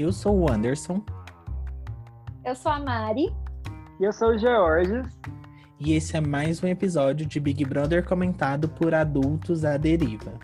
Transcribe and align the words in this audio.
Eu 0.00 0.12
sou 0.12 0.38
o 0.38 0.48
Anderson. 0.48 1.04
Eu 2.44 2.54
sou 2.54 2.70
a 2.70 2.78
Mari. 2.78 3.34
E 3.98 4.04
eu 4.04 4.12
sou 4.12 4.28
o 4.28 4.38
George. 4.38 5.02
E 5.80 5.92
esse 5.92 6.16
é 6.16 6.20
mais 6.20 6.62
um 6.62 6.68
episódio 6.68 7.26
de 7.26 7.40
Big 7.40 7.64
Brother 7.64 8.06
comentado 8.06 8.68
por 8.68 8.94
adultos 8.94 9.64
à 9.64 9.76
deriva. 9.76 10.38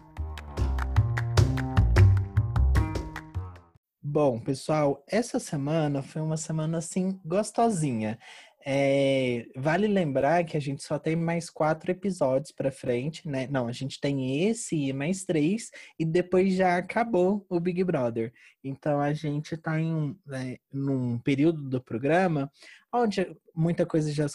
Bom, 4.03 4.40
pessoal, 4.40 5.04
essa 5.09 5.38
semana 5.38 6.03
foi 6.03 6.21
uma 6.21 6.36
semana 6.36 6.78
assim 6.78 7.21
gostosinha. 7.24 8.18
É, 8.67 9.46
vale 9.54 9.87
lembrar 9.87 10.42
que 10.44 10.56
a 10.56 10.60
gente 10.60 10.83
só 10.83 10.99
tem 10.99 11.14
mais 11.14 11.51
quatro 11.51 11.90
episódios 11.90 12.51
para 12.51 12.72
frente, 12.72 13.28
né? 13.28 13.46
Não, 13.51 13.69
a 13.69 13.72
gente 13.72 14.01
tem 14.01 14.49
esse 14.49 14.74
e 14.74 14.92
mais 14.92 15.24
três, 15.24 15.71
e 15.99 16.05
depois 16.05 16.55
já 16.55 16.78
acabou 16.78 17.45
o 17.50 17.60
Big 17.60 17.84
Brother. 17.84 18.32
Então 18.62 19.00
a 19.00 19.12
gente 19.12 19.54
está 19.54 19.78
em 19.78 20.16
né, 20.27 20.56
num 20.73 21.18
período 21.18 21.60
do 21.68 21.82
programa 21.82 22.50
onde 22.96 23.37
muita 23.54 23.84
coisa 23.84 24.12
já, 24.12 24.27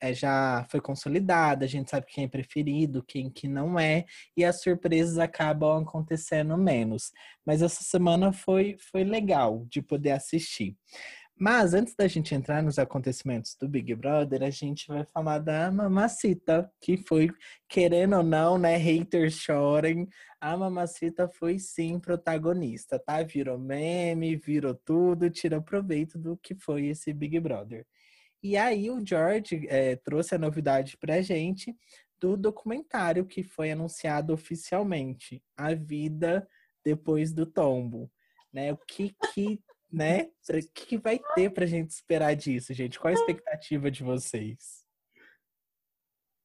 é, 0.00 0.12
já 0.12 0.66
foi 0.68 0.80
consolidada, 0.80 1.64
a 1.64 1.68
gente 1.68 1.88
sabe 1.88 2.06
quem 2.06 2.24
é 2.24 2.28
preferido, 2.28 3.04
quem 3.06 3.30
que 3.30 3.46
não 3.46 3.78
é, 3.78 4.04
e 4.36 4.44
as 4.44 4.60
surpresas 4.60 5.18
acabam 5.18 5.82
acontecendo 5.82 6.56
menos. 6.58 7.12
Mas 7.46 7.62
essa 7.62 7.82
semana 7.84 8.32
foi, 8.32 8.76
foi 8.90 9.04
legal 9.04 9.64
de 9.68 9.80
poder 9.80 10.10
assistir. 10.10 10.76
Mas 11.42 11.72
antes 11.72 11.94
da 11.94 12.06
gente 12.06 12.34
entrar 12.34 12.62
nos 12.62 12.78
acontecimentos 12.78 13.56
do 13.58 13.66
Big 13.66 13.94
Brother, 13.94 14.42
a 14.42 14.50
gente 14.50 14.86
vai 14.86 15.06
falar 15.06 15.38
da 15.38 15.72
Mamacita, 15.72 16.70
que 16.78 16.98
foi, 16.98 17.30
querendo 17.66 18.18
ou 18.18 18.22
não, 18.22 18.58
né? 18.58 18.76
Haters 18.76 19.38
chorem. 19.38 20.06
A 20.38 20.54
Mamacita 20.54 21.26
foi 21.30 21.58
sim 21.58 21.98
protagonista, 21.98 22.98
tá? 22.98 23.22
Virou 23.22 23.56
meme, 23.56 24.36
virou 24.36 24.74
tudo, 24.74 25.30
tira 25.30 25.62
proveito 25.62 26.18
do 26.18 26.36
que 26.36 26.54
foi 26.54 26.88
esse 26.88 27.10
Big 27.10 27.40
Brother. 27.40 27.86
E 28.42 28.58
aí 28.58 28.90
o 28.90 29.02
George 29.02 29.66
é, 29.70 29.96
trouxe 29.96 30.34
a 30.34 30.38
novidade 30.38 30.98
pra 30.98 31.22
gente 31.22 31.74
do 32.20 32.36
documentário 32.36 33.24
que 33.24 33.42
foi 33.42 33.70
anunciado 33.72 34.34
oficialmente, 34.34 35.42
A 35.56 35.72
Vida 35.72 36.46
Depois 36.84 37.32
do 37.32 37.46
Tombo. 37.46 38.12
Né? 38.52 38.74
O 38.74 38.76
que 38.76 39.16
que 39.32 39.58
né? 39.92 40.30
O 40.48 40.72
que 40.72 40.96
vai 40.96 41.20
ter 41.34 41.50
pra 41.50 41.66
gente 41.66 41.90
esperar 41.90 42.34
disso, 42.34 42.72
gente? 42.72 42.98
Qual 42.98 43.10
a 43.10 43.14
expectativa 43.14 43.90
de 43.90 44.02
vocês? 44.02 44.84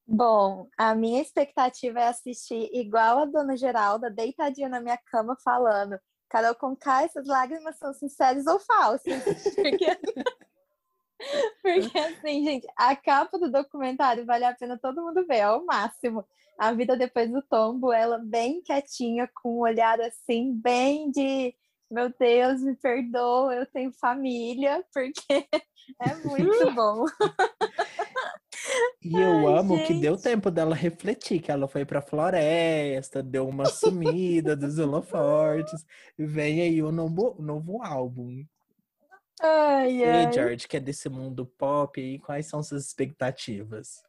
Bom, 0.07 0.69
a 0.77 0.93
minha 0.93 1.21
expectativa 1.21 1.99
é 1.99 2.07
assistir 2.07 2.69
igual 2.73 3.19
a 3.19 3.25
Dona 3.25 3.57
Geralda, 3.57 4.09
deitadinha 4.09 4.69
na 4.69 4.79
minha 4.79 4.97
cama, 4.97 5.35
falando 5.43 5.99
Carol 6.29 6.55
Conká, 6.55 7.03
essas 7.03 7.27
lágrimas 7.27 7.77
são 7.77 7.93
sinceras 7.93 8.45
ou 8.45 8.59
falsas? 8.59 9.23
Porque... 9.55 9.85
Porque, 11.61 11.97
assim, 11.97 12.43
gente, 12.43 12.67
a 12.75 12.93
capa 12.95 13.39
do 13.39 13.49
documentário 13.49 14.25
vale 14.25 14.43
a 14.43 14.53
pena 14.53 14.77
todo 14.77 15.01
mundo 15.01 15.25
ver, 15.25 15.37
é 15.37 15.49
o 15.49 15.65
máximo. 15.65 16.25
A 16.59 16.73
vida 16.73 16.97
depois 16.97 17.31
do 17.31 17.41
tombo, 17.41 17.91
ela 17.91 18.17
bem 18.17 18.61
quietinha, 18.61 19.29
com 19.41 19.57
um 19.57 19.61
olhar, 19.61 19.99
assim, 20.01 20.53
bem 20.53 21.09
de 21.11 21.55
meu 21.89 22.13
Deus, 22.19 22.61
me 22.61 22.75
perdoa, 22.75 23.55
eu 23.55 23.65
tenho 23.65 23.91
família, 23.91 24.83
porque 24.93 25.47
é 26.01 26.15
muito 26.15 26.71
bom. 26.75 27.05
E 29.03 29.19
eu 29.19 29.47
Ai, 29.47 29.59
amo 29.59 29.77
gente. 29.77 29.87
que 29.87 30.01
deu 30.01 30.17
tempo 30.17 30.49
dela 30.49 30.73
refletir, 30.73 31.41
que 31.41 31.51
ela 31.51 31.67
foi 31.67 31.85
pra 31.85 32.01
floresta, 32.01 33.21
deu 33.21 33.47
uma 33.47 33.65
sumida 33.67 34.55
dos 34.55 34.79
holofortes, 34.79 35.85
e 36.17 36.25
vem 36.25 36.61
aí 36.61 36.81
o 36.81 36.91
novo, 36.91 37.35
novo 37.39 37.83
álbum. 37.83 38.43
Ai, 39.41 40.03
ai. 40.03 40.29
E 40.29 40.33
George, 40.33 40.67
que 40.67 40.77
é 40.77 40.79
desse 40.79 41.07
mundo 41.09 41.45
pop, 41.45 42.01
e 42.01 42.19
quais 42.19 42.47
são 42.47 42.63
suas 42.63 42.87
expectativas? 42.87 44.01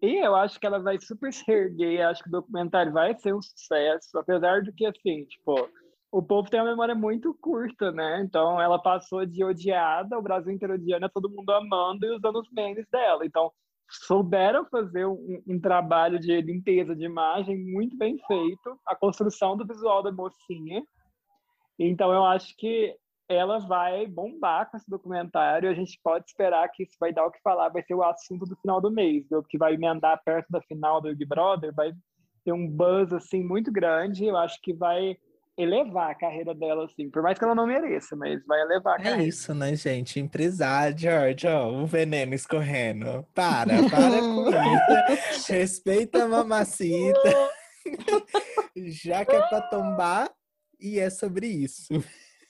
E 0.00 0.24
eu 0.24 0.34
acho 0.34 0.58
que 0.58 0.66
ela 0.66 0.80
vai 0.80 0.98
super 1.00 1.32
se 1.32 1.48
erguer, 1.50 2.02
acho 2.02 2.22
que 2.22 2.28
o 2.28 2.32
documentário 2.32 2.92
vai 2.92 3.16
ser 3.18 3.34
um 3.34 3.42
sucesso, 3.42 4.18
apesar 4.18 4.62
do 4.62 4.72
que, 4.72 4.86
assim, 4.86 5.24
tipo, 5.26 5.68
o 6.12 6.22
povo 6.22 6.50
tem 6.50 6.60
uma 6.60 6.70
memória 6.70 6.94
muito 6.94 7.34
curta, 7.40 7.90
né? 7.90 8.20
Então 8.22 8.60
ela 8.60 8.78
passou 8.78 9.24
de 9.24 9.42
odiada, 9.42 10.18
o 10.18 10.22
Brasil 10.22 10.52
inteiro 10.52 10.74
odiando, 10.74 11.08
todo 11.08 11.30
mundo 11.30 11.50
amando 11.50 12.04
e 12.04 12.14
usando 12.14 12.38
os 12.38 12.50
memes 12.52 12.86
dela. 12.92 13.24
Então 13.24 13.50
souberam 13.88 14.66
fazer 14.66 15.06
um, 15.06 15.42
um, 15.46 15.58
trabalho 15.58 16.18
de 16.18 16.38
limpeza 16.42 16.94
de 16.94 17.04
imagem 17.06 17.56
muito 17.56 17.96
bem 17.96 18.18
feito, 18.26 18.78
a 18.86 18.94
construção 18.94 19.56
do 19.56 19.66
visual 19.66 20.02
da 20.02 20.12
mocinha. 20.12 20.84
Então 21.78 22.12
eu 22.12 22.24
acho 22.26 22.54
que 22.58 22.94
ela 23.26 23.58
vai 23.58 24.06
bombar 24.06 24.70
com 24.70 24.76
esse 24.76 24.90
documentário. 24.90 25.70
A 25.70 25.74
gente 25.74 25.98
pode 26.04 26.26
esperar 26.26 26.68
que 26.68 26.82
isso 26.82 26.96
vai 27.00 27.10
dar 27.10 27.24
o 27.24 27.30
que 27.30 27.40
falar, 27.40 27.70
vai 27.70 27.82
ser 27.82 27.94
o 27.94 28.02
assunto 28.02 28.44
do 28.44 28.56
final 28.56 28.82
do 28.82 28.90
mês, 28.90 29.26
viu? 29.30 29.42
que 29.42 29.56
vai 29.56 29.74
emendar 29.74 30.22
perto 30.22 30.50
da 30.50 30.60
final 30.60 31.00
do 31.00 31.08
Big 31.08 31.24
Brother, 31.24 31.74
vai 31.74 31.90
ter 32.44 32.52
um 32.52 32.68
buzz 32.68 33.14
assim 33.14 33.42
muito 33.42 33.72
grande. 33.72 34.26
Eu 34.26 34.36
acho 34.36 34.60
que 34.60 34.74
vai 34.74 35.16
elevar 35.56 36.10
a 36.10 36.14
carreira 36.14 36.54
dela, 36.54 36.84
assim, 36.86 37.10
por 37.10 37.22
mais 37.22 37.38
que 37.38 37.44
ela 37.44 37.54
não 37.54 37.66
mereça, 37.66 38.16
mas 38.16 38.44
vai 38.46 38.60
elevar 38.62 38.94
a 38.94 39.00
é 39.00 39.02
carreira. 39.02 39.22
É 39.22 39.26
isso, 39.26 39.54
né, 39.54 39.76
gente? 39.76 40.18
Empresário, 40.18 40.96
George, 40.96 41.46
ó, 41.46 41.70
o 41.70 41.86
veneno 41.86 42.34
escorrendo. 42.34 43.26
Para, 43.34 43.74
para 43.90 44.20
com 44.20 44.48
isso. 45.32 45.52
Respeita 45.52 46.24
a 46.24 46.28
mamacita. 46.28 47.50
Já 48.76 49.24
que 49.24 49.34
é 49.36 49.48
pra 49.48 49.60
tombar, 49.62 50.30
e 50.80 50.98
é 50.98 51.10
sobre 51.10 51.46
isso. 51.46 51.88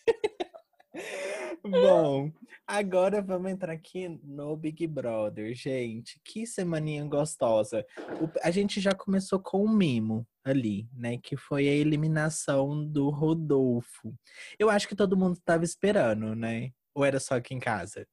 Bom, 1.65 2.31
agora 2.67 3.21
vamos 3.21 3.51
entrar 3.51 3.73
aqui 3.73 4.09
no 4.23 4.57
Big 4.57 4.87
Brother, 4.87 5.55
gente. 5.55 6.21
Que 6.25 6.47
semaninha 6.47 7.05
gostosa. 7.05 7.84
O, 8.21 8.29
a 8.43 8.51
gente 8.51 8.81
já 8.81 8.93
começou 8.93 9.39
com 9.39 9.65
o 9.65 9.69
mimo 9.69 10.27
ali, 10.44 10.88
né? 10.92 11.19
Que 11.19 11.36
foi 11.36 11.69
a 11.69 11.72
eliminação 11.72 12.84
do 12.84 13.10
Rodolfo. 13.10 14.14
Eu 14.58 14.69
acho 14.70 14.88
que 14.88 14.97
todo 14.97 15.16
mundo 15.16 15.34
estava 15.34 15.64
esperando, 15.64 16.34
né? 16.34 16.70
Ou 16.94 17.04
era 17.04 17.20
só 17.20 17.36
aqui 17.36 17.54
em 17.54 17.60
casa? 17.60 18.06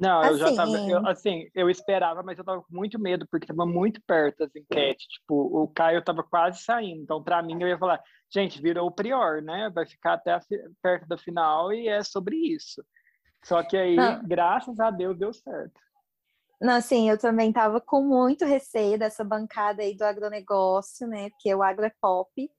Não, 0.00 0.24
eu 0.24 0.30
assim, 0.30 0.38
já 0.38 0.56
tava. 0.56 0.78
Eu, 0.78 1.06
assim, 1.06 1.50
eu 1.54 1.68
esperava, 1.68 2.22
mas 2.22 2.38
eu 2.38 2.44
tava 2.44 2.62
com 2.62 2.74
muito 2.74 2.98
medo, 2.98 3.28
porque 3.30 3.46
tava 3.46 3.66
muito 3.66 4.00
perto 4.06 4.44
as 4.44 4.56
enquetes. 4.56 5.06
Tipo, 5.06 5.62
o 5.62 5.68
Caio 5.68 6.02
tava 6.02 6.22
quase 6.22 6.62
saindo. 6.62 7.02
Então, 7.02 7.22
para 7.22 7.42
mim, 7.42 7.60
eu 7.60 7.68
ia 7.68 7.78
falar, 7.78 8.02
gente, 8.32 8.62
virou 8.62 8.88
o 8.88 8.92
Prior, 8.92 9.42
né? 9.42 9.70
Vai 9.74 9.86
ficar 9.86 10.14
até 10.14 10.32
a, 10.32 10.40
perto 10.80 11.06
da 11.06 11.18
final 11.18 11.70
e 11.70 11.86
é 11.86 12.02
sobre 12.02 12.34
isso. 12.36 12.82
Só 13.44 13.62
que 13.62 13.76
aí, 13.76 13.96
Não. 13.96 14.26
graças 14.26 14.80
a 14.80 14.90
Deus, 14.90 15.18
deu 15.18 15.34
certo. 15.34 15.78
Não, 16.60 16.74
assim, 16.74 17.08
eu 17.08 17.16
também 17.18 17.52
tava 17.52 17.80
com 17.80 18.02
muito 18.02 18.44
receio 18.44 18.98
dessa 18.98 19.24
bancada 19.24 19.82
aí 19.82 19.96
do 19.96 20.02
agronegócio, 20.02 21.06
né? 21.08 21.30
Porque 21.30 21.54
o 21.54 21.62
agro 21.62 21.86
é 21.86 21.92
pop. 22.00 22.50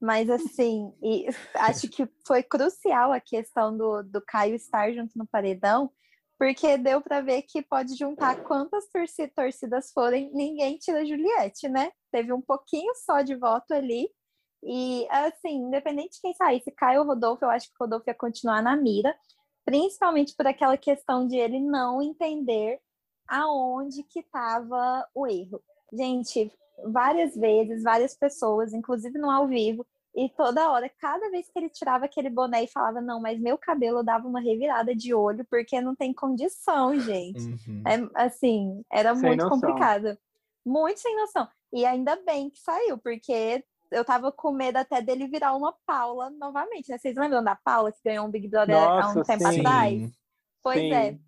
Mas, 0.00 0.28
assim, 0.28 0.92
e 1.02 1.26
acho 1.54 1.88
que 1.88 2.06
foi 2.26 2.42
crucial 2.42 3.12
a 3.12 3.20
questão 3.20 3.76
do, 3.76 4.02
do 4.02 4.20
Caio 4.20 4.54
estar 4.54 4.92
junto 4.92 5.16
no 5.16 5.26
paredão, 5.26 5.90
porque 6.38 6.76
deu 6.76 7.00
para 7.00 7.22
ver 7.22 7.42
que 7.42 7.62
pode 7.62 7.96
juntar 7.96 8.42
quantas 8.44 8.84
torcidas 9.34 9.90
forem, 9.90 10.30
ninguém 10.34 10.76
tira 10.76 11.06
Juliette, 11.06 11.66
né? 11.68 11.90
Teve 12.12 12.32
um 12.34 12.42
pouquinho 12.42 12.92
só 12.94 13.22
de 13.22 13.34
voto 13.34 13.72
ali. 13.72 14.08
E, 14.62 15.06
assim, 15.10 15.54
independente 15.66 16.16
de 16.16 16.20
quem 16.20 16.34
saísse, 16.34 16.70
Caio 16.72 17.00
ou 17.00 17.06
Rodolfo, 17.06 17.44
eu 17.44 17.50
acho 17.50 17.68
que 17.68 17.74
o 17.80 17.84
Rodolfo 17.84 18.10
ia 18.10 18.14
continuar 18.14 18.62
na 18.62 18.76
mira, 18.76 19.16
principalmente 19.64 20.34
por 20.36 20.46
aquela 20.46 20.76
questão 20.76 21.26
de 21.26 21.36
ele 21.36 21.60
não 21.60 22.02
entender 22.02 22.80
aonde 23.28 24.02
que 24.02 24.20
estava 24.20 25.06
o 25.14 25.26
erro. 25.26 25.60
Gente, 25.92 26.52
várias 26.84 27.34
vezes, 27.36 27.82
várias 27.82 28.14
pessoas, 28.14 28.72
inclusive 28.72 29.18
no 29.18 29.30
ao 29.30 29.46
vivo, 29.46 29.86
e 30.16 30.30
toda 30.30 30.70
hora, 30.70 30.90
cada 30.98 31.28
vez 31.30 31.46
que 31.46 31.58
ele 31.58 31.68
tirava 31.68 32.06
aquele 32.06 32.30
boné 32.30 32.64
e 32.64 32.68
falava, 32.68 33.02
não, 33.02 33.20
mas 33.20 33.38
meu 33.38 33.58
cabelo 33.58 34.02
dava 34.02 34.26
uma 34.26 34.40
revirada 34.40 34.96
de 34.96 35.12
olho, 35.12 35.44
porque 35.50 35.78
não 35.78 35.94
tem 35.94 36.12
condição, 36.14 36.98
gente. 36.98 37.42
Uhum. 37.42 37.82
É, 37.86 38.24
assim, 38.24 38.82
era 38.90 39.14
sem 39.14 39.28
muito 39.28 39.42
noção. 39.42 39.60
complicado. 39.60 40.16
Muito 40.64 41.00
sem 41.00 41.14
noção. 41.16 41.46
E 41.70 41.84
ainda 41.84 42.16
bem 42.24 42.48
que 42.48 42.58
saiu, 42.58 42.96
porque 42.96 43.62
eu 43.90 44.04
tava 44.06 44.32
com 44.32 44.52
medo 44.52 44.78
até 44.78 45.02
dele 45.02 45.28
virar 45.28 45.54
uma 45.54 45.74
Paula 45.84 46.30
novamente, 46.30 46.88
né? 46.88 46.96
Vocês 46.96 47.14
lembram 47.14 47.44
da 47.44 47.54
Paula 47.54 47.92
que 47.92 48.00
ganhou 48.02 48.26
um 48.26 48.30
Big 48.30 48.48
Brother 48.48 48.74
Nossa, 48.74 49.06
há 49.06 49.20
um 49.20 49.22
tempo 49.22 49.52
sim. 49.52 49.60
atrás? 49.60 50.12
Pois 50.62 50.78
sim. 50.78 50.94
é. 50.94 51.18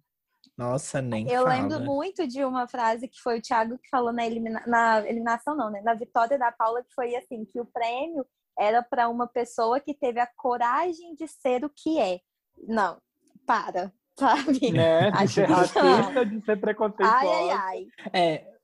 Nossa, 0.59 1.01
nem 1.01 1.31
Eu 1.31 1.45
fala. 1.45 1.55
lembro 1.55 1.81
muito 1.81 2.27
de 2.27 2.45
uma 2.45 2.67
frase 2.67 3.07
que 3.07 3.21
foi 3.23 3.39
o 3.39 3.43
Thiago 3.43 3.79
que 3.79 3.89
falou 3.89 4.13
na, 4.13 4.27
elimina... 4.27 4.61
na 4.67 5.09
eliminação, 5.09 5.57
não, 5.57 5.71
né? 5.71 5.81
Na 5.83 5.95
vitória 5.95 6.37
da 6.37 6.51
Paula, 6.51 6.83
que 6.83 6.93
foi 6.93 7.15
assim, 7.15 7.45
que 7.45 7.61
o 7.61 7.65
prêmio 7.65 8.27
era 8.59 8.83
para 8.83 9.09
uma 9.09 9.29
pessoa 9.29 9.79
que 9.79 9.95
teve 9.95 10.19
a 10.19 10.27
coragem 10.27 11.15
de 11.15 11.29
ser 11.29 11.65
o 11.65 11.71
que 11.71 12.01
é. 12.01 12.19
Não, 12.67 13.01
para, 13.47 13.93
sabe? 14.19 14.73
Né? 14.73 15.13
De 15.13 15.29
ser 15.29 15.49
racista, 15.49 16.27
de 16.27 16.45
ser 16.45 16.61
preconceituosa. 16.61 17.17
Ai, 17.17 17.51
ai, 17.51 17.51
ai. 17.51 17.87
É, 18.13 18.59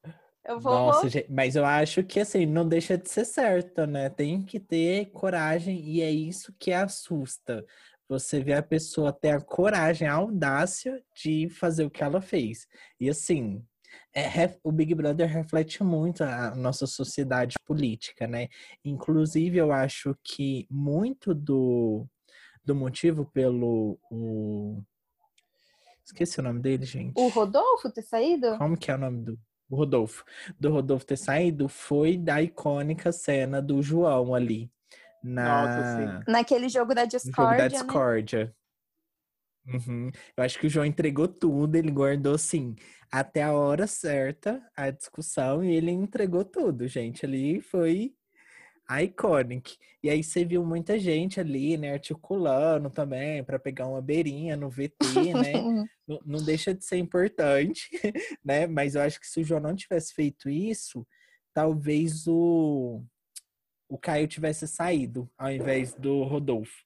eu 0.46 0.58
vou, 0.58 0.72
Nossa, 0.74 1.08
gente, 1.08 1.30
mas 1.30 1.54
eu 1.54 1.64
acho 1.64 2.02
que 2.02 2.18
assim, 2.18 2.44
não 2.44 2.68
deixa 2.68 2.98
de 2.98 3.08
ser 3.08 3.24
certo, 3.24 3.86
né? 3.86 4.10
Tem 4.10 4.42
que 4.42 4.58
ter 4.58 5.06
coragem 5.12 5.80
e 5.80 6.02
é 6.02 6.10
isso 6.10 6.52
que 6.58 6.72
assusta. 6.72 7.64
Você 8.08 8.42
vê 8.42 8.54
a 8.54 8.62
pessoa 8.62 9.12
ter 9.12 9.30
a 9.30 9.40
coragem, 9.40 10.06
a 10.06 10.14
audácia 10.14 11.02
de 11.14 11.48
fazer 11.48 11.84
o 11.84 11.90
que 11.90 12.02
ela 12.02 12.20
fez. 12.20 12.66
E 13.00 13.08
assim, 13.08 13.64
é, 14.14 14.56
o 14.62 14.70
Big 14.70 14.94
Brother 14.94 15.28
reflete 15.28 15.82
muito 15.82 16.22
a 16.22 16.54
nossa 16.54 16.86
sociedade 16.86 17.56
política, 17.64 18.26
né? 18.26 18.48
Inclusive, 18.84 19.58
eu 19.58 19.72
acho 19.72 20.16
que 20.22 20.66
muito 20.70 21.34
do, 21.34 22.06
do 22.64 22.74
motivo 22.74 23.24
pelo. 23.26 23.98
O... 24.10 24.82
Esqueci 26.04 26.38
o 26.38 26.42
nome 26.42 26.60
dele, 26.60 26.84
gente. 26.84 27.14
O 27.16 27.28
Rodolfo 27.28 27.90
ter 27.90 28.02
saído? 28.02 28.56
Como 28.58 28.76
que 28.76 28.90
é 28.90 28.94
o 28.94 28.98
nome 28.98 29.24
do. 29.24 29.38
O 29.68 29.76
Rodolfo. 29.76 30.24
Do 30.60 30.70
Rodolfo 30.70 31.06
ter 31.06 31.16
saído 31.16 31.68
foi 31.68 32.16
da 32.16 32.40
icônica 32.40 33.10
cena 33.10 33.60
do 33.60 33.82
João 33.82 34.34
ali. 34.34 34.70
Na... 35.24 36.02
Nossa, 36.02 36.24
Naquele 36.28 36.68
jogo 36.68 36.94
da 36.94 37.06
Discordia. 37.06 37.44
Jogo 37.44 37.56
da 37.56 37.68
Discordia. 37.68 38.44
Né? 38.44 38.52
Uhum. 39.66 40.10
Eu 40.36 40.44
acho 40.44 40.58
que 40.58 40.66
o 40.66 40.70
João 40.70 40.84
entregou 40.84 41.26
tudo, 41.26 41.76
ele 41.76 41.90
guardou 41.90 42.34
assim 42.34 42.76
até 43.10 43.42
a 43.42 43.52
hora 43.52 43.86
certa 43.86 44.60
a 44.76 44.90
discussão 44.90 45.64
e 45.64 45.74
ele 45.74 45.90
entregou 45.90 46.44
tudo, 46.44 46.86
gente. 46.86 47.24
Ali 47.24 47.62
foi 47.62 48.12
iconic. 49.02 49.78
E 50.02 50.10
aí 50.10 50.22
você 50.22 50.44
viu 50.44 50.64
muita 50.64 50.98
gente 50.98 51.40
ali, 51.40 51.78
né, 51.78 51.92
articulando 51.92 52.90
também 52.90 53.42
para 53.42 53.58
pegar 53.58 53.86
uma 53.86 54.02
beirinha 54.02 54.56
no 54.56 54.68
VT, 54.68 55.32
né? 55.42 55.52
não, 56.06 56.20
não, 56.26 56.44
deixa 56.44 56.74
de 56.74 56.84
ser 56.84 56.98
importante, 56.98 57.88
né? 58.44 58.66
Mas 58.66 58.94
eu 58.94 59.00
acho 59.00 59.18
que 59.18 59.26
se 59.26 59.40
o 59.40 59.44
João 59.44 59.60
não 59.60 59.74
tivesse 59.74 60.12
feito 60.12 60.50
isso, 60.50 61.06
talvez 61.54 62.26
o 62.26 63.02
o 63.94 63.98
Caio 63.98 64.26
tivesse 64.26 64.66
saído 64.66 65.30
ao 65.38 65.52
invés 65.52 65.94
do 65.94 66.24
Rodolfo. 66.24 66.82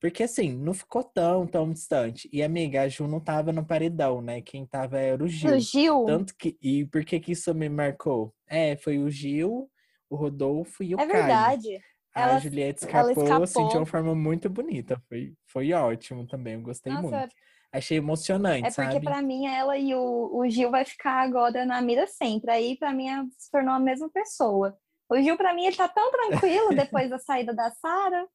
Porque 0.00 0.22
assim, 0.22 0.56
não 0.56 0.72
ficou 0.72 1.02
tão, 1.02 1.44
tão 1.44 1.72
distante. 1.72 2.28
E 2.32 2.40
amiga, 2.40 2.82
a 2.82 2.88
Ju 2.88 3.08
não 3.08 3.18
tava 3.18 3.52
no 3.52 3.66
paredão, 3.66 4.22
né? 4.22 4.40
Quem 4.40 4.64
tava 4.64 4.96
era 4.96 5.24
o 5.24 5.26
Gil. 5.26 5.56
O 5.56 5.58
Gil? 5.58 6.04
Tanto 6.06 6.36
que. 6.36 6.56
E 6.62 6.84
por 6.86 7.04
que 7.04 7.18
que 7.18 7.32
isso 7.32 7.52
me 7.52 7.68
marcou? 7.68 8.32
É, 8.48 8.76
foi 8.76 8.98
o 8.98 9.10
Gil, 9.10 9.68
o 10.08 10.14
Rodolfo 10.14 10.84
e 10.84 10.94
o 10.94 11.00
é 11.00 11.06
Caio. 11.06 11.12
É 11.12 11.18
verdade. 11.22 11.80
A 12.14 12.20
ela, 12.20 12.38
Juliette 12.38 12.84
escapou, 12.84 13.10
escapou, 13.10 13.42
assim, 13.42 13.66
de 13.66 13.76
uma 13.76 13.86
forma 13.86 14.14
muito 14.14 14.48
bonita. 14.48 15.02
Foi, 15.08 15.34
foi 15.48 15.72
ótimo 15.72 16.26
também, 16.28 16.54
eu 16.54 16.62
gostei 16.62 16.92
Nossa, 16.92 17.08
muito. 17.08 17.34
Achei 17.72 17.96
emocionante, 17.96 18.68
É 18.68 18.70
porque 18.70 18.92
sabe? 18.92 19.04
pra 19.04 19.22
mim 19.22 19.46
ela 19.46 19.78
e 19.78 19.94
o, 19.94 20.30
o 20.32 20.48
Gil 20.48 20.70
vai 20.70 20.84
ficar 20.84 21.22
agora 21.22 21.64
na 21.64 21.80
mira 21.80 22.06
sempre. 22.06 22.52
Aí 22.52 22.76
pra 22.76 22.92
mim 22.92 23.06
se 23.36 23.50
tornou 23.50 23.74
a 23.74 23.80
mesma 23.80 24.10
pessoa. 24.10 24.78
O 25.12 25.22
Gil, 25.22 25.36
para 25.36 25.52
mim, 25.52 25.66
ele 25.66 25.76
tá 25.76 25.88
tão 25.88 26.10
tranquilo 26.10 26.70
depois 26.74 27.10
da 27.10 27.18
saída 27.18 27.54
da 27.54 27.70
Sara. 27.70 28.26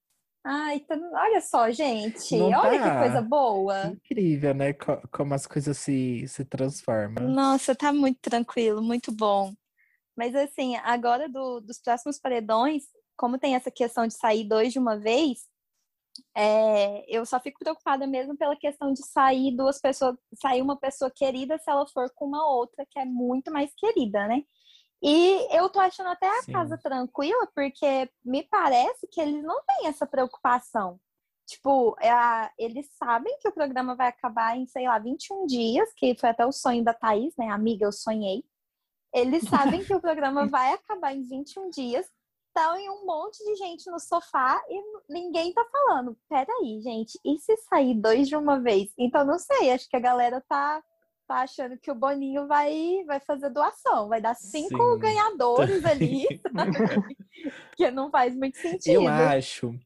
Ai, 0.45 0.79
tá... 0.81 0.95
olha 0.95 1.41
só, 1.41 1.71
gente. 1.71 2.37
Não 2.37 2.59
olha 2.59 2.79
tá. 2.79 2.91
que 2.91 2.99
coisa 2.99 3.21
boa. 3.21 3.87
Incrível, 3.87 4.53
né? 4.53 4.73
Como 5.11 5.33
as 5.33 5.47
coisas 5.47 5.77
se, 5.77 6.27
se 6.27 6.45
transformam. 6.45 7.27
Nossa, 7.27 7.75
tá 7.75 7.91
muito 7.91 8.19
tranquilo, 8.21 8.81
muito 8.81 9.11
bom. 9.11 9.53
Mas 10.15 10.35
assim, 10.35 10.75
agora 10.77 11.27
do, 11.27 11.59
dos 11.61 11.79
próximos 11.79 12.19
paredões, 12.19 12.83
como 13.15 13.39
tem 13.39 13.55
essa 13.55 13.71
questão 13.71 14.05
de 14.05 14.13
sair 14.13 14.47
dois 14.47 14.71
de 14.71 14.79
uma 14.79 14.97
vez, 14.97 15.39
é, 16.35 17.05
eu 17.07 17.25
só 17.25 17.39
fico 17.39 17.59
preocupada 17.59 18.05
mesmo 18.07 18.37
pela 18.37 18.55
questão 18.55 18.93
de 18.93 19.05
sair 19.05 19.55
duas 19.55 19.79
pessoas, 19.79 20.15
sair 20.39 20.61
uma 20.61 20.77
pessoa 20.77 21.11
querida 21.11 21.57
se 21.57 21.69
ela 21.69 21.85
for 21.87 22.11
com 22.15 22.25
uma 22.25 22.47
outra 22.47 22.85
que 22.89 22.99
é 22.99 23.05
muito 23.05 23.51
mais 23.51 23.71
querida, 23.75 24.27
né? 24.27 24.43
E 25.01 25.55
eu 25.55 25.69
tô 25.69 25.79
achando 25.79 26.09
até 26.09 26.27
a 26.27 26.41
Sim. 26.41 26.51
casa 26.51 26.77
tranquila, 26.77 27.47
porque 27.53 28.09
me 28.25 28.43
parece 28.43 29.07
que 29.07 29.21
eles 29.21 29.43
não 29.43 29.61
têm 29.63 29.87
essa 29.87 30.07
preocupação. 30.07 30.99
Tipo, 31.45 31.95
é 32.01 32.09
a, 32.09 32.51
eles 32.57 32.89
sabem 32.97 33.37
que 33.39 33.47
o 33.47 33.53
programa 33.53 33.95
vai 33.95 34.07
acabar 34.07 34.57
em, 34.57 34.65
sei 34.65 34.85
lá, 34.85 34.99
21 34.99 35.45
dias, 35.45 35.93
que 35.95 36.15
foi 36.15 36.29
até 36.29 36.45
o 36.45 36.51
sonho 36.51 36.83
da 36.83 36.93
Thaís, 36.93 37.33
né? 37.37 37.49
Amiga, 37.49 37.85
eu 37.85 37.91
sonhei. 37.91 38.43
Eles 39.13 39.47
sabem 39.47 39.83
que 39.83 39.95
o 39.95 40.01
programa 40.01 40.45
vai 40.47 40.73
acabar 40.73 41.15
em 41.15 41.23
21 41.23 41.69
dias. 41.69 42.05
Estão 42.47 42.75
em 42.75 42.89
um 42.89 43.05
monte 43.05 43.37
de 43.45 43.55
gente 43.55 43.89
no 43.89 43.99
sofá 43.99 44.61
e 44.67 44.83
ninguém 45.07 45.53
tá 45.53 45.63
falando. 45.71 46.17
Peraí, 46.27 46.81
gente, 46.81 47.17
e 47.23 47.37
se 47.37 47.55
sair 47.57 47.93
dois 47.93 48.27
de 48.27 48.35
uma 48.35 48.59
vez? 48.59 48.91
Então, 48.97 49.23
não 49.23 49.37
sei, 49.37 49.71
acho 49.71 49.87
que 49.87 49.95
a 49.95 50.01
galera 50.01 50.43
tá 50.49 50.83
tá 51.27 51.41
achando 51.41 51.77
que 51.77 51.91
o 51.91 51.95
Boninho 51.95 52.47
vai, 52.47 53.03
vai 53.05 53.19
fazer 53.19 53.49
doação, 53.49 54.07
vai 54.07 54.21
dar 54.21 54.35
cinco 54.35 54.93
Sim. 54.93 54.99
ganhadores 54.99 55.83
ali, 55.85 56.25
que 57.75 57.91
não 57.91 58.09
faz 58.09 58.35
muito 58.35 58.57
sentido. 58.57 58.93
Eu 58.93 59.07
acho 59.07 59.77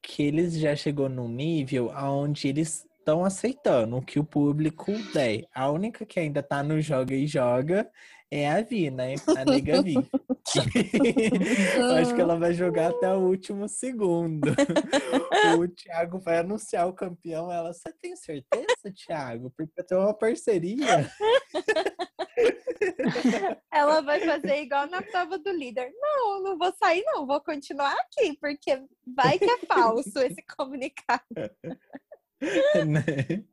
que 0.00 0.22
eles 0.22 0.56
já 0.56 0.76
chegou 0.76 1.08
num 1.08 1.28
nível 1.28 1.92
onde 1.94 2.48
eles 2.48 2.86
estão 2.98 3.24
aceitando 3.24 3.96
o 3.96 4.02
que 4.02 4.18
o 4.18 4.24
público 4.24 4.92
der. 5.12 5.44
A 5.54 5.70
única 5.70 6.06
que 6.06 6.18
ainda 6.18 6.42
tá 6.42 6.62
no 6.62 6.80
joga 6.80 7.14
e 7.14 7.26
joga 7.26 7.90
é 8.30 8.50
a 8.50 8.62
Vi, 8.62 8.90
né? 8.90 9.14
A 9.36 9.44
nega 9.44 9.82
Vi. 9.82 9.94
acho 12.00 12.14
que 12.14 12.20
ela 12.20 12.38
vai 12.38 12.52
jogar 12.52 12.90
até 12.90 13.12
o 13.12 13.20
último 13.20 13.68
segundo. 13.68 14.48
o 15.58 15.68
Thiago 15.68 16.18
vai 16.18 16.38
anunciar 16.38 16.88
o 16.88 16.92
campeão. 16.92 17.52
Ela, 17.52 17.72
você 17.72 17.92
tem 18.00 18.16
certeza, 18.16 18.92
Thiago? 18.94 19.52
Porque 19.56 19.82
tem 19.82 19.96
uma 19.96 20.14
parceria. 20.14 21.10
Ela 23.72 24.00
vai 24.00 24.20
fazer 24.20 24.62
igual 24.62 24.88
na 24.88 25.02
prova 25.02 25.38
do 25.38 25.50
líder. 25.50 25.92
Não, 26.00 26.42
não 26.42 26.58
vou 26.58 26.72
sair, 26.78 27.02
não, 27.04 27.26
vou 27.26 27.40
continuar 27.40 27.92
aqui, 27.92 28.36
porque 28.40 28.82
vai 29.16 29.38
que 29.38 29.44
é 29.44 29.58
falso 29.66 30.18
esse 30.18 30.42
comunicado. 30.56 31.22
Né? 32.86 33.44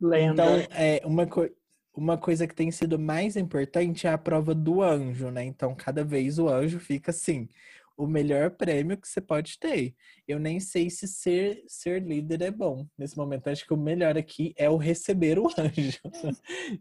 Então, 0.00 0.56
é, 0.74 1.02
uma 1.04 1.26
coisa 1.26 1.54
uma 1.94 2.16
coisa 2.16 2.46
que 2.46 2.54
tem 2.54 2.70
sido 2.70 2.98
mais 2.98 3.36
importante 3.36 4.06
é 4.06 4.10
a 4.10 4.18
prova 4.18 4.54
do 4.54 4.82
anjo, 4.82 5.30
né? 5.30 5.44
Então, 5.44 5.74
cada 5.74 6.02
vez 6.02 6.38
o 6.38 6.48
anjo 6.48 6.80
fica 6.80 7.10
assim, 7.10 7.48
o 7.96 8.06
melhor 8.06 8.50
prêmio 8.50 8.96
que 8.96 9.06
você 9.06 9.20
pode 9.20 9.58
ter. 9.58 9.94
Eu 10.26 10.38
nem 10.38 10.58
sei 10.58 10.88
se 10.90 11.06
ser, 11.06 11.62
ser 11.66 12.02
líder 12.02 12.42
é 12.42 12.50
bom. 12.50 12.86
Nesse 12.96 13.16
momento, 13.16 13.48
acho 13.48 13.66
que 13.66 13.74
o 13.74 13.76
melhor 13.76 14.16
aqui 14.16 14.54
é 14.56 14.68
o 14.70 14.76
receber 14.76 15.38
o 15.38 15.46
anjo. 15.58 16.00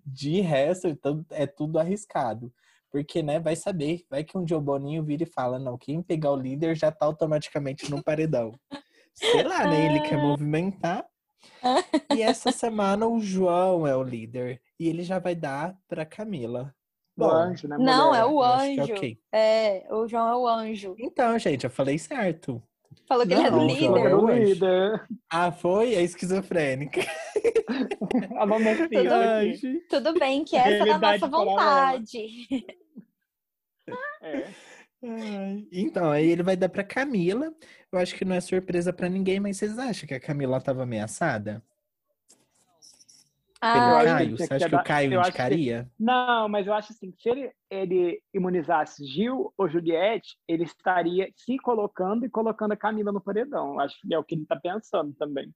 De 0.06 0.42
resto, 0.42 0.88
então, 0.88 1.25
é 1.31 1.46
tudo 1.46 1.80
arriscado. 1.80 2.52
Porque, 2.90 3.24
né, 3.24 3.40
vai 3.40 3.56
saber, 3.56 4.06
vai 4.10 4.24
que 4.24 4.38
um 4.38 4.44
dia 4.44 4.57
o 4.57 4.62
Boninho 4.62 5.04
vira 5.04 5.24
e 5.24 5.25
fala, 5.25 5.57
não, 5.57 5.78
quem 5.78 6.02
pegar 6.02 6.31
o 6.31 6.36
líder 6.36 6.75
já 6.75 6.92
tá 6.92 7.06
automaticamente 7.06 7.90
no 7.90 8.04
paredão. 8.04 8.54
Sei 9.14 9.44
lá, 9.44 9.66
né? 9.68 9.85
Ele 9.85 10.07
quer 10.07 10.18
movimentar. 10.18 11.06
E 12.16 12.21
essa 12.21 12.52
semana 12.52 13.07
o 13.07 13.19
João 13.19 13.88
é 13.88 13.95
o 13.95 14.04
líder. 14.04 14.62
E 14.81 14.88
ele 14.88 15.04
já 15.04 15.19
vai 15.19 15.35
dar 15.35 15.78
para 15.88 16.04
Camila. 16.04 16.73
O 17.16 17.23
anjo, 17.26 17.68
né? 17.68 17.78
Não, 17.78 18.16
é 18.16 18.26
o 18.26 18.44
é 18.44 18.47
anjo. 18.47 18.94
É, 18.94 18.95
okay. 18.95 19.19
é, 19.31 19.88
o 19.92 20.07
João 20.07 20.28
é 20.28 20.35
o 20.35 20.47
anjo. 20.47 20.95
Então, 20.97 21.38
gente, 21.38 21.66
eu 21.66 21.69
falei 21.69 22.00
certo. 22.00 22.59
Falou 23.07 23.28
que 23.28 23.35
não, 23.35 23.42
ele 23.42 23.47
é 23.47 23.52
do 23.52 23.68
líder. 23.68 24.44
líder. 24.44 25.07
Ah, 25.30 25.52
foi? 25.52 25.94
É 25.94 26.02
esquizofrênica. 26.02 27.02
a 28.40 28.45
mamãe 28.47 28.76
tudo, 28.76 29.88
tudo 29.88 30.19
bem 30.19 30.44
que 30.44 30.57
essa 30.57 30.90
é 30.90 30.92
a 30.94 30.97
nossa 30.97 31.28
vontade. 31.28 32.26
É. 34.23 34.47
Então, 35.71 36.09
aí 36.09 36.28
ele 36.28 36.42
vai 36.42 36.57
dar 36.57 36.69
para 36.69 36.83
Camila. 36.83 37.54
Eu 37.92 38.00
acho 38.00 38.16
que 38.16 38.26
não 38.26 38.35
é 38.35 38.42
surpresa 38.42 38.92
para 38.92 39.07
ninguém, 39.07 39.40
mas 39.40 39.57
vocês 39.57 39.78
acham 39.78 40.07
que 40.07 40.16
a 40.16 40.19
Camila 40.19 40.57
estava 40.57 40.81
ameaçada? 40.81 41.64
Pelo 43.61 44.03
Caio? 44.03 44.37
Você 44.37 44.53
acha 44.56 44.69
que, 44.69 44.75
o 44.75 44.83
Caio 44.83 45.13
indicaria? 45.13 45.83
Que... 45.83 46.03
Não, 46.03 46.49
mas 46.49 46.65
eu 46.65 46.73
acho 46.73 46.94
assim, 46.94 47.13
se 47.15 47.30
ele, 47.30 47.51
ele 47.69 48.23
imunizasse 48.33 49.06
Gil 49.06 49.53
ou 49.56 49.69
Juliette, 49.69 50.35
ele 50.47 50.63
estaria 50.63 51.31
se 51.35 51.57
colocando 51.59 52.25
e 52.25 52.30
colocando 52.30 52.71
a 52.71 52.77
Camila 52.77 53.11
no 53.11 53.21
paredão. 53.21 53.80
Acho 53.80 53.95
que 54.01 54.11
é 54.11 54.18
o 54.18 54.23
que 54.23 54.33
ele 54.33 54.41
está 54.41 54.56
pensando 54.56 55.13
também. 55.13 55.53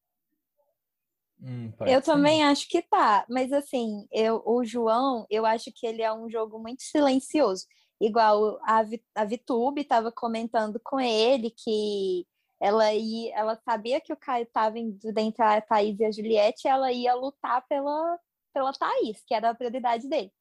Hum, 1.42 1.74
eu 1.82 2.00
ser. 2.00 2.04
também 2.04 2.44
acho 2.44 2.70
que 2.70 2.82
tá, 2.82 3.26
mas 3.28 3.52
assim, 3.52 4.08
eu, 4.12 4.42
o 4.46 4.64
João, 4.64 5.26
eu 5.30 5.46
acho 5.46 5.72
que 5.76 5.86
ele 5.86 6.02
é 6.02 6.14
um 6.14 6.30
jogo 6.30 6.60
muito 6.60 6.84
silencioso. 6.84 7.66
Igual 8.00 8.60
a, 8.64 8.84
a 9.16 9.26
Vitube 9.26 9.82
estava 9.82 10.12
comentando 10.12 10.80
com 10.84 11.00
ele 11.00 11.50
que 11.50 12.26
ela 12.66 12.92
ia, 12.96 13.32
ela 13.36 13.56
sabia 13.64 14.02
que 14.02 14.12
o 14.12 14.18
Caio 14.18 14.44
estava 14.44 14.80
entre 14.80 15.44
a 15.44 15.62
Thaís 15.62 16.00
e 16.00 16.06
a 16.06 16.12
Juliette, 16.12 16.68
ela 16.68 16.92
ia 16.92 17.14
lutar 17.14 17.64
pela, 17.68 18.20
pela 18.52 18.74
Thaís, 18.74 19.24
que 19.24 19.36
era 19.36 19.52
a 19.52 19.56
prioridade 19.56 20.10
dele. 20.10 20.32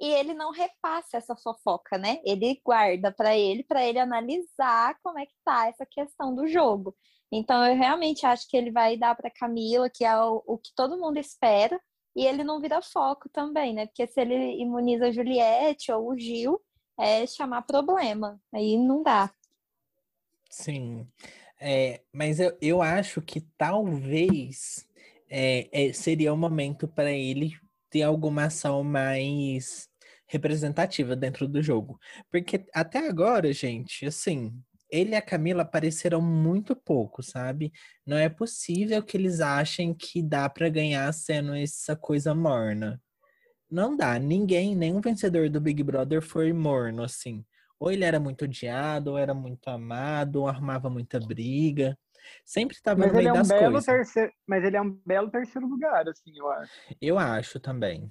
E 0.00 0.10
ele 0.10 0.32
não 0.32 0.50
repassa 0.50 1.18
essa 1.18 1.36
fofoca, 1.36 1.98
né? 1.98 2.20
Ele 2.24 2.58
guarda 2.64 3.12
para 3.12 3.36
ele, 3.36 3.62
para 3.62 3.84
ele 3.84 3.98
analisar 3.98 4.98
como 5.02 5.18
é 5.18 5.26
que 5.26 5.34
tá 5.44 5.68
essa 5.68 5.84
questão 5.84 6.34
do 6.34 6.46
jogo. 6.46 6.96
Então 7.30 7.62
eu 7.66 7.76
realmente 7.76 8.24
acho 8.24 8.48
que 8.48 8.56
ele 8.56 8.70
vai 8.70 8.96
dar 8.96 9.14
para 9.14 9.30
Camila, 9.30 9.90
que 9.90 10.06
é 10.06 10.16
o, 10.18 10.42
o 10.46 10.56
que 10.56 10.74
todo 10.74 10.98
mundo 10.98 11.18
espera, 11.18 11.78
e 12.16 12.24
ele 12.24 12.42
não 12.42 12.62
vira 12.62 12.80
foco 12.80 13.28
também, 13.28 13.74
né? 13.74 13.86
Porque 13.86 14.06
se 14.06 14.22
ele 14.22 14.58
imuniza 14.58 15.08
a 15.08 15.12
Juliette 15.12 15.92
ou 15.92 16.08
o 16.08 16.18
Gil, 16.18 16.58
é 16.98 17.26
chamar 17.26 17.62
problema. 17.62 18.40
Aí 18.54 18.78
não 18.78 19.02
dá. 19.02 19.30
Sim. 20.48 21.06
É, 21.60 22.02
mas 22.12 22.40
eu, 22.40 22.56
eu 22.60 22.82
acho 22.82 23.22
que 23.22 23.40
talvez 23.56 24.86
é, 25.30 25.68
é, 25.72 25.92
seria 25.92 26.32
o 26.32 26.36
momento 26.36 26.86
para 26.86 27.10
ele 27.12 27.52
ter 27.90 28.02
alguma 28.02 28.44
ação 28.44 28.82
mais 28.82 29.88
representativa 30.26 31.14
dentro 31.14 31.48
do 31.48 31.62
jogo. 31.62 31.98
Porque 32.30 32.64
até 32.74 33.06
agora, 33.08 33.52
gente, 33.52 34.06
assim, 34.06 34.52
ele 34.90 35.10
e 35.10 35.14
a 35.16 35.22
Camila 35.22 35.62
apareceram 35.62 36.20
muito 36.20 36.76
pouco, 36.76 37.22
sabe? 37.22 37.72
Não 38.06 38.16
é 38.16 38.28
possível 38.28 39.02
que 39.02 39.16
eles 39.16 39.40
achem 39.40 39.94
que 39.94 40.22
dá 40.22 40.48
para 40.48 40.68
ganhar 40.68 41.12
sendo 41.12 41.54
essa 41.54 41.96
coisa 41.96 42.34
morna. 42.34 43.00
Não 43.70 43.96
dá. 43.96 44.18
Ninguém, 44.18 44.76
nenhum 44.76 45.00
vencedor 45.00 45.48
do 45.48 45.60
Big 45.60 45.82
Brother 45.82 46.22
foi 46.22 46.52
morno, 46.52 47.02
assim. 47.02 47.44
Ou 47.84 47.92
ele 47.92 48.02
era 48.02 48.18
muito 48.18 48.46
odiado, 48.46 49.10
ou 49.10 49.18
era 49.18 49.34
muito 49.34 49.68
amado, 49.68 50.36
ou 50.36 50.48
arrumava 50.48 50.88
muita 50.88 51.20
briga. 51.20 51.98
Sempre 52.42 52.74
estava 52.74 53.06
no 53.06 53.12
meio 53.12 53.28
é 53.28 53.32
um 53.32 53.34
das 53.34 53.48
belo 53.48 53.72
coisas. 53.72 53.84
terceiro, 53.84 54.32
mas 54.46 54.64
ele 54.64 54.78
é 54.78 54.80
um 54.80 54.90
belo 55.04 55.30
terceiro 55.30 55.68
lugar, 55.68 56.08
assim, 56.08 56.32
eu 56.34 56.50
acho. 56.50 56.72
Eu 56.98 57.18
acho 57.18 57.60
também. 57.60 58.10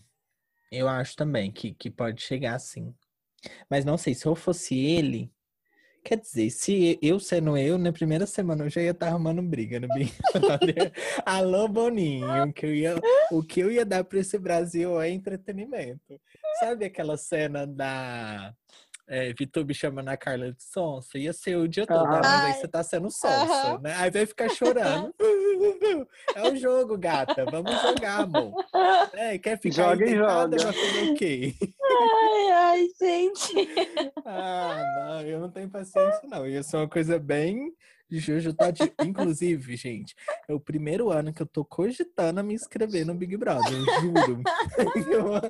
Eu 0.72 0.88
acho 0.88 1.15
também 1.15 1.51
que, 1.51 1.74
que 1.74 1.89
pode 1.89 2.22
chegar 2.22 2.53
assim. 2.53 2.94
Mas 3.68 3.84
não 3.84 3.98
sei, 3.98 4.13
se 4.13 4.27
eu 4.27 4.36
fosse 4.36 4.77
ele, 4.77 5.34
quer 6.03 6.20
dizer, 6.20 6.51
se 6.51 7.00
eu 7.01 7.20
sendo 7.20 7.58
eu, 7.58 7.80
na 7.80 7.92
primeira 7.92 8.27
semana 8.27 8.65
eu 8.65 8.70
já 8.70 8.80
ia 8.80 8.92
estar 8.92 9.08
arrumando 9.08 9.42
briga 9.42 9.80
no 9.80 9.88
Big 9.98 10.13
Brother. 10.34 10.94
Alô, 11.25 11.68
Boninho, 11.68 12.53
que 12.53 12.68
eu 12.68 12.75
ia, 12.75 12.96
o 13.32 13.42
que 13.42 13.60
eu 13.60 13.72
ia 13.72 13.84
dar 13.84 14.03
para 14.03 14.20
esse 14.20 14.38
Brasil 14.38 15.01
é 15.01 15.10
entretenimento. 15.10 16.22
Sabe 16.60 16.86
aquela 16.86 17.18
cena 17.18 17.65
da 17.65 18.53
é, 19.08 19.34
Vitube 19.34 19.74
chamando 19.74 20.10
a 20.10 20.18
Carla 20.18 20.52
de 20.52 20.64
sonsa? 20.64 21.18
Ia 21.18 21.34
ser 21.34 21.56
o 21.58 21.68
dia 21.68 21.86
todo, 21.86 22.06
ah, 22.06 22.22
mas 22.22 22.26
aí 22.26 22.52
Ai. 22.52 22.54
você 22.54 22.68
tá 22.68 22.84
sendo 22.84 23.10
sonsa, 23.12 23.80
né? 23.80 23.94
Aí 23.98 24.10
vai 24.12 24.26
ficar 24.26 24.50
chorando. 24.50 25.14
É 26.36 26.50
o 26.52 26.56
jogo, 26.58 26.98
gata. 26.98 27.46
Vamos 27.46 27.80
jogar, 27.82 28.22
amor. 28.24 28.54
É, 29.14 29.38
quer 29.38 29.58
ficar 29.60 29.92
Joga 29.92 30.06
aí 30.06 30.14
e 30.14 30.16
joga. 30.18 30.58
vai 30.64 30.74
fazer 30.74 31.12
o 31.12 31.14
quê? 31.16 31.54
Ai, 31.62 32.52
ai, 32.52 32.88
gente. 33.00 33.54
Ah, 34.26 34.84
não, 34.98 35.22
eu 35.22 35.40
não 35.40 35.50
tenho 35.52 35.70
paciência, 35.70 36.22
não. 36.28 36.46
Isso 36.48 36.76
é 36.76 36.80
uma 36.80 36.88
coisa 36.90 37.20
bem 37.20 37.72
Juju 38.10 38.54
Todinho. 38.54 38.92
Inclusive, 39.04 39.76
gente, 39.76 40.16
é 40.48 40.54
o 40.54 40.60
primeiro 40.60 41.12
ano 41.12 41.32
que 41.34 41.42
eu 41.42 41.46
tô 41.46 41.64
cogitando 41.64 42.40
a 42.40 42.44
me 42.44 42.54
inscrever 42.54 43.06
no 43.06 43.14
Big 43.14 43.38
Brother, 43.38 43.72
eu 43.72 44.02
juro. 44.02 44.42
Eu- 45.12 45.42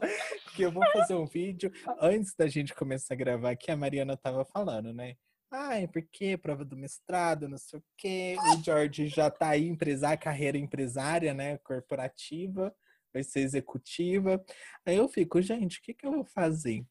que 0.53 0.61
eu 0.61 0.71
vou 0.71 0.85
fazer 0.91 1.15
um 1.15 1.25
vídeo 1.25 1.71
antes 1.99 2.35
da 2.35 2.47
gente 2.47 2.73
começar 2.75 3.13
a 3.13 3.17
gravar, 3.17 3.55
que 3.55 3.71
a 3.71 3.75
Mariana 3.77 4.15
tava 4.15 4.45
falando, 4.45 4.93
né? 4.93 5.15
Ai, 5.51 5.87
porque 5.87 6.37
prova 6.37 6.63
do 6.63 6.75
mestrado, 6.75 7.47
não 7.47 7.57
sei 7.57 7.79
o 7.79 7.83
quê. 7.97 8.35
O 8.39 8.63
George 8.63 9.07
já 9.07 9.29
tá 9.29 9.49
aí, 9.49 9.67
empresário, 9.67 10.19
carreira 10.19 10.57
empresária, 10.57 11.33
né? 11.33 11.57
Corporativa, 11.59 12.75
vai 13.13 13.23
ser 13.23 13.41
executiva. 13.41 14.43
Aí 14.85 14.95
eu 14.95 15.07
fico, 15.07 15.41
gente, 15.41 15.79
o 15.79 15.81
que, 15.81 15.93
que 15.93 16.05
eu 16.05 16.11
vou 16.11 16.25
fazer? 16.25 16.83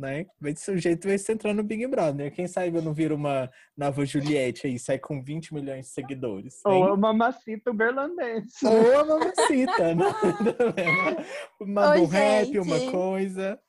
Né? 0.00 0.24
Vai 0.40 0.56
ser 0.56 0.74
o 0.74 0.78
jeito 0.78 1.06
vai 1.06 1.18
ser 1.18 1.32
entrar 1.32 1.52
no 1.52 1.62
Big 1.62 1.86
Brother. 1.86 2.32
Quem 2.32 2.46
sabe 2.46 2.74
eu 2.74 2.80
não 2.80 2.94
viro 2.94 3.16
uma 3.16 3.50
nova 3.76 4.06
Juliette 4.06 4.66
aí, 4.66 4.78
sai 4.78 4.98
com 4.98 5.22
20 5.22 5.52
milhões 5.52 5.84
de 5.84 5.92
seguidores. 5.92 6.54
hein? 6.66 6.72
Ou 6.72 6.94
uma 6.94 7.12
macita 7.12 7.70
berlandense. 7.70 8.66
Ou 8.66 8.98
a 8.98 9.04
mamacita, 9.04 9.94
né? 9.94 10.04
Manda 11.60 12.00
Ô, 12.00 12.04
um 12.04 12.06
rap, 12.06 12.58
uma 12.58 12.90
coisa. 12.90 13.60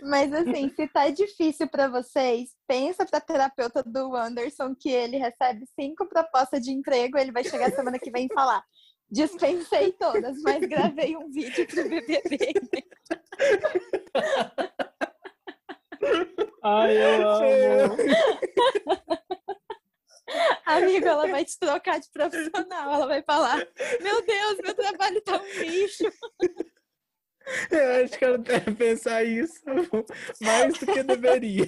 Mas 0.00 0.32
assim, 0.32 0.68
se 0.68 0.86
tá 0.86 1.10
difícil 1.10 1.66
pra 1.66 1.88
vocês, 1.88 2.50
pensa 2.68 3.04
pra 3.04 3.20
terapeuta 3.20 3.82
do 3.82 4.14
Anderson 4.14 4.76
que 4.78 4.90
ele 4.90 5.16
recebe 5.16 5.66
cinco 5.74 6.06
propostas 6.06 6.62
de 6.62 6.70
emprego, 6.70 7.18
ele 7.18 7.32
vai 7.32 7.42
chegar 7.42 7.72
semana 7.72 7.98
que 7.98 8.12
vem 8.12 8.26
e 8.30 8.32
falar: 8.32 8.62
dispensei 9.10 9.90
todas, 9.92 10.40
mas 10.42 10.60
gravei 10.68 11.16
um 11.16 11.28
vídeo 11.28 11.66
pro 11.66 11.82
BBB. 11.82 12.54
Ai, 16.62 16.96
eu 16.96 17.28
amo. 17.30 17.96
Amigo, 20.64 21.06
ela 21.08 21.26
vai 21.26 21.44
te 21.44 21.58
trocar 21.58 21.98
de 21.98 22.08
profissional. 22.12 22.92
Ela 22.92 23.06
vai 23.06 23.22
falar: 23.22 23.56
Meu 24.00 24.24
Deus, 24.24 24.58
meu 24.62 24.74
trabalho 24.74 25.20
tá 25.22 25.40
um 25.40 25.46
lixo. 25.60 26.04
Eu 27.70 28.04
acho 28.04 28.16
que 28.18 28.24
ela 28.24 28.38
deve 28.38 28.74
pensar 28.76 29.24
isso 29.24 29.60
mais 30.40 30.78
do 30.78 30.86
que 30.86 31.02
deveria. 31.02 31.66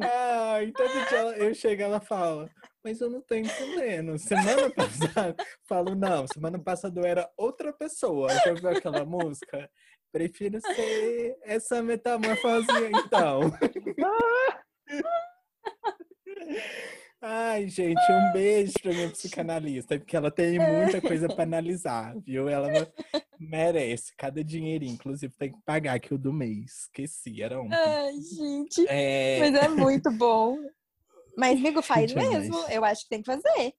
ah, 0.00 0.62
então 0.62 0.86
ela- 1.10 1.36
eu 1.38 1.52
chego 1.54 1.80
e 1.80 1.84
ela 1.84 1.98
fala, 2.00 2.48
mas 2.84 3.00
eu 3.00 3.10
não 3.10 3.20
tô 3.20 3.34
entendendo. 3.34 4.16
Semana 4.18 4.70
passada, 4.70 5.34
falo, 5.66 5.94
não, 5.96 6.24
semana 6.28 6.62
passada 6.62 7.00
eu 7.00 7.04
era 7.04 7.28
outra 7.36 7.72
pessoa. 7.72 8.28
Já 8.44 8.52
viu 8.52 8.68
aquela 8.68 9.04
música? 9.04 9.68
Prefiro 10.12 10.60
ser 10.60 11.36
essa 11.42 11.82
metamorfosinha, 11.82 12.90
então. 13.04 13.40
Ai, 17.22 17.68
gente, 17.68 18.00
um 18.10 18.32
beijo 18.32 18.72
pra 18.82 18.92
minha 18.92 19.10
psicanalista, 19.10 19.98
porque 19.98 20.16
ela 20.16 20.30
tem 20.30 20.58
muita 20.58 21.00
coisa 21.02 21.28
pra 21.28 21.44
analisar, 21.44 22.16
viu? 22.18 22.48
Ela 22.48 22.90
merece 23.38 24.14
cada 24.16 24.42
dinheirinho, 24.42 24.94
inclusive 24.94 25.32
tem 25.36 25.52
que 25.52 25.58
pagar 25.64 25.94
aqui 25.94 26.14
o 26.14 26.18
do 26.18 26.32
mês. 26.32 26.84
Esqueci, 26.84 27.42
era 27.42 27.60
ontem. 27.60 27.76
Ai, 27.76 28.14
gente. 28.20 28.86
É, 28.88 29.38
Mas 29.38 29.54
é 29.54 29.68
muito 29.68 30.10
bom. 30.10 30.56
Mas, 31.36 31.58
amigo, 31.58 31.82
faz 31.82 32.10
Gente, 32.10 32.20
mesmo. 32.26 32.58
mais. 32.58 32.74
Eu 32.74 32.84
acho 32.84 33.02
que 33.04 33.10
tem 33.10 33.22
que 33.22 33.26
fazer. 33.26 33.74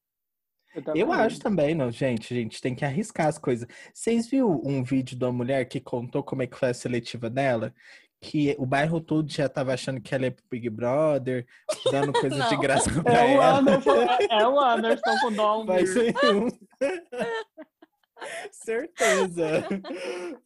Também. 0.84 1.02
Eu 1.02 1.12
acho 1.12 1.40
também, 1.40 1.76
não, 1.76 1.92
gente. 1.92 2.34
A 2.34 2.38
gente 2.38 2.62
tem 2.62 2.74
que 2.76 2.86
arriscar 2.86 3.28
as 3.28 3.38
coisas. 3.38 3.68
Vocês 3.94 4.28
viram 4.28 4.62
um 4.64 4.84
vídeo 4.84 5.18
de 5.18 5.24
uma 5.26 5.32
mulher 5.32 5.66
que 5.66 5.80
contou 5.80 6.24
como 6.24 6.44
é 6.44 6.48
que 6.48 6.58
foi 6.58 6.70
a 6.70 6.74
seletiva 6.74 7.30
dela? 7.30 7.74
Que 8.24 8.56
o 8.60 8.66
bairro 8.68 9.02
todo 9.02 9.28
já 9.32 9.50
tava 9.50 9.74
achando 9.74 10.00
que 10.00 10.14
ela 10.14 10.26
ia 10.26 10.32
pro 10.32 10.44
Big 10.52 10.70
Brother, 10.70 11.46
dando 11.92 12.14
coisa 12.14 12.36
de 12.36 12.54
Não. 12.54 12.60
graça 12.62 13.04
pra 13.04 13.14
É 13.14 13.24
o 13.26 13.42
ela. 13.42 13.58
Anderson, 13.60 13.96
é, 13.96 14.28
é 14.42 14.48
o 14.48 14.60
Anderson 14.62 15.18
com 15.22 15.32
dom. 15.34 15.66
Vai 15.66 15.86
ser 15.88 16.14
um. 16.36 16.48
Certeza. 18.52 19.64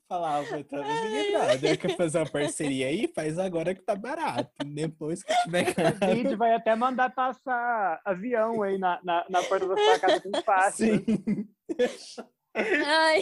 Falava, 0.07 0.63
tá 0.63 0.77
Big 0.81 1.31
Brother. 1.31 1.79
Quer 1.79 1.95
fazer 1.97 2.17
uma 2.19 2.29
parceria 2.29 2.87
aí? 2.87 3.07
Faz 3.07 3.37
agora 3.39 3.73
que 3.75 3.81
tá 3.81 3.95
barato. 3.95 4.51
Depois 4.65 5.23
que 5.23 5.33
tiver 5.43 5.73
caro. 5.75 6.15
vídeo 6.15 6.37
vai 6.37 6.53
até 6.53 6.75
mandar 6.75 7.09
passar 7.13 7.99
avião 8.05 8.61
aí 8.63 8.77
na, 8.77 8.99
na, 9.03 9.25
na 9.29 9.43
porta 9.43 9.67
da 9.67 9.75
sua 9.77 9.99
casa 9.99 10.21
com 10.21 10.31
fácil. 10.43 11.03
Sim. 11.05 11.47
Ai, 12.57 13.21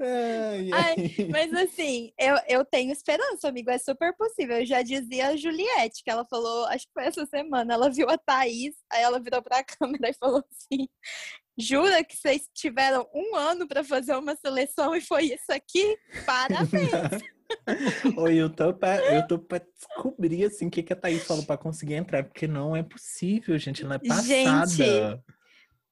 Ai, 0.00 0.70
ai. 0.72 1.28
mas 1.30 1.52
assim, 1.54 2.12
eu, 2.18 2.34
eu 2.48 2.64
tenho 2.64 2.90
esperança, 2.90 3.48
amigo. 3.48 3.70
É 3.70 3.78
super 3.78 4.12
possível. 4.16 4.56
Eu 4.58 4.66
já 4.66 4.82
dizia 4.82 5.28
a 5.28 5.36
Juliette, 5.36 6.02
que 6.02 6.10
ela 6.10 6.24
falou, 6.24 6.64
acho 6.66 6.84
que 6.86 6.92
foi 6.92 7.04
essa 7.04 7.24
semana, 7.26 7.74
ela 7.74 7.88
viu 7.88 8.08
a 8.10 8.18
Thaís, 8.18 8.74
aí 8.92 9.02
ela 9.02 9.20
virou 9.20 9.40
pra 9.42 9.62
câmera 9.62 10.10
e 10.10 10.14
falou 10.14 10.42
assim: 10.50 10.88
Jura 11.58 12.04
que 12.04 12.16
vocês 12.16 12.48
tiveram 12.54 13.08
um 13.12 13.34
ano 13.34 13.66
pra 13.66 13.82
fazer 13.82 14.14
uma 14.16 14.36
seleção 14.36 14.94
e 14.94 15.00
foi 15.00 15.24
isso 15.24 15.50
aqui? 15.50 15.98
Parabéns! 16.24 17.22
Oi, 18.16 18.36
eu 18.36 18.48
tô 18.48 18.72
pra, 18.72 18.96
eu 19.12 19.26
tô 19.26 19.38
pra 19.38 19.58
descobrir 19.58 20.44
assim 20.44 20.68
o 20.68 20.70
que, 20.70 20.82
que 20.82 20.92
a 20.92 20.96
Thaís 20.96 21.24
falou 21.24 21.44
pra 21.44 21.56
conseguir 21.56 21.94
entrar, 21.94 22.22
porque 22.22 22.46
não 22.46 22.76
é 22.76 22.82
possível, 22.82 23.58
gente. 23.58 23.84
Ela 23.84 23.96
é 23.96 23.98
passada. 23.98 24.66
Gente, 24.66 25.22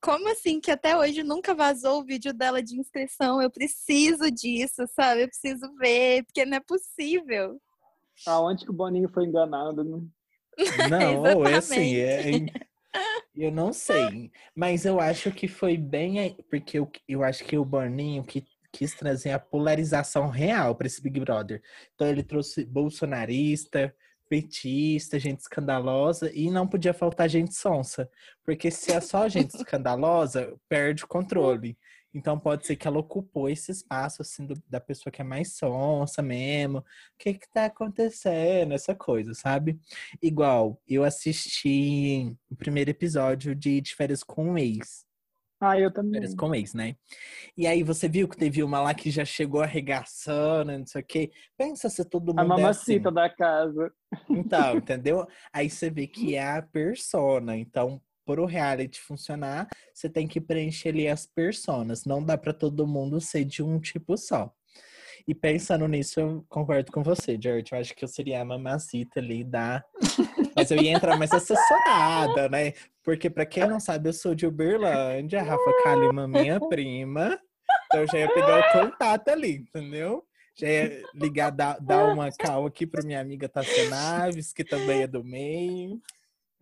Como 0.01 0.29
assim 0.31 0.61
que 0.61 0.71
até 0.71 0.97
hoje 0.97 1.23
nunca 1.23 1.55
vazou 1.55 2.01
o 2.01 2.05
vídeo 2.05 2.33
dela 2.33 2.63
de 2.63 2.79
inscrição? 2.79 3.43
Eu 3.43 3.51
preciso 3.51 4.31
disso, 4.31 4.87
sabe? 4.95 5.23
Eu 5.23 5.29
preciso 5.29 5.75
ver, 5.79 6.25
porque 6.25 6.45
não 6.45 6.59
é 6.59 6.61
possível. 6.61 7.61
Aonde 8.27 8.65
que 8.65 8.71
o 8.71 8.75
Boninho 8.75 9.09
foi 9.09 9.25
enganado? 9.25 9.83
né? 9.83 10.01
Não, 10.89 11.45
é 11.47 11.55
assim, 11.55 11.97
é, 11.97 12.31
eu 13.37 13.50
não 13.50 13.73
sei, 13.73 14.31
mas 14.55 14.85
eu 14.85 15.00
acho 15.00 15.31
que 15.31 15.47
foi 15.47 15.76
bem, 15.76 16.37
porque 16.50 16.78
eu, 16.78 16.90
eu 17.09 17.23
acho 17.23 17.45
que 17.45 17.59
o 17.59 17.64
Boninho 17.64 18.25
que 18.25 18.45
quis 18.73 18.95
trazer 18.95 19.31
a 19.31 19.38
polarização 19.38 20.28
real 20.28 20.75
para 20.75 20.87
esse 20.87 21.00
Big 21.02 21.19
Brother. 21.21 21.62
Então 21.95 22.07
ele 22.07 22.23
trouxe 22.23 22.64
bolsonarista, 22.64 23.95
petista, 24.28 25.19
gente 25.19 25.40
escandalosa 25.40 26.31
e 26.35 26.50
não 26.50 26.66
podia 26.66 26.93
faltar 26.93 27.28
gente 27.28 27.55
sonsa, 27.55 28.11
porque 28.45 28.71
se 28.71 28.93
é 28.93 29.00
só 29.00 29.28
gente 29.28 29.55
escandalosa, 29.57 30.55
perde 30.69 31.05
o 31.05 31.09
controle. 31.09 31.78
Então 32.15 32.39
pode 32.39 32.67
ser 32.67 32.77
que 32.77 32.89
ela 32.89 32.99
ocupou 32.99 33.49
esse 33.49 33.71
espaço 33.71 34.23
assim 34.23 34.47
do- 34.47 34.63
da 34.69 34.81
pessoa 34.81 35.13
que 35.13 35.21
é 35.21 35.25
mais 35.25 35.55
sonsa 35.57 36.23
mesmo. 36.23 36.79
O 36.79 36.85
que 37.19 37.35
que 37.35 37.49
tá 37.53 37.67
acontecendo? 37.67 38.73
Essa 38.73 38.95
coisa, 38.95 39.35
sabe? 39.35 39.79
Igual, 40.23 40.81
eu 40.89 41.05
assisti 41.05 42.35
o 42.51 42.57
primeiro 42.57 42.91
episódio 42.91 43.55
de 43.55 43.81
De 43.81 43.95
Férias 43.95 44.23
com 44.23 44.53
o 44.53 44.59
Ex. 44.59 45.05
Ah, 45.61 45.79
eu 45.79 45.91
também. 45.91 46.15
Férias 46.21 46.35
com 46.35 46.51
o 46.51 46.55
Ex, 46.55 46.75
né? 46.75 46.97
E 47.57 47.67
aí 47.67 47.83
você 47.83 48.09
viu 48.09 48.29
que 48.29 48.37
teve 48.37 48.63
uma 48.63 48.81
lá 48.81 48.95
que 48.95 49.11
já 49.11 49.25
chegou 49.25 49.63
arregaçando, 49.63 50.79
não 50.79 50.87
sei 50.87 51.03
o 51.03 51.05
quê. 51.07 51.31
Pensa 51.57 51.89
se 51.89 52.05
todo 52.05 52.35
mundo 52.35 52.41
A 52.41 52.43
é 52.43 52.45
assim. 52.45 52.63
mamacita 52.63 53.11
da 53.13 53.29
casa. 53.31 53.93
Então, 54.31 54.77
entendeu? 54.79 55.27
Aí 55.53 55.69
você 55.71 55.89
vê 55.91 56.07
que 56.07 56.35
é 56.35 56.43
a 56.47 56.63
persona. 56.63 57.57
Então, 57.57 58.01
para 58.26 58.42
o 58.42 58.45
reality 58.45 59.00
funcionar, 59.00 59.68
você 59.95 60.11
tem 60.11 60.26
que 60.26 60.40
preencher 60.40 60.88
ali 60.88 61.06
as 61.06 61.25
personas. 61.25 62.04
Não 62.04 62.23
dá 62.23 62.37
para 62.37 62.52
todo 62.52 62.87
mundo 62.87 63.21
ser 63.21 63.45
de 63.45 63.62
um 63.62 63.78
tipo 63.78 64.18
só. 64.18 64.52
E 65.28 65.35
pensando 65.35 65.88
nisso, 65.88 66.21
eu 66.21 66.45
concordo 66.49 66.92
com 66.92 67.02
você, 67.02 67.38
George. 67.40 67.73
Eu 67.73 67.78
acho 67.78 67.95
que 67.95 68.04
eu 68.04 68.09
seria 68.09 68.40
a 68.40 68.45
mamacita 68.45 69.21
ali 69.21 69.42
da. 69.42 69.85
Mas 70.56 70.71
eu 70.71 70.80
ia 70.80 70.92
entrar 70.92 71.18
mais 71.18 71.33
assessorada, 71.33 72.49
né? 72.49 72.73
Porque, 73.02 73.28
para 73.28 73.47
quem 73.47 73.66
não 73.66 73.80
sabe, 73.80 74.09
eu 74.09 74.12
sou 74.12 74.35
de 74.35 74.47
Uberlândia, 74.47 75.42
Rafa 75.42 75.83
Kalima, 75.83 76.28
minha 76.28 76.61
prima. 76.61 77.38
Então 77.87 78.00
eu 78.00 78.06
já 78.06 78.18
ia 78.18 78.33
pegar 78.33 78.61
o 78.61 78.73
contato 78.73 79.28
ali, 79.28 79.56
entendeu? 79.56 80.25
Já 80.59 80.68
ia 80.68 81.02
ligar, 81.14 81.50
dar, 81.50 81.78
dar 81.80 82.12
uma 82.12 82.30
cal 82.33 82.64
aqui 82.64 82.87
para 82.87 83.04
minha 83.04 83.21
amiga 83.21 83.49
Tassia 83.49 83.90
Naves, 83.90 84.52
que 84.52 84.64
também 84.64 85.02
é 85.02 85.06
do 85.06 85.23
meio. 85.23 86.00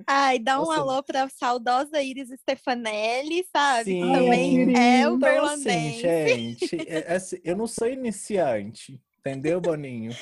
Ai, 0.06 0.38
dá 0.38 0.60
um 0.60 0.66
Nossa. 0.66 0.80
alô 0.80 1.02
pra 1.02 1.28
saudosa 1.28 2.02
Iris 2.02 2.28
Stefanelli, 2.40 3.44
sabe? 3.50 3.84
Sim, 3.84 4.00
também 4.00 4.76
é 4.76 5.08
o 5.08 5.16
então, 5.16 5.44
assim, 5.44 6.00
gente, 6.00 6.88
é, 6.88 7.14
assim, 7.14 7.38
eu 7.44 7.56
não 7.56 7.66
sou 7.66 7.88
iniciante, 7.88 9.00
entendeu, 9.18 9.60
Boninho? 9.60 10.12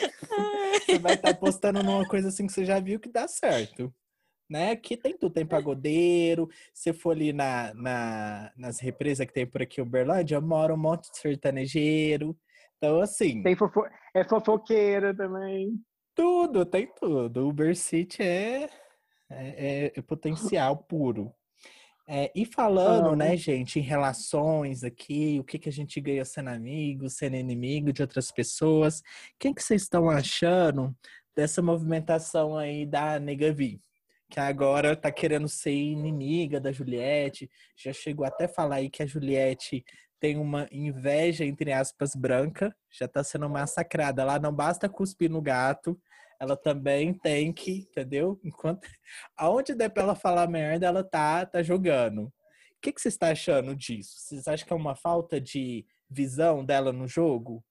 você 0.84 0.98
vai 0.98 1.14
estar 1.14 1.32
tá 1.32 1.34
postando 1.34 1.82
numa 1.82 2.06
coisa 2.06 2.28
assim 2.28 2.46
que 2.46 2.52
você 2.52 2.64
já 2.64 2.78
viu 2.78 3.00
que 3.00 3.10
dá 3.10 3.26
certo. 3.26 3.92
Né? 4.50 4.72
Aqui 4.72 4.98
tem 4.98 5.16
tudo, 5.16 5.32
tem 5.32 5.46
pagodeiro. 5.46 6.46
Se 6.74 6.92
for 6.92 7.12
ali 7.12 7.32
na, 7.32 7.72
na, 7.72 8.52
nas 8.54 8.80
represas 8.80 9.26
que 9.26 9.32
tem 9.32 9.46
por 9.46 9.62
aqui 9.62 9.80
Uberlândia, 9.80 10.38
mora 10.42 10.74
um 10.74 10.76
monte 10.76 11.10
de 11.10 11.16
sertanejeiro. 11.16 12.36
Então, 12.76 13.00
assim. 13.00 13.42
Tem 13.42 13.56
fofo... 13.56 13.82
É 14.14 14.22
fofoqueira 14.24 15.16
também. 15.16 15.80
Tudo, 16.14 16.66
tem 16.66 16.86
tudo. 16.94 17.48
Uber 17.48 17.74
City 17.74 18.22
é 18.22 18.68
é, 19.36 19.54
é, 19.86 19.92
é 19.96 20.02
potencial 20.02 20.76
puro. 20.76 21.32
É, 22.06 22.32
e 22.34 22.44
falando, 22.44 23.14
né, 23.14 23.36
gente, 23.36 23.78
em 23.78 23.82
relações 23.82 24.82
aqui, 24.82 25.38
o 25.38 25.44
que, 25.44 25.58
que 25.58 25.68
a 25.68 25.72
gente 25.72 26.00
ganha 26.00 26.24
sendo 26.24 26.50
amigo, 26.50 27.08
sendo 27.08 27.36
inimigo 27.36 27.92
de 27.92 28.02
outras 28.02 28.30
pessoas, 28.32 28.98
o 28.98 29.02
que, 29.38 29.52
vocês 29.56 29.82
estão 29.82 30.10
achando 30.10 30.94
dessa 31.34 31.62
movimentação 31.62 32.56
aí 32.56 32.84
da 32.84 33.20
Negavi? 33.20 33.80
Que 34.28 34.40
agora 34.40 34.96
tá 34.96 35.12
querendo 35.12 35.48
ser 35.48 35.72
inimiga 35.72 36.60
da 36.60 36.72
Juliette, 36.72 37.48
já 37.76 37.92
chegou 37.92 38.26
até 38.26 38.48
falar 38.48 38.76
aí 38.76 38.90
que 38.90 39.02
a 39.02 39.06
Juliette 39.06 39.84
tem 40.18 40.36
uma 40.36 40.68
inveja, 40.70 41.44
entre 41.44 41.72
aspas, 41.72 42.14
branca, 42.14 42.74
já 42.90 43.08
tá 43.08 43.24
sendo 43.24 43.48
massacrada. 43.48 44.24
Lá 44.24 44.38
não 44.38 44.52
basta 44.52 44.88
cuspir 44.88 45.30
no 45.30 45.42
gato, 45.42 46.00
ela 46.42 46.56
também 46.56 47.14
tem 47.14 47.52
que, 47.52 47.86
entendeu? 47.88 48.36
Enquanto 48.42 48.88
aonde 49.36 49.76
der 49.76 49.88
para 49.88 50.02
ela 50.02 50.14
falar 50.16 50.48
merda, 50.48 50.86
ela 50.86 51.04
tá 51.04 51.46
tá 51.46 51.62
jogando. 51.62 52.24
O 52.24 52.32
que, 52.82 52.92
que 52.92 53.00
você 53.00 53.06
está 53.06 53.30
achando 53.30 53.76
disso? 53.76 54.16
Vocês 54.18 54.48
acham 54.48 54.66
que 54.66 54.72
é 54.72 54.76
uma 54.76 54.96
falta 54.96 55.40
de 55.40 55.86
visão 56.10 56.64
dela 56.64 56.92
no 56.92 57.06
jogo? 57.06 57.64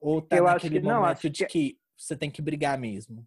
Ou 0.00 0.22
tá 0.22 0.38
eu 0.38 0.44
naquele 0.44 0.80
que, 0.80 0.86
momento 0.86 1.24
não, 1.24 1.30
de 1.30 1.44
que... 1.44 1.46
que 1.46 1.78
você 1.98 2.16
tem 2.16 2.30
que 2.30 2.40
brigar 2.40 2.78
mesmo? 2.78 3.26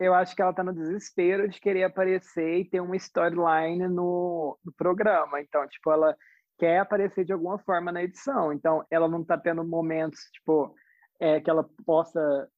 Eu 0.00 0.12
acho 0.12 0.34
que 0.34 0.42
ela 0.42 0.52
tá 0.52 0.64
no 0.64 0.74
desespero 0.74 1.48
de 1.48 1.60
querer 1.60 1.84
aparecer 1.84 2.58
e 2.58 2.64
ter 2.64 2.80
uma 2.80 2.96
storyline 2.96 3.86
no, 3.86 4.58
no 4.64 4.72
programa. 4.72 5.40
Então, 5.40 5.64
tipo, 5.68 5.88
ela 5.88 6.16
quer 6.58 6.80
aparecer 6.80 7.24
de 7.24 7.32
alguma 7.32 7.60
forma 7.60 7.92
na 7.92 8.02
edição. 8.02 8.52
Então, 8.52 8.84
ela 8.90 9.06
não 9.06 9.22
tá 9.24 9.38
tendo 9.38 9.62
momentos, 9.62 10.18
tipo, 10.32 10.74
é, 11.20 11.38
que 11.38 11.50
ela 11.50 11.68
possa 11.84 12.48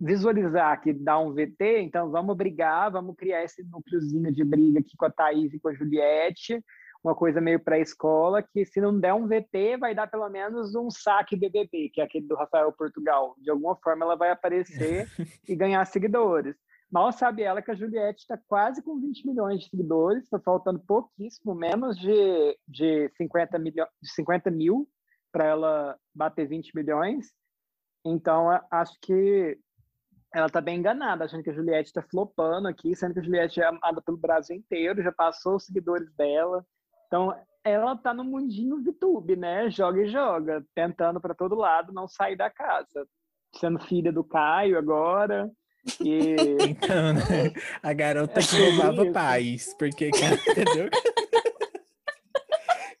visualizar 0.00 0.80
que 0.80 0.92
dá 0.92 1.18
um 1.18 1.32
VT, 1.34 1.82
então 1.82 2.10
vamos 2.10 2.34
brigar, 2.34 2.90
vamos 2.90 3.14
criar 3.14 3.44
esse 3.44 3.62
núcleozinho 3.62 4.32
de 4.32 4.42
briga 4.42 4.80
aqui 4.80 4.96
com 4.96 5.04
a 5.04 5.10
Thaís 5.10 5.52
e 5.52 5.60
com 5.60 5.68
a 5.68 5.74
Juliette, 5.74 6.64
uma 7.04 7.14
coisa 7.14 7.40
meio 7.40 7.60
pré-escola, 7.60 8.42
que 8.42 8.64
se 8.64 8.80
não 8.80 8.98
der 8.98 9.14
um 9.14 9.28
VT, 9.28 9.76
vai 9.78 9.94
dar 9.94 10.08
pelo 10.08 10.28
menos 10.28 10.74
um 10.74 10.90
saque 10.90 11.36
BBB, 11.36 11.90
que 11.92 12.00
é 12.00 12.04
aquele 12.04 12.26
do 12.26 12.34
Rafael 12.34 12.72
Portugal. 12.72 13.36
De 13.38 13.50
alguma 13.50 13.76
forma 13.76 14.04
ela 14.04 14.16
vai 14.16 14.30
aparecer 14.30 15.06
e 15.46 15.54
ganhar 15.54 15.84
seguidores. 15.84 16.56
Mal 16.90 17.12
sabe 17.12 17.42
ela 17.42 17.60
que 17.60 17.70
a 17.70 17.74
Juliette 17.74 18.20
está 18.20 18.38
quase 18.48 18.82
com 18.82 18.98
20 18.98 19.26
milhões 19.26 19.60
de 19.60 19.68
seguidores, 19.68 20.24
está 20.24 20.38
faltando 20.38 20.80
pouquíssimo, 20.80 21.54
menos 21.54 21.98
de, 21.98 22.58
de, 22.66 23.08
50, 23.16 23.58
milho, 23.58 23.86
de 24.00 24.10
50 24.12 24.50
mil 24.50 24.88
para 25.30 25.44
ela 25.44 25.98
bater 26.14 26.48
20 26.48 26.74
milhões. 26.74 27.26
Então, 28.06 28.48
acho 28.70 28.96
que 29.00 29.58
ela 30.32 30.48
tá 30.48 30.60
bem 30.60 30.78
enganada, 30.78 31.24
achando 31.24 31.42
que 31.42 31.50
a 31.50 31.54
Juliette 31.54 31.92
tá 31.92 32.02
flopando 32.02 32.68
aqui, 32.68 32.94
sendo 32.94 33.14
que 33.14 33.20
a 33.20 33.22
Juliette 33.22 33.60
é 33.60 33.66
amada 33.66 34.00
pelo 34.00 34.16
Brasil 34.16 34.54
inteiro, 34.54 35.02
já 35.02 35.10
passou 35.10 35.56
os 35.56 35.64
seguidores 35.64 36.08
dela. 36.14 36.64
Então, 37.06 37.34
ela 37.64 37.96
tá 37.96 38.14
no 38.14 38.22
mundinho 38.22 38.82
VTube, 38.82 39.34
né? 39.34 39.68
Joga 39.70 40.02
e 40.02 40.08
joga, 40.08 40.64
tentando 40.74 41.20
para 41.20 41.34
todo 41.34 41.56
lado 41.56 41.92
não 41.92 42.06
sair 42.06 42.36
da 42.36 42.48
casa. 42.48 43.06
Sendo 43.56 43.80
filha 43.80 44.12
do 44.12 44.22
Caio 44.22 44.78
agora. 44.78 45.50
E... 46.00 46.36
Então, 46.68 47.12
né? 47.14 47.52
A 47.82 47.92
garota 47.92 48.40
que 48.40 48.70
roubava 48.70 49.10
pais, 49.12 49.74
porque, 49.78 50.08
entendeu? 50.08 50.90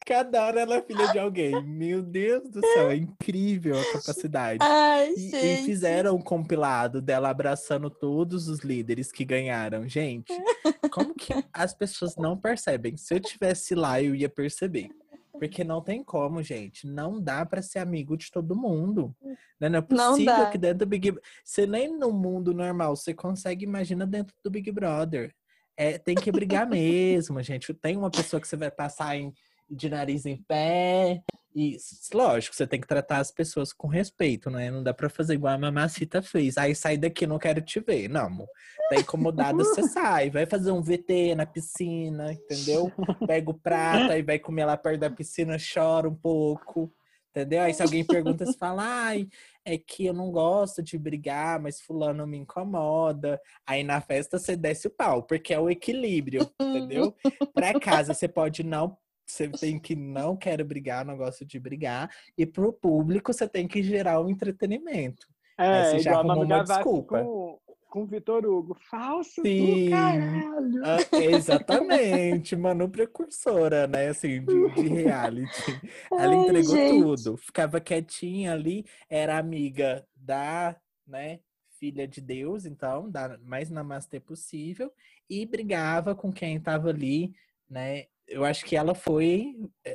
Cada 0.06 0.46
hora 0.46 0.60
ela 0.60 0.76
é 0.76 0.82
filha 0.82 1.08
de 1.08 1.18
alguém. 1.18 1.60
Meu 1.64 2.00
Deus 2.00 2.48
do 2.48 2.60
céu, 2.60 2.90
é 2.90 2.96
incrível 2.96 3.76
a 3.76 3.92
capacidade. 3.92 4.60
Ai, 4.62 5.12
e, 5.16 5.34
e, 5.34 5.56
fizeram 5.64 6.14
um 6.14 6.20
compilado 6.20 7.02
dela 7.02 7.28
abraçando 7.28 7.90
todos 7.90 8.46
os 8.46 8.60
líderes 8.60 9.10
que 9.10 9.24
ganharam. 9.24 9.88
Gente, 9.88 10.32
como 10.92 11.12
que 11.12 11.34
as 11.52 11.74
pessoas 11.74 12.14
não 12.14 12.38
percebem? 12.38 12.96
Se 12.96 13.14
eu 13.14 13.20
tivesse 13.20 13.74
lá, 13.74 14.00
eu 14.00 14.14
ia 14.14 14.28
perceber. 14.28 14.90
Porque 15.32 15.64
não 15.64 15.82
tem 15.82 16.04
como, 16.04 16.40
gente. 16.40 16.86
Não 16.86 17.20
dá 17.20 17.44
para 17.44 17.60
ser 17.60 17.80
amigo 17.80 18.16
de 18.16 18.30
todo 18.30 18.54
mundo. 18.54 19.12
Né? 19.60 19.68
Não 19.68 19.80
é 19.80 19.82
possível 19.82 20.38
não 20.38 20.50
que 20.52 20.56
dentro 20.56 20.78
do 20.78 20.86
Big 20.86 21.18
Você 21.44 21.66
nem 21.66 21.88
no 21.88 22.12
mundo 22.12 22.54
normal 22.54 22.94
você 22.94 23.12
consegue 23.12 23.64
imaginar 23.64 24.06
dentro 24.06 24.32
do 24.42 24.50
Big 24.52 24.70
Brother. 24.70 25.34
É, 25.76 25.98
tem 25.98 26.14
que 26.14 26.30
brigar 26.32 26.66
mesmo, 26.66 27.42
gente. 27.42 27.74
Tem 27.74 27.96
uma 27.96 28.10
pessoa 28.10 28.40
que 28.40 28.48
você 28.48 28.56
vai 28.56 28.70
passar 28.70 29.16
em 29.16 29.34
de 29.68 29.88
nariz 29.88 30.26
em 30.26 30.36
pé. 30.36 31.22
E, 31.54 31.78
lógico, 32.12 32.54
você 32.54 32.66
tem 32.66 32.78
que 32.78 32.86
tratar 32.86 33.16
as 33.16 33.30
pessoas 33.30 33.72
com 33.72 33.88
respeito, 33.88 34.50
né? 34.50 34.70
Não 34.70 34.82
dá 34.82 34.92
pra 34.92 35.08
fazer 35.08 35.32
igual 35.32 35.54
a 35.54 35.58
mamacita 35.58 36.20
fez. 36.20 36.58
Aí 36.58 36.74
sai 36.74 36.98
daqui, 36.98 37.26
não 37.26 37.38
quero 37.38 37.62
te 37.62 37.80
ver. 37.80 38.08
Não, 38.08 38.26
amor. 38.26 38.48
Tá 38.90 38.96
incomodada, 38.96 39.56
você 39.56 39.82
sai. 39.88 40.28
Vai 40.28 40.44
fazer 40.44 40.70
um 40.70 40.82
VT 40.82 41.34
na 41.34 41.46
piscina, 41.46 42.30
entendeu? 42.30 42.92
Pega 43.26 43.50
o 43.50 43.54
prato, 43.54 44.12
aí 44.12 44.22
vai 44.22 44.38
comer 44.38 44.66
lá 44.66 44.76
perto 44.76 45.00
da 45.00 45.10
piscina, 45.10 45.56
chora 45.56 46.06
um 46.06 46.14
pouco. 46.14 46.92
Entendeu? 47.30 47.62
Aí 47.62 47.72
se 47.72 47.82
alguém 47.82 48.04
pergunta, 48.04 48.44
você 48.44 48.56
fala, 48.56 48.82
ai, 48.82 49.26
é 49.64 49.78
que 49.78 50.04
eu 50.04 50.12
não 50.12 50.30
gosto 50.30 50.82
de 50.82 50.98
brigar, 50.98 51.58
mas 51.58 51.80
fulano 51.80 52.26
me 52.26 52.36
incomoda. 52.36 53.40
Aí 53.66 53.82
na 53.82 54.00
festa 54.02 54.38
você 54.38 54.56
desce 54.56 54.88
o 54.88 54.90
pau, 54.90 55.22
porque 55.22 55.54
é 55.54 55.58
o 55.58 55.70
equilíbrio, 55.70 56.50
entendeu? 56.60 57.14
Pra 57.54 57.78
casa 57.80 58.12
você 58.12 58.28
pode 58.28 58.62
não 58.62 58.96
você 59.26 59.48
tem 59.48 59.78
que 59.78 59.96
não 59.96 60.36
quero 60.36 60.64
brigar, 60.64 61.04
não 61.04 61.16
gosto 61.16 61.44
de 61.44 61.58
brigar. 61.58 62.10
E 62.38 62.46
pro 62.46 62.72
público 62.72 63.32
você 63.32 63.48
tem 63.48 63.66
que 63.66 63.82
gerar 63.82 64.20
um 64.20 64.30
entretenimento. 64.30 65.26
É, 65.58 65.90
você 65.90 65.98
já 66.00 66.18
arrumou 66.18 66.44
uma 66.44 66.62
desculpa. 66.62 67.22
Com, 67.22 67.58
com 67.88 68.02
o 68.02 68.06
Vitor 68.06 68.44
Hugo. 68.44 68.76
Falso 68.90 69.40
Sim. 69.42 69.86
do 69.86 69.90
caralho. 69.90 70.82
Ah, 70.84 70.98
exatamente. 71.16 72.54
Manu 72.54 72.88
precursora, 72.88 73.86
né? 73.86 74.08
Assim, 74.08 74.44
de, 74.44 74.74
de 74.74 74.88
reality. 74.88 75.80
Ela 76.12 76.34
Ai, 76.34 76.34
entregou 76.34 76.76
gente. 76.76 77.02
tudo. 77.02 77.36
Ficava 77.38 77.80
quietinha 77.80 78.52
ali, 78.52 78.84
era 79.08 79.38
amiga 79.38 80.06
da, 80.14 80.76
né? 81.06 81.40
Filha 81.78 82.06
de 82.06 82.20
Deus, 82.20 82.64
então, 82.64 83.10
da 83.10 83.38
mais 83.42 83.70
namastê 83.70 84.18
possível, 84.18 84.90
e 85.28 85.44
brigava 85.44 86.14
com 86.14 86.32
quem 86.32 86.56
estava 86.56 86.88
ali, 86.88 87.34
né? 87.68 88.06
Eu 88.26 88.44
acho 88.44 88.64
que 88.64 88.76
ela 88.76 88.94
foi 88.94 89.54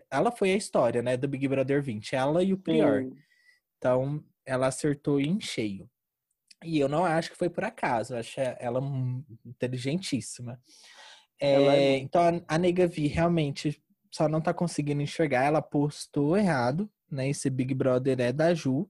ela 0.10 0.32
foi 0.32 0.52
a 0.52 0.58
história, 0.58 1.02
né, 1.02 1.18
do 1.18 1.28
Big 1.28 1.48
Brother 1.48 1.82
20, 1.82 2.16
ela 2.16 2.44
e 2.44 2.54
o 2.54 2.58
Prior. 2.58 3.04
Sim. 3.04 3.16
Então, 3.78 4.24
ela 4.46 4.68
acertou 4.68 5.20
em 5.20 5.40
cheio. 5.40 5.90
E 6.64 6.80
eu 6.80 6.88
não 6.88 7.04
acho 7.04 7.32
que 7.32 7.38
foi 7.38 7.50
por 7.50 7.64
acaso, 7.64 8.14
eu 8.14 8.20
acho 8.20 8.40
ela 8.40 8.80
inteligentíssima. 9.46 10.62
É, 11.40 11.54
é... 11.54 11.98
Então, 11.98 12.22
a, 12.22 12.56
a 12.56 12.58
Nega 12.58 12.86
Vi 12.86 13.08
realmente 13.08 13.82
só 14.12 14.28
não 14.28 14.42
tá 14.42 14.54
conseguindo 14.54 15.02
enxergar, 15.02 15.44
ela 15.44 15.62
postou 15.62 16.38
errado, 16.38 16.90
né? 17.10 17.30
Esse 17.30 17.50
Big 17.50 17.74
Brother 17.74 18.20
é 18.20 18.32
da 18.32 18.54
Ju. 18.54 18.90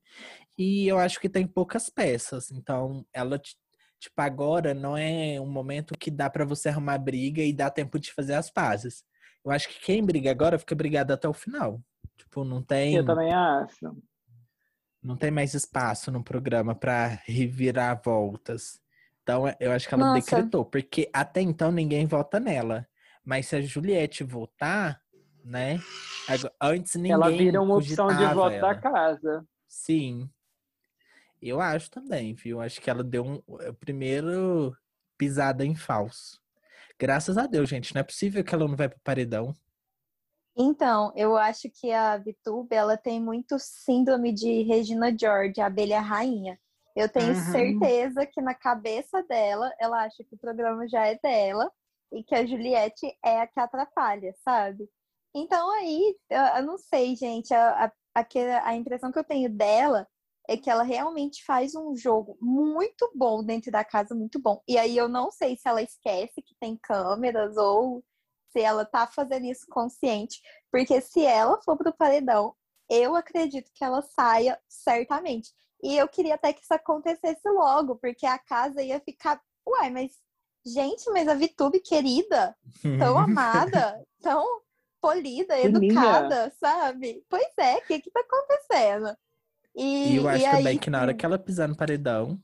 E 0.57 0.87
eu 0.87 0.97
acho 0.97 1.19
que 1.19 1.29
tem 1.29 1.47
poucas 1.47 1.89
peças. 1.89 2.51
Então, 2.51 3.05
ela, 3.13 3.39
tipo, 3.39 4.15
agora 4.17 4.73
não 4.73 4.97
é 4.97 5.39
um 5.39 5.49
momento 5.49 5.97
que 5.97 6.11
dá 6.11 6.29
para 6.29 6.43
você 6.43 6.69
arrumar 6.69 6.97
briga 6.97 7.41
e 7.41 7.53
dá 7.53 7.69
tempo 7.69 7.97
de 7.99 8.11
fazer 8.11 8.33
as 8.33 8.49
pazes. 8.49 9.03
Eu 9.43 9.51
acho 9.51 9.67
que 9.69 9.79
quem 9.79 10.03
briga 10.03 10.29
agora 10.29 10.59
fica 10.59 10.75
brigado 10.75 11.13
até 11.13 11.27
o 11.27 11.33
final. 11.33 11.81
Tipo, 12.17 12.43
não 12.43 12.61
tem. 12.61 12.95
Eu 12.95 13.05
também 13.05 13.33
acho. 13.33 13.95
Não 15.01 15.17
tem 15.17 15.31
mais 15.31 15.53
espaço 15.53 16.11
no 16.11 16.23
programa 16.23 16.75
para 16.75 17.19
revirar 17.25 17.99
voltas. 18.03 18.79
Então, 19.23 19.45
eu 19.59 19.71
acho 19.71 19.87
que 19.87 19.93
ela 19.93 20.13
Nossa. 20.13 20.19
decretou, 20.19 20.63
porque 20.65 21.09
até 21.11 21.41
então 21.41 21.71
ninguém 21.71 22.05
vota 22.05 22.39
nela. 22.39 22.87
Mas 23.23 23.47
se 23.47 23.55
a 23.55 23.61
Juliette 23.61 24.23
voltar, 24.23 25.01
né? 25.43 25.79
Antes 26.59 26.95
ninguém 26.95 27.11
Ela 27.11 27.29
vira 27.29 27.61
uma 27.61 27.75
opção 27.75 28.07
de 28.07 28.25
voto 28.33 28.55
ela. 28.55 28.73
da 28.73 28.75
casa. 28.79 29.45
Sim. 29.67 30.29
Eu 31.41 31.59
acho 31.59 31.89
também, 31.89 32.33
viu? 32.33 32.61
Acho 32.61 32.79
que 32.79 32.89
ela 32.89 33.03
deu 33.03 33.25
um 33.25 33.41
o 33.47 33.73
primeiro 33.73 34.75
pisada 35.17 35.65
em 35.65 35.75
falso. 35.75 36.40
Graças 37.01 37.35
a 37.35 37.47
Deus, 37.47 37.67
gente. 37.67 37.95
Não 37.95 38.01
é 38.01 38.03
possível 38.03 38.43
que 38.43 38.53
ela 38.53 38.67
não 38.67 38.75
vai 38.75 38.87
pro 38.87 38.99
paredão. 38.99 39.55
Então, 40.55 41.11
eu 41.15 41.35
acho 41.35 41.67
que 41.71 41.91
a 41.91 42.15
Vitube, 42.15 42.75
ela 42.75 42.95
tem 42.95 43.19
muito 43.19 43.57
síndrome 43.57 44.31
de 44.31 44.61
Regina 44.61 45.11
George, 45.17 45.59
a 45.59 45.65
abelha 45.65 45.99
rainha. 45.99 46.59
Eu 46.95 47.09
tenho 47.09 47.33
Uhum. 47.33 47.41
certeza 47.41 48.23
que 48.27 48.39
na 48.39 48.53
cabeça 48.53 49.23
dela, 49.23 49.73
ela 49.79 50.03
acha 50.03 50.23
que 50.23 50.35
o 50.35 50.37
programa 50.37 50.87
já 50.87 51.07
é 51.07 51.17
dela 51.17 51.71
e 52.11 52.23
que 52.23 52.35
a 52.35 52.45
Juliette 52.45 53.17
é 53.25 53.39
a 53.41 53.47
que 53.47 53.59
atrapalha, 53.59 54.35
sabe? 54.43 54.87
Então 55.33 55.71
aí, 55.71 56.15
eu, 56.29 56.39
eu 56.57 56.63
não 56.63 56.77
sei, 56.77 57.15
gente, 57.15 57.51
a, 57.51 57.85
a, 57.85 57.91
aquela- 58.13 58.63
a 58.63 58.75
impressão 58.75 59.11
que 59.11 59.17
eu 59.17 59.23
tenho 59.23 59.49
dela 59.49 60.07
é 60.47 60.57
que 60.57 60.69
ela 60.69 60.83
realmente 60.83 61.43
faz 61.45 61.75
um 61.75 61.95
jogo 61.95 62.37
muito 62.41 63.11
bom 63.15 63.43
dentro 63.43 63.71
da 63.71 63.83
casa, 63.83 64.15
muito 64.15 64.39
bom. 64.39 64.61
E 64.67 64.77
aí 64.77 64.97
eu 64.97 65.07
não 65.07 65.31
sei 65.31 65.55
se 65.55 65.67
ela 65.67 65.81
esquece 65.81 66.41
que 66.41 66.55
tem 66.59 66.77
câmeras 66.77 67.55
ou 67.57 68.03
se 68.51 68.61
ela 68.61 68.85
tá 68.85 69.07
fazendo 69.07 69.45
isso 69.45 69.65
consciente, 69.69 70.41
porque 70.71 70.99
se 70.99 71.25
ela 71.25 71.61
for 71.61 71.77
pro 71.77 71.95
paredão, 71.95 72.53
eu 72.89 73.15
acredito 73.15 73.71
que 73.73 73.83
ela 73.83 74.01
saia 74.01 74.59
certamente. 74.67 75.51
E 75.81 75.97
eu 75.97 76.07
queria 76.07 76.35
até 76.35 76.51
que 76.51 76.61
isso 76.61 76.73
acontecesse 76.73 77.47
logo, 77.49 77.95
porque 77.95 78.25
a 78.25 78.37
casa 78.37 78.83
ia 78.83 78.99
ficar, 78.99 79.41
uai, 79.65 79.89
mas 79.89 80.11
gente, 80.65 81.09
mas 81.09 81.27
a 81.27 81.33
Vitube 81.33 81.79
querida, 81.79 82.55
tão 82.99 83.17
amada, 83.17 84.05
tão 84.21 84.61
polida, 85.01 85.57
educada, 85.59 86.53
sabe? 86.59 87.25
Pois 87.27 87.51
é, 87.57 87.77
o 87.77 87.81
que 87.81 87.99
que 88.01 88.11
tá 88.11 88.19
acontecendo? 88.19 89.17
E, 89.75 90.13
E 90.13 90.15
eu 90.17 90.27
acho 90.27 90.45
e 90.45 90.49
também 90.49 90.67
aí, 90.67 90.79
que 90.79 90.89
na 90.89 91.01
hora 91.01 91.13
que 91.13 91.25
ela 91.25 91.39
pisar 91.39 91.67
no 91.67 91.75
paredão, 91.75 92.39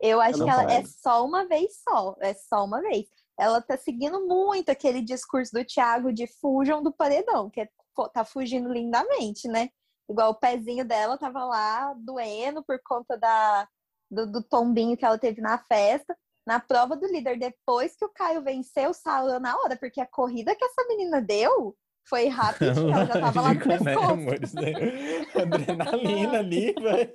eu 0.00 0.20
acho 0.20 0.42
Ela 0.42 0.44
que 0.44 0.50
ela 0.50 0.64
vai. 0.64 0.76
é 0.76 0.84
só 0.84 1.24
uma 1.24 1.46
vez 1.46 1.82
só, 1.82 2.16
é 2.20 2.34
só 2.34 2.64
uma 2.64 2.80
vez. 2.80 3.06
Ela 3.38 3.60
tá 3.60 3.76
seguindo 3.76 4.26
muito 4.26 4.70
aquele 4.70 5.02
discurso 5.02 5.52
do 5.52 5.64
Thiago 5.64 6.12
de 6.12 6.26
fujam 6.40 6.82
do 6.82 6.92
paredão, 6.92 7.50
que 7.50 7.60
é, 7.60 7.68
tá 8.12 8.24
fugindo 8.24 8.72
lindamente, 8.72 9.48
né? 9.48 9.70
Igual 10.08 10.30
o 10.30 10.38
pezinho 10.38 10.84
dela 10.84 11.18
tava 11.18 11.44
lá 11.44 11.94
doendo 11.98 12.62
por 12.62 12.80
conta 12.84 13.16
da, 13.18 13.68
do, 14.10 14.30
do 14.30 14.42
tombinho 14.42 14.96
que 14.96 15.04
ela 15.04 15.18
teve 15.18 15.40
na 15.40 15.58
festa. 15.58 16.16
Na 16.46 16.60
prova 16.60 16.96
do 16.96 17.06
líder, 17.06 17.38
depois 17.38 17.96
que 17.96 18.04
o 18.04 18.08
Caio 18.08 18.40
venceu, 18.40 18.94
saiu 18.94 19.40
na 19.40 19.56
hora, 19.56 19.76
porque 19.76 20.00
a 20.00 20.06
corrida 20.06 20.54
que 20.54 20.64
essa 20.64 20.86
menina 20.86 21.20
deu 21.20 21.76
foi 22.08 22.28
rapidinho, 22.28 22.92
ela 22.92 23.04
já 23.06 23.18
tava 23.20 23.40
lá 23.40 23.54
no 23.54 23.60
Lógico, 23.60 23.68
né, 23.68 23.78
pescoço. 23.78 24.10
amores, 24.12 24.52
né? 24.54 24.72
Adrenalina 25.42 26.38
ali, 26.38 26.74
vai. 26.80 27.12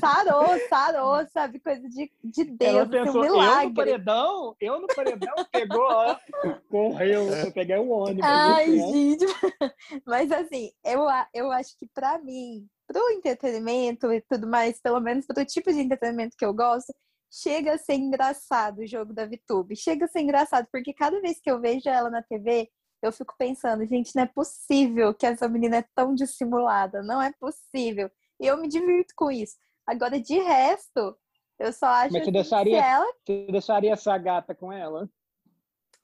Sarou, 0.00 0.46
sarou, 0.68 1.26
sabe? 1.32 1.58
Coisa 1.60 1.88
de, 1.88 2.10
de 2.22 2.56
Ela 2.60 2.84
Deus, 2.86 3.06
assim, 3.08 3.12
pensou, 3.12 3.22
um 3.22 3.24
eu 3.24 3.34
no 3.34 3.40
milagre. 3.40 3.74
paredão, 3.74 4.56
eu 4.60 4.80
no 4.80 4.86
paredão, 4.88 5.34
pegou, 5.50 5.82
ó, 5.82 6.16
correu, 6.70 7.28
eu 7.28 7.52
peguei 7.52 7.76
o 7.76 7.90
ônibus. 7.90 8.24
Ai, 8.24 8.64
assim, 8.64 8.82
ó. 8.82 8.92
gente. 8.92 9.26
Mas 10.06 10.30
assim, 10.32 10.70
eu, 10.84 11.06
eu 11.34 11.50
acho 11.50 11.76
que 11.78 11.86
pra 11.92 12.18
mim, 12.18 12.66
pro 12.86 13.10
entretenimento 13.10 14.12
e 14.12 14.20
tudo 14.20 14.46
mais, 14.46 14.80
pelo 14.80 15.00
menos 15.00 15.26
pro 15.26 15.44
tipo 15.44 15.72
de 15.72 15.80
entretenimento 15.80 16.36
que 16.36 16.44
eu 16.44 16.54
gosto, 16.54 16.94
chega 17.30 17.74
a 17.74 17.78
ser 17.78 17.94
engraçado 17.94 18.78
o 18.78 18.86
jogo 18.86 19.12
da 19.12 19.26
VTube. 19.26 19.76
Chega 19.76 20.06
a 20.06 20.08
ser 20.08 20.20
engraçado, 20.20 20.66
porque 20.72 20.94
cada 20.94 21.20
vez 21.20 21.40
que 21.40 21.50
eu 21.50 21.60
vejo 21.60 21.88
ela 21.88 22.10
na 22.10 22.22
TV, 22.22 22.68
eu 23.02 23.12
fico 23.12 23.34
pensando, 23.38 23.84
gente, 23.86 24.14
não 24.16 24.22
é 24.22 24.26
possível 24.26 25.14
que 25.14 25.26
essa 25.26 25.48
menina 25.48 25.76
é 25.78 25.84
tão 25.94 26.14
dissimulada. 26.14 27.02
Não 27.02 27.20
é 27.22 27.32
possível. 27.38 28.10
E 28.40 28.46
eu 28.46 28.56
me 28.56 28.68
divirto 28.68 29.14
com 29.16 29.30
isso. 29.30 29.56
Agora, 29.86 30.20
de 30.20 30.38
resto, 30.38 31.16
eu 31.58 31.72
só 31.72 31.86
acho 31.86 32.12
Mas 32.12 32.14
você 32.14 32.18
assim, 32.22 32.32
deixaria- 32.32 32.82
se 32.82 32.88
ela 32.88 33.06
Você 33.26 33.46
deixaria 33.50 33.92
essa 33.92 34.16
gata 34.18 34.54
com 34.54 34.72
ela? 34.72 35.08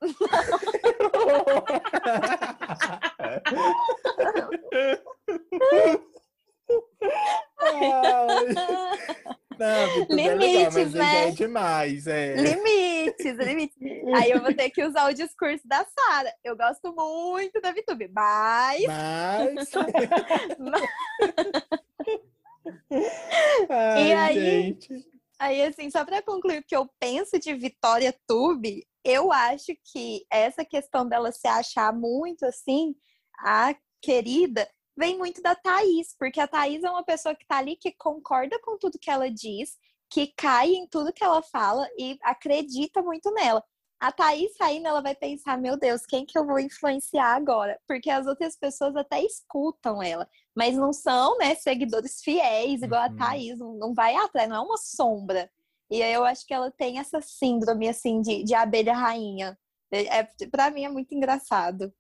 Não, 7.61 8.29
é 9.61 9.87
legal, 10.15 10.37
Limites, 10.39 10.77
aí 10.77 10.91
já 10.91 10.99
né? 10.99 11.29
é 11.29 11.31
demais, 11.31 12.07
é. 12.07 12.35
Limites, 12.35 13.37
limites. 13.39 13.77
Aí 14.17 14.31
eu 14.31 14.41
vou 14.43 14.53
ter 14.55 14.71
que 14.71 14.83
usar 14.85 15.11
o 15.11 15.15
discurso 15.15 15.67
da 15.67 15.85
Sara. 15.85 16.33
Eu 16.43 16.57
gosto 16.57 16.93
muito 16.95 17.61
da 17.61 17.73
VTube, 17.73 18.09
mas. 18.13 18.83
Mas. 18.87 19.71
mas- 20.59 20.91
Ai, 23.71 24.09
E 24.09 24.13
aí- 24.13 24.35
gente. 24.35 24.89
Aí, 25.39 25.63
assim, 25.63 25.91
só 25.91 26.05
para 26.05 26.23
concluir 26.23 26.59
o 26.61 26.65
que 26.65 26.77
eu 26.77 26.89
penso 26.99 27.39
de 27.39 27.53
Vitória 27.55 28.15
Tube, 28.27 28.87
eu 29.05 29.33
acho 29.33 29.73
que 29.93 30.25
essa 30.31 30.65
questão 30.65 31.07
dela 31.09 31.33
se 31.33 31.47
achar 31.49 31.93
muito 31.93 32.47
assim, 32.47 32.95
a 33.41 33.75
querida, 34.01 34.67
vem 34.97 35.19
muito 35.19 35.43
da 35.43 35.55
Thaís, 35.55 36.15
porque 36.19 36.41
a 36.41 36.47
Thaís 36.49 36.83
é 36.83 36.91
uma 36.91 37.05
pessoa 37.05 37.35
que 37.35 37.47
tá 37.47 37.59
ali 37.59 37.77
que 37.77 37.93
concorda 37.93 38.59
com 38.61 38.79
tudo 38.79 38.99
que 38.99 39.11
ela 39.11 39.31
diz, 39.31 39.77
que 40.11 40.29
cai 40.37 40.71
em 40.71 40.87
tudo 40.87 41.13
que 41.13 41.25
ela 41.25 41.43
fala 41.43 41.89
e 41.99 42.19
acredita 42.23 43.03
muito 43.03 43.33
nela. 43.33 43.63
A 44.01 44.13
Thaís 44.13 44.55
saindo, 44.57 44.87
ela 44.87 45.01
vai 45.01 45.15
pensar, 45.15 45.57
meu 45.59 45.79
Deus, 45.79 46.05
quem 46.05 46.27
que 46.27 46.39
eu 46.39 46.47
vou 46.47 46.59
influenciar 46.59 47.35
agora? 47.35 47.81
Porque 47.89 48.11
as 48.11 48.27
outras 48.27 48.57
pessoas 48.57 48.95
até 48.97 49.23
escutam 49.23 50.03
ela, 50.03 50.29
mas 50.55 50.77
não 50.77 50.93
são, 50.93 51.39
né, 51.39 51.55
seguidores 51.55 52.21
fiéis, 52.23 52.83
igual 52.83 53.09
Uhum. 53.09 53.15
a 53.15 53.17
Thaís, 53.17 53.59
não, 53.59 53.95
vai 53.95 54.15
atrás, 54.15 54.49
não 54.49 54.57
é 54.57 54.61
uma 54.61 54.77
sombra. 54.77 55.51
E 55.91 56.03
aí 56.03 56.13
eu 56.13 56.25
acho 56.25 56.47
que 56.47 56.53
ela 56.53 56.71
tem 56.71 56.99
essa 56.99 57.21
síndrome, 57.21 57.89
assim, 57.89 58.21
de, 58.21 58.43
de 58.43 58.55
abelha 58.55 58.95
rainha. 58.95 59.59
É, 59.91 60.19
é, 60.19 60.29
pra 60.51 60.71
mim 60.71 60.85
é 60.85 60.89
muito 60.89 61.15
engraçado. 61.15 61.93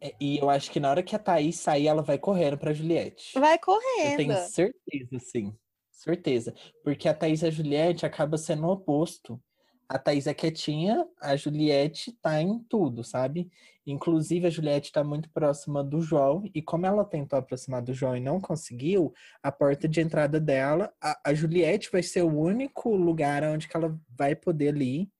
É, 0.00 0.14
E 0.20 0.38
eu 0.38 0.48
acho 0.48 0.70
que 0.70 0.80
na 0.80 0.90
hora 0.90 1.02
que 1.02 1.14
a 1.14 1.18
Thaís 1.18 1.56
sair, 1.56 1.86
ela 1.88 2.02
vai 2.02 2.18
correndo 2.18 2.56
pra 2.58 2.72
Juliette. 2.72 3.38
Vai 3.38 3.56
Eu 3.56 3.60
correndo. 3.60 4.16
tenho 4.16 4.36
certeza, 4.36 5.18
sim. 5.18 5.54
Certeza. 5.90 6.54
Porque 6.84 7.08
a 7.08 7.14
Thaís 7.14 7.42
e 7.42 7.46
a 7.46 7.50
Juliette 7.50 8.06
acaba 8.06 8.38
sendo 8.38 8.66
o 8.66 8.70
oposto. 8.72 9.40
A 9.88 9.98
Thaís 9.98 10.26
é 10.26 10.34
quietinha, 10.34 11.06
a 11.18 11.34
Juliette 11.34 12.12
tá 12.20 12.40
em 12.42 12.58
tudo, 12.68 13.02
sabe? 13.02 13.50
Inclusive, 13.86 14.46
a 14.46 14.50
Juliette 14.50 14.92
tá 14.92 15.02
muito 15.02 15.30
próxima 15.30 15.82
do 15.82 16.02
João, 16.02 16.44
e 16.54 16.60
como 16.60 16.84
ela 16.84 17.06
tentou 17.06 17.38
aproximar 17.38 17.80
do 17.80 17.94
João 17.94 18.14
e 18.14 18.20
não 18.20 18.38
conseguiu, 18.38 19.14
a 19.42 19.50
porta 19.50 19.88
de 19.88 20.02
entrada 20.02 20.38
dela, 20.38 20.92
a, 21.00 21.18
a 21.30 21.32
Juliette 21.34 21.90
vai 21.90 22.02
ser 22.02 22.20
o 22.22 22.38
único 22.38 22.94
lugar 22.94 23.42
onde 23.44 23.66
ela 23.72 23.98
vai 24.10 24.36
poder 24.36 24.74
ali 24.74 25.10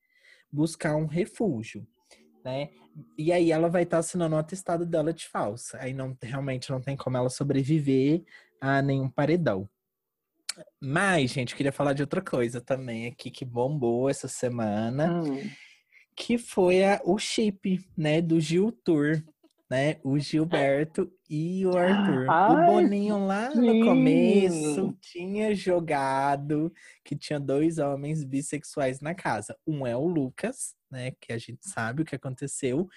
buscar 0.53 0.97
um 0.97 1.07
refúgio, 1.07 1.87
né? 2.45 2.71
E 3.17 3.33
aí 3.33 3.53
ela 3.53 3.69
vai 3.69 3.83
estar 3.83 3.99
assinando 3.99 4.35
o 4.35 4.39
atestado 4.39 4.85
dela 4.85 5.13
de 5.13 5.27
falsa. 5.27 5.79
Aí 5.81 5.93
não 5.93 6.17
realmente 6.23 6.71
não 6.71 6.81
tem 6.81 6.97
como 6.97 7.17
ela 7.17 7.31
sobreviver 7.31 8.23
a 8.61 8.83
nenhum 8.83 9.09
paredão. 9.09 9.69
Mas, 10.81 11.31
gente, 11.31 11.55
queria 11.55 11.73
falar 11.73 11.93
de 11.93 12.03
outra 12.03 12.21
coisa 12.21 12.61
também 12.61 13.07
aqui 13.07 13.31
que 13.31 13.45
bombou 13.45 14.09
essa 14.09 14.27
semana, 14.27 15.23
Hum. 15.23 15.49
que 16.17 16.37
foi 16.37 16.85
a, 16.85 17.01
o 17.05 17.17
chip, 17.19 17.81
né, 17.97 18.21
do 18.21 18.41
Gil 18.41 18.73
Tour, 18.73 19.23
né? 19.71 19.97
O 20.03 20.19
Gilberto 20.19 21.11
e 21.29 21.67
o 21.67 21.77
Arthur. 21.77 22.27
o 22.27 22.31
Ai, 22.31 22.67
Boninho 22.67 23.27
lá 23.27 23.51
no 23.55 23.71
sim. 23.71 23.85
começo 23.85 24.97
tinha 25.01 25.55
jogado 25.55 26.73
que 27.05 27.15
tinha 27.17 27.39
dois 27.39 27.79
homens 27.79 28.25
bissexuais 28.25 29.01
na 29.01 29.15
casa. 29.15 29.57
Um 29.67 29.87
é 29.87 29.97
o 29.97 30.07
Lucas, 30.07 30.75
né, 30.91 31.13
que 31.21 31.33
a 31.33 31.39
gente 31.39 31.69
sabe 31.69 32.03
o 32.03 32.05
que 32.05 32.15
aconteceu, 32.17 32.89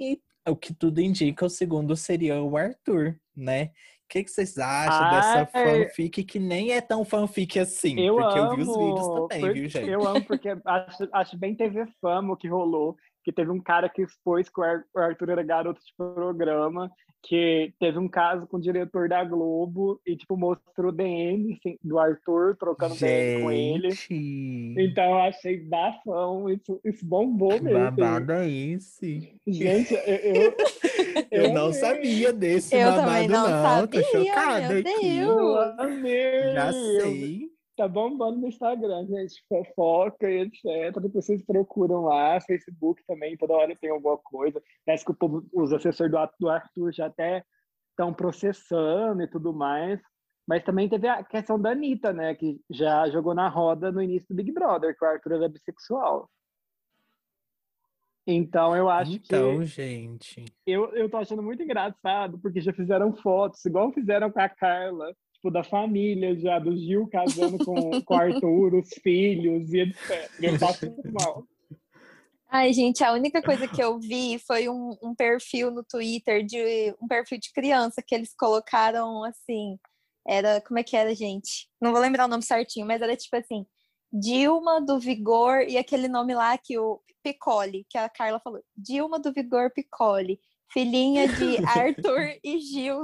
e 0.00 0.20
o 0.48 0.56
que 0.56 0.72
tudo 0.74 1.00
indica, 1.00 1.44
o 1.46 1.50
segundo 1.50 1.94
seria 1.96 2.42
o 2.42 2.56
Arthur, 2.56 3.18
né? 3.36 3.70
O 4.04 4.06
que, 4.08 4.22
que 4.22 4.30
vocês 4.30 4.58
acham 4.58 5.10
dessa 5.10 5.50
Ai. 5.54 5.84
fanfic 5.86 6.22
que 6.24 6.38
nem 6.38 6.72
é 6.72 6.80
tão 6.82 7.04
fanfic 7.04 7.58
assim? 7.58 7.98
Eu 7.98 8.16
porque 8.16 8.38
amo, 8.38 8.52
eu 8.52 8.56
vi 8.56 8.62
os 8.62 8.76
vídeos 8.76 9.06
também, 9.08 9.40
porque- 9.40 9.52
viu, 9.60 9.68
gente? 9.68 9.88
Eu 9.90 10.06
amo 10.06 10.24
porque 10.24 10.48
acho, 10.64 11.08
acho 11.12 11.38
bem 11.38 11.54
TV 11.54 11.86
Fama 12.02 12.34
o 12.34 12.36
que 12.36 12.46
rolou, 12.46 12.96
que 13.24 13.32
teve 13.32 13.50
um 13.50 13.60
cara 13.60 13.88
que 13.88 14.02
expôs 14.02 14.48
que 14.48 14.60
o 14.60 14.62
Ar- 14.62 14.84
o 14.94 14.98
Arthur 14.98 15.30
era 15.30 15.42
garoto 15.42 15.80
de 15.80 15.92
programa, 15.96 16.90
que 17.22 17.72
teve 17.80 17.98
um 17.98 18.06
caso 18.06 18.46
com 18.46 18.58
o 18.58 18.60
diretor 18.60 19.08
da 19.08 19.24
Globo 19.24 19.98
e, 20.06 20.14
tipo, 20.14 20.36
mostrou 20.36 20.92
DM 20.92 21.54
assim, 21.54 21.78
do 21.82 21.98
Arthur 21.98 22.54
trocando 22.58 22.94
DM 22.94 23.42
com 23.42 23.50
ele. 23.50 23.90
Gente, 23.92 24.74
Então 24.78 25.04
eu 25.04 25.18
achei 25.22 25.58
bafão, 25.58 26.50
isso, 26.50 26.78
isso 26.84 27.04
bombou 27.06 27.58
mesmo. 27.62 27.78
babado 27.90 28.32
é 28.32 28.46
esse? 28.50 29.40
Gente, 29.46 29.94
eu, 29.94 30.02
eu, 31.32 31.46
Eu 31.48 31.52
não 31.54 31.62
amei. 31.68 31.72
sabia 31.74 32.30
desse 32.32 32.74
Eu 32.76 32.90
babado, 32.92 33.28
não 33.28 33.86
Tô 33.88 34.02
sabia, 34.02 34.02
chocada 34.26 34.68
meu 34.68 34.78
aqui. 34.80 34.82
Deus. 34.82 35.28
Eu 35.28 35.56
amei. 35.80 36.52
Já 36.52 36.66
Eu- 36.66 37.00
sei. 37.00 37.53
Tá 37.76 37.88
bombando 37.88 38.38
no 38.38 38.46
Instagram, 38.46 39.06
gente. 39.06 39.42
Fofoca 39.48 40.30
e 40.30 40.42
etc. 40.42 40.94
Depois 41.00 41.24
vocês 41.24 41.44
procuram 41.44 42.02
lá. 42.02 42.40
Facebook 42.40 43.02
também, 43.06 43.36
toda 43.36 43.54
hora 43.54 43.76
tem 43.76 43.90
alguma 43.90 44.16
coisa. 44.18 44.62
Parece 44.86 45.04
que 45.04 45.10
o 45.10 45.14
povo, 45.14 45.44
os 45.52 45.72
assessores 45.72 46.12
do 46.38 46.48
Arthur 46.48 46.92
já 46.92 47.06
até 47.06 47.44
estão 47.90 48.14
processando 48.14 49.22
e 49.22 49.28
tudo 49.28 49.52
mais. 49.52 50.00
Mas 50.46 50.62
também 50.62 50.88
teve 50.88 51.08
a 51.08 51.24
questão 51.24 51.58
da 51.60 51.70
Anitta, 51.70 52.12
né? 52.12 52.34
Que 52.34 52.60
já 52.70 53.08
jogou 53.08 53.34
na 53.34 53.48
roda 53.48 53.90
no 53.90 54.02
início 54.02 54.28
do 54.28 54.34
Big 54.34 54.52
Brother, 54.52 54.96
que 54.96 55.04
o 55.04 55.08
Arthur 55.08 55.32
era 55.32 55.48
bissexual. 55.48 56.30
Então 58.26 58.74
eu 58.74 58.88
acho 58.88 59.12
então, 59.12 59.22
que. 59.22 59.34
Então, 59.34 59.64
gente. 59.64 60.44
Eu, 60.66 60.94
eu 60.94 61.10
tô 61.10 61.16
achando 61.16 61.42
muito 61.42 61.62
engraçado, 61.62 62.38
porque 62.38 62.60
já 62.60 62.72
fizeram 62.72 63.14
fotos, 63.16 63.64
igual 63.64 63.92
fizeram 63.92 64.30
com 64.30 64.40
a 64.40 64.48
Carla, 64.48 65.14
tipo, 65.44 65.50
da 65.50 65.62
família 65.62 66.34
já, 66.38 66.58
do 66.58 66.76
Gil 66.76 67.06
casando 67.08 67.62
com, 67.62 68.02
com 68.02 68.14
o 68.14 68.16
Arthur, 68.16 68.74
os 68.74 68.88
filhos 69.02 69.72
e 69.72 69.80
etc. 69.80 70.30
Eu 70.40 70.58
passo 70.58 70.86
muito 70.86 71.12
mal. 71.12 71.46
Ai, 72.50 72.72
gente, 72.72 73.02
a 73.02 73.12
única 73.12 73.42
coisa 73.42 73.66
que 73.66 73.82
eu 73.82 73.98
vi 73.98 74.38
foi 74.38 74.68
um, 74.68 74.96
um 75.02 75.14
perfil 75.14 75.70
no 75.70 75.84
Twitter 75.84 76.44
de 76.44 76.94
um 77.02 77.08
perfil 77.08 77.38
de 77.38 77.52
criança 77.52 78.02
que 78.06 78.14
eles 78.14 78.32
colocaram 78.34 79.24
assim. 79.24 79.76
Era, 80.26 80.60
como 80.60 80.78
é 80.78 80.82
que 80.82 80.96
era, 80.96 81.14
gente? 81.14 81.68
Não 81.80 81.92
vou 81.92 82.00
lembrar 82.00 82.24
o 82.24 82.28
nome 82.28 82.42
certinho, 82.42 82.86
mas 82.86 83.02
era 83.02 83.16
tipo 83.16 83.36
assim: 83.36 83.66
Dilma 84.12 84.80
do 84.80 84.98
Vigor 84.98 85.62
e 85.68 85.76
aquele 85.76 86.08
nome 86.08 86.34
lá 86.34 86.56
que 86.56 86.78
o 86.78 87.00
Piccoli, 87.22 87.84
que 87.90 87.98
a 87.98 88.08
Carla 88.08 88.40
falou. 88.40 88.62
Dilma 88.76 89.18
do 89.18 89.32
Vigor 89.32 89.70
Piccoli, 89.74 90.38
filhinha 90.72 91.26
de 91.28 91.58
Arthur 91.66 92.38
e 92.42 92.60
Gil. 92.60 93.02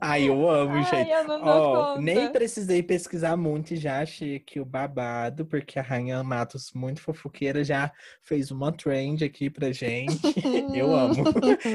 Ai, 0.00 0.28
eu 0.28 0.48
amo, 0.48 0.74
Ai, 0.74 0.84
gente. 0.84 1.10
eu 1.10 1.38
não 1.38 2.00
nem 2.00 2.30
precisei 2.30 2.82
pesquisar 2.82 3.36
muito 3.36 3.74
e 3.74 3.76
já 3.76 4.00
achei 4.00 4.36
aqui 4.36 4.60
o 4.60 4.64
babado, 4.64 5.44
porque 5.46 5.78
a 5.78 5.82
Rainha 5.82 6.22
Matos, 6.22 6.72
muito 6.74 7.00
fofoqueira, 7.00 7.64
já 7.64 7.92
fez 8.22 8.50
uma 8.50 8.72
trend 8.72 9.24
aqui 9.24 9.50
pra 9.50 9.72
gente. 9.72 10.20
eu 10.74 10.94
amo. 10.94 11.24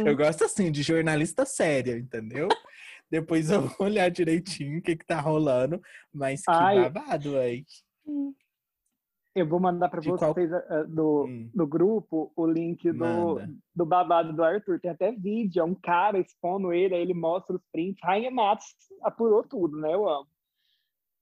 Eu 0.05 0.15
gosto 0.15 0.45
assim 0.45 0.71
de 0.71 0.81
jornalista 0.81 1.45
séria, 1.45 1.97
entendeu? 1.97 2.47
Depois 3.09 3.49
eu 3.49 3.61
vou 3.61 3.87
olhar 3.87 4.09
direitinho 4.09 4.79
o 4.79 4.81
que, 4.81 4.95
que 4.95 5.05
tá 5.05 5.19
rolando, 5.19 5.81
mas 6.13 6.41
que 6.41 6.51
Ai. 6.51 6.75
babado, 6.75 7.37
aí. 7.37 7.63
Eu 9.37 9.47
vou 9.47 9.59
mandar 9.59 9.87
para 9.87 10.01
De 10.01 10.09
vocês 10.09 10.49
qual- 10.49 10.59
eh, 10.79 10.83
do, 10.85 11.25
Hum. 11.25 11.49
do 11.53 11.67
grupo 11.67 12.31
o 12.35 12.47
link 12.47 12.91
do, 12.91 13.39
do 13.75 13.85
babado 13.85 14.33
do 14.33 14.43
Arthur. 14.43 14.79
Tem 14.79 14.89
até 14.89 15.11
vídeo, 15.11 15.61
é 15.61 15.63
um 15.63 15.75
cara 15.75 16.17
expondo 16.17 16.73
ele, 16.73 16.95
aí 16.95 17.01
ele 17.01 17.13
mostra 17.13 17.55
os 17.55 17.61
prints. 17.71 17.99
Rainha 18.03 18.31
Matos 18.31 18.65
apurou 19.03 19.43
tudo, 19.43 19.77
né? 19.79 19.93
Eu 19.93 20.09
amo. 20.09 20.27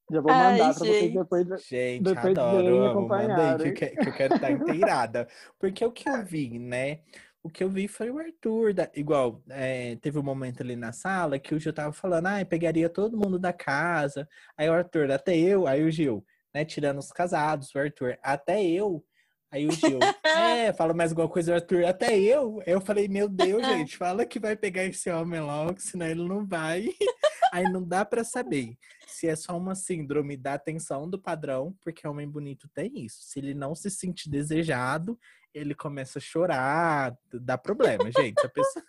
Já 0.09 0.21
vou 0.21 0.31
Ai, 0.31 0.51
mandar 0.51 0.63
para 0.73 0.73
vocês 0.85 0.97
gente. 1.01 1.17
depois. 1.17 1.47
Gente, 1.67 2.03
Depois 2.03 2.37
adoro, 2.37 2.65
eu 2.67 2.83
amo. 2.85 3.07
Manda 3.07 3.63
aí 3.63 3.73
que, 3.73 3.87
que- 3.89 4.09
eu 4.09 4.13
quero 4.13 4.35
estar 4.35 4.51
inteirada. 4.51 5.27
Porque 5.59 5.83
o 5.83 5.91
que 5.91 6.07
eu 6.07 6.23
vi, 6.23 6.57
né? 6.57 6.99
O 7.43 7.49
que 7.49 7.63
eu 7.63 7.69
vi 7.69 7.87
foi 7.87 8.09
o 8.09 8.17
Arthur, 8.17 8.73
da- 8.73 8.89
igual, 8.95 9.41
é, 9.49 9.97
teve 9.97 10.17
um 10.17 10.23
momento 10.23 10.61
ali 10.63 10.75
na 10.77 10.91
sala 10.93 11.37
que 11.37 11.53
o 11.53 11.59
Gil 11.59 11.73
tava 11.73 11.91
falando, 11.91 12.27
ah, 12.27 12.45
pegaria 12.45 12.89
todo 12.89 13.17
mundo 13.17 13.37
da 13.37 13.51
casa. 13.51 14.27
Aí 14.57 14.69
o 14.69 14.73
Arthur, 14.73 15.11
até 15.11 15.35
eu, 15.37 15.67
aí 15.67 15.83
o 15.83 15.91
Gil, 15.91 16.23
né, 16.55 16.63
tirando 16.63 16.99
os 16.99 17.11
casados, 17.11 17.75
o 17.75 17.77
Arthur, 17.77 18.17
até 18.23 18.63
eu. 18.63 19.03
Aí 19.51 19.67
o 19.67 19.71
Gil, 19.71 19.99
é, 20.23 20.71
fala 20.71 20.93
mais 20.93 21.11
alguma 21.11 21.27
coisa, 21.27 21.51
o 21.51 21.55
Arthur, 21.55 21.83
até 21.83 22.17
eu. 22.17 22.61
Aí 22.65 22.71
eu 22.71 22.79
falei, 22.79 23.09
meu 23.09 23.27
Deus, 23.27 23.61
gente, 23.67 23.97
fala 23.97 24.25
que 24.25 24.39
vai 24.39 24.55
pegar 24.55 24.85
esse 24.85 25.09
homem 25.11 25.41
logo, 25.41 25.77
senão 25.81 26.05
ele 26.07 26.25
não 26.25 26.45
vai. 26.47 26.87
Aí 27.51 27.63
não 27.65 27.83
dá 27.83 28.05
pra 28.05 28.23
saber 28.23 28.77
se 29.05 29.27
é 29.27 29.35
só 29.35 29.57
uma 29.57 29.75
síndrome 29.75 30.35
da 30.37 30.53
atenção 30.53 31.09
do 31.09 31.19
padrão, 31.19 31.75
porque 31.81 32.07
homem 32.07 32.27
bonito 32.27 32.69
tem 32.73 32.91
isso. 33.05 33.21
Se 33.23 33.39
ele 33.39 33.53
não 33.53 33.75
se 33.75 33.89
sentir 33.91 34.29
desejado, 34.29 35.19
ele 35.53 35.75
começa 35.75 36.19
a 36.19 36.21
chorar, 36.21 37.15
dá 37.33 37.57
problema, 37.57 38.09
gente. 38.11 38.39
Se, 38.39 38.45
a 38.45 38.49
pessoa- 38.49 38.83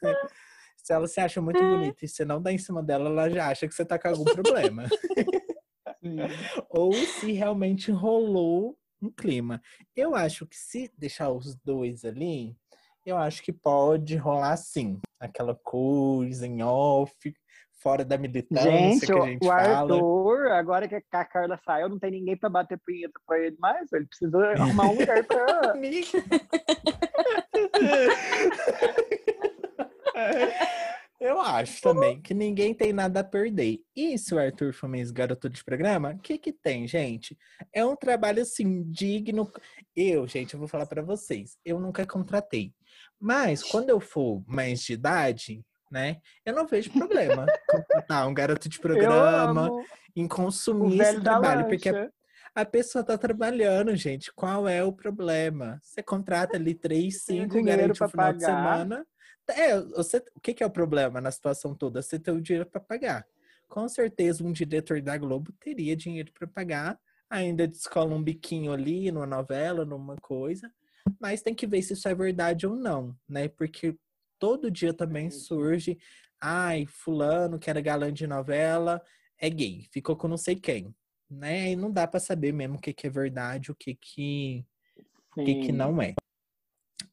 se 0.77 0.93
ela 0.93 1.07
se 1.09 1.21
acha 1.21 1.41
muito 1.41 1.61
bonita 1.61 2.05
e 2.05 2.09
você 2.09 2.25
não 2.25 2.41
dá 2.41 2.53
em 2.53 2.59
cima 2.59 2.83
dela, 2.83 3.09
ela 3.09 3.29
já 3.31 3.49
acha 3.49 3.69
que 3.69 3.75
você 3.75 3.85
tá 3.85 3.99
com 3.99 4.09
algum 4.09 4.25
problema. 4.25 4.85
Ou 6.71 6.93
se 6.93 7.33
realmente 7.33 7.91
rolou 7.91 8.77
um 9.01 9.11
clima. 9.11 9.63
Eu 9.95 10.15
acho 10.15 10.47
que 10.47 10.57
se 10.57 10.91
deixar 10.97 11.31
os 11.31 11.55
dois 11.57 12.05
ali, 12.05 12.57
eu 13.05 13.17
acho 13.17 13.43
que 13.43 13.53
pode 13.53 14.17
rolar 14.17 14.57
sim. 14.57 14.99
Aquela 15.21 15.55
coisa 15.55 16.47
em 16.47 16.63
off, 16.63 17.15
fora 17.81 18.05
da 18.05 18.19
militância 18.19 18.71
Gente, 18.71 19.07
que 19.07 19.13
a 19.13 19.27
gente 19.27 19.45
o 19.45 19.49
fala. 19.49 19.95
Arthur, 19.95 20.53
agora 20.53 20.89
que 20.89 20.97
a 20.97 21.25
Carla 21.25 21.59
saiu, 21.65 21.89
não 21.89 21.99
tem 21.99 22.11
ninguém 22.11 22.37
para 22.37 22.51
bater 22.51 22.79
punheta 22.85 23.19
para 23.27 23.39
ele 23.39 23.57
mais. 23.59 23.91
Ele 23.93 24.07
precisa 24.07 24.39
arrumar 24.53 24.91
um 24.91 24.99
lugar 24.99 25.25
para. 25.25 25.75
Eu 31.19 31.41
acho 31.41 31.81
também 31.81 32.21
que 32.21 32.35
ninguém 32.35 32.75
tem 32.75 32.93
nada 32.93 33.21
a 33.21 33.25
perder. 33.25 33.81
E 33.95 34.19
se 34.19 34.35
o 34.35 34.39
Arthur 34.39 34.73
for 34.75 34.89
mesmo 34.89 35.15
garoto 35.15 35.49
de 35.49 35.65
programa, 35.65 36.11
o 36.13 36.19
que 36.19 36.37
que 36.37 36.53
tem, 36.53 36.87
gente? 36.87 37.37
É 37.73 37.85
um 37.85 37.97
trabalho 37.97 38.43
assim 38.43 38.83
digno. 38.91 39.51
Eu, 39.95 40.27
gente, 40.27 40.55
eu 40.55 40.61
vou 40.61 40.69
falar 40.69 40.87
pra 40.87 41.03
vocês, 41.03 41.57
eu 41.65 41.81
nunca 41.81 42.07
contratei. 42.07 42.73
Mas 43.19 43.63
quando 43.63 43.89
eu 43.89 43.99
for 43.99 44.43
mais 44.47 44.81
de 44.81 44.93
idade, 44.93 45.65
né, 45.91 46.19
eu 46.45 46.55
não 46.55 46.67
vejo 46.67 46.93
problema 46.93 47.47
contratar 47.67 48.29
um 48.29 48.35
garoto 48.35 48.69
de 48.69 48.79
programa 48.79 49.71
em 50.15 50.29
consumir 50.29 51.01
esse 51.01 51.21
trabalho, 51.21 51.67
porque 51.67 51.91
a 52.55 52.65
pessoa 52.65 53.05
tá 53.05 53.17
trabalhando, 53.17 53.95
gente. 53.97 54.33
Qual 54.35 54.69
é 54.69 54.83
o 54.85 54.93
problema? 54.93 55.79
Você 55.83 56.03
contrata 56.03 56.57
ali 56.57 56.75
três, 56.75 57.23
cinco, 57.23 57.63
garante 57.63 58.03
o 58.03 58.09
final 58.09 58.33
de 58.33 58.41
pagar. 58.41 58.47
semana. 58.47 59.07
É, 59.49 59.81
você, 59.81 60.19
o 60.35 60.41
que, 60.41 60.55
que 60.55 60.63
é 60.63 60.67
o 60.67 60.71
problema 60.71 61.21
na 61.21 61.31
situação 61.31 61.75
toda? 61.75 62.03
Você 62.03 62.19
tem 62.19 62.35
o 62.35 62.41
dinheiro 62.41 62.69
para 62.69 62.81
pagar. 62.81 63.27
Com 63.69 63.89
certeza, 63.89 64.45
um 64.45 64.53
diretor 64.53 65.01
da 65.01 65.17
Globo 65.17 65.53
teria 65.61 65.97
dinheiro 65.97 66.33
para 66.33 66.47
pagar. 66.47 66.99
Ainda 67.29 67.67
descola 67.67 68.15
um 68.15 68.23
biquinho 68.23 68.73
ali 68.73 69.11
numa 69.11 69.27
novela, 69.27 69.85
numa 69.85 70.17
coisa. 70.17 70.73
Mas 71.21 71.43
tem 71.43 71.55
que 71.55 71.67
ver 71.67 71.83
se 71.83 71.93
isso 71.93 72.09
é 72.09 72.15
verdade 72.15 72.67
ou 72.67 72.77
não, 72.77 73.17
né? 73.29 73.49
Porque 73.49 73.97
todo 74.39 74.71
dia 74.71 74.93
também 74.93 75.31
surge. 75.31 75.99
Ai, 76.41 76.87
fulano 76.87 77.59
que 77.59 77.71
era 77.71 77.81
galã 77.81 78.13
de 78.13 78.27
novela 78.27 79.03
é 79.39 79.51
gay, 79.51 79.87
ficou 79.91 80.17
com 80.17 80.29
não 80.29 80.37
sei 80.37 80.57
quem 80.57 80.95
né? 81.31 81.73
E 81.73 81.77
não 81.77 81.91
dá 81.91 82.07
pra 82.07 82.21
saber 82.21 82.53
mesmo 82.53 82.77
o 82.77 82.81
que, 82.81 82.93
que 82.93 83.07
é 83.07 83.11
verdade, 83.11 83.71
o 83.71 83.75
que 83.75 83.95
que, 83.95 84.65
o 85.37 85.45
que, 85.45 85.55
que 85.57 85.73
não 85.73 86.01
é. 86.01 86.15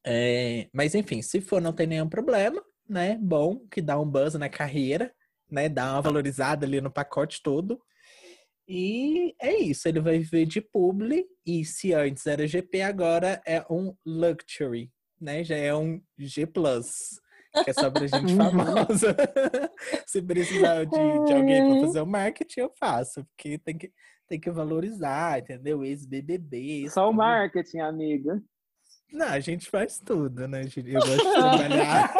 É, 0.05 0.67
Mas 0.73 0.95
enfim, 0.95 1.21
se 1.21 1.39
for, 1.39 1.61
não 1.61 1.73
tem 1.73 1.87
nenhum 1.87 2.09
problema, 2.09 2.61
né? 2.87 3.17
Bom, 3.21 3.65
que 3.71 3.81
dá 3.81 3.99
um 3.99 4.09
buzz 4.09 4.33
na 4.35 4.49
carreira, 4.49 5.13
né? 5.49 5.69
Dá 5.69 5.93
uma 5.93 6.01
valorizada 6.01 6.65
ali 6.65 6.81
no 6.81 6.91
pacote 6.91 7.41
todo. 7.41 7.79
E 8.67 9.35
é 9.41 9.57
isso, 9.57 9.87
ele 9.87 9.99
vai 9.99 10.19
viver 10.19 10.45
de 10.45 10.61
publi, 10.61 11.25
e 11.45 11.65
se 11.65 11.93
antes 11.93 12.25
era 12.25 12.47
GP, 12.47 12.81
agora 12.81 13.41
é 13.45 13.61
um 13.69 13.93
luxury, 14.05 14.89
né? 15.19 15.43
Já 15.43 15.57
é 15.57 15.75
um 15.75 16.01
G+, 16.17 16.47
que 16.47 17.69
é 17.69 17.73
só 17.73 17.91
pra 17.91 18.07
gente 18.07 18.33
famosa. 18.37 19.15
se 20.07 20.21
precisar 20.21 20.85
de, 20.85 21.25
de 21.25 21.33
alguém 21.33 21.67
para 21.67 21.81
fazer 21.81 22.01
o 22.01 22.07
marketing, 22.07 22.61
eu 22.61 22.71
faço, 22.79 23.25
porque 23.25 23.57
tem 23.57 23.77
que, 23.77 23.91
tem 24.29 24.39
que 24.39 24.49
valorizar, 24.49 25.39
entendeu? 25.39 25.83
Ex-BBB. 25.83 26.89
Só 26.89 27.09
o 27.09 27.13
marketing, 27.13 27.79
amiga. 27.79 28.41
Não, 29.13 29.27
a 29.27 29.39
gente 29.39 29.69
faz 29.69 29.99
tudo, 29.99 30.47
né? 30.47 30.61
Eu 30.61 30.99
gosto 30.99 31.17
de 31.17 31.31
trabalhar. 31.33 32.13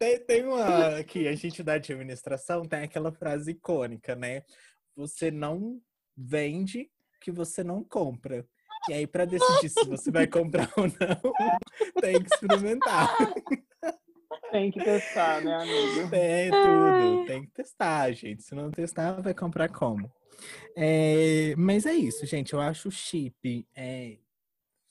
Tem, 0.00 0.18
tem 0.18 0.44
uma 0.44 1.04
que 1.04 1.28
a 1.28 1.34
gente 1.36 1.62
da 1.62 1.74
administração 1.74 2.64
tem 2.64 2.80
aquela 2.80 3.12
frase 3.12 3.52
icônica, 3.52 4.16
né? 4.16 4.42
Você 4.96 5.30
não 5.30 5.80
vende 6.16 6.90
o 7.14 7.20
que 7.20 7.30
você 7.30 7.62
não 7.62 7.84
compra. 7.84 8.44
E 8.88 8.94
aí, 8.94 9.06
para 9.06 9.24
decidir 9.24 9.68
se 9.68 9.84
você 9.84 10.10
vai 10.10 10.26
comprar 10.26 10.68
ou 10.76 10.86
não, 10.86 11.32
tem 12.02 12.20
que 12.20 12.34
experimentar. 12.34 13.16
Tem 14.50 14.70
que 14.72 14.82
testar, 14.82 15.40
né, 15.40 15.54
amiga? 15.54 16.08
Tem 16.08 16.50
tudo, 16.50 17.26
tem 17.26 17.42
que 17.44 17.50
testar, 17.52 18.12
gente. 18.12 18.42
Se 18.42 18.54
não 18.56 18.72
testar, 18.72 19.20
vai 19.20 19.34
comprar 19.34 19.68
como? 19.68 20.10
É, 20.76 21.54
mas 21.56 21.86
é 21.86 21.94
isso, 21.94 22.26
gente. 22.26 22.52
Eu 22.52 22.60
acho 22.60 22.88
o 22.88 22.92
chip 22.92 23.66
é, 23.74 24.18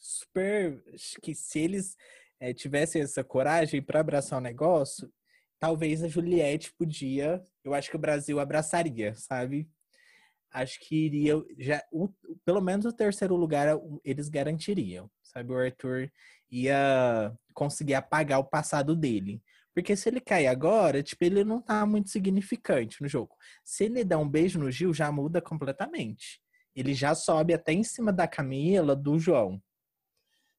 super. 0.05 0.83
Que 1.21 1.33
se 1.35 1.59
eles 1.59 1.95
é, 2.39 2.53
tivessem 2.53 3.01
essa 3.01 3.23
coragem 3.23 3.81
para 3.81 3.99
abraçar 3.99 4.39
o 4.39 4.41
negócio, 4.41 5.11
talvez 5.59 6.03
a 6.03 6.07
Juliette 6.07 6.73
podia. 6.77 7.43
Eu 7.63 7.73
acho 7.73 7.89
que 7.89 7.95
o 7.95 7.99
Brasil 7.99 8.39
abraçaria, 8.39 9.13
sabe? 9.15 9.69
Acho 10.53 10.79
que 10.79 10.95
iria. 11.05 11.33
Já, 11.57 11.83
o- 11.91 12.09
pelo 12.45 12.61
menos 12.61 12.85
o 12.85 12.93
terceiro 12.93 13.35
lugar 13.35 13.77
eles 14.03 14.29
garantiriam, 14.29 15.09
sabe? 15.21 15.51
O 15.51 15.57
Arthur 15.57 16.09
ia 16.49 17.35
conseguir 17.53 17.95
apagar 17.95 18.39
o 18.39 18.45
passado 18.49 18.95
dele. 18.95 19.41
Porque 19.73 19.93
se 19.97 20.07
ele 20.07 20.21
cair 20.21 20.47
agora, 20.47 21.03
tipo, 21.03 21.21
ele 21.25 21.43
não 21.43 21.61
tá 21.61 21.85
muito 21.85 22.09
significante 22.09 23.01
no 23.01 23.09
jogo. 23.09 23.35
Se 23.63 23.83
ele 23.85 24.05
der 24.05 24.15
um 24.15 24.29
beijo 24.29 24.57
no 24.57 24.71
Gil, 24.71 24.93
já 24.93 25.11
muda 25.11 25.41
completamente. 25.41 26.39
Ele 26.73 26.93
já 26.93 27.13
sobe 27.13 27.53
até 27.53 27.73
em 27.73 27.83
cima 27.83 28.13
da 28.13 28.25
Camila, 28.25 28.95
do 28.95 29.19
João. 29.19 29.61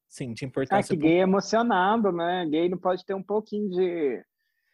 Sim, 0.09 0.33
de 0.33 0.45
Ah, 0.45 0.49
importância. 0.49 0.95
que 0.95 0.97
pro- 0.97 1.09
gay 1.09 1.19
é 1.19 1.23
emocionado, 1.23 2.12
né? 2.12 2.47
Gay 2.49 2.69
não 2.69 2.79
pode 2.79 3.05
ter 3.05 3.14
um 3.14 3.23
pouquinho 3.23 3.69
de. 3.71 4.25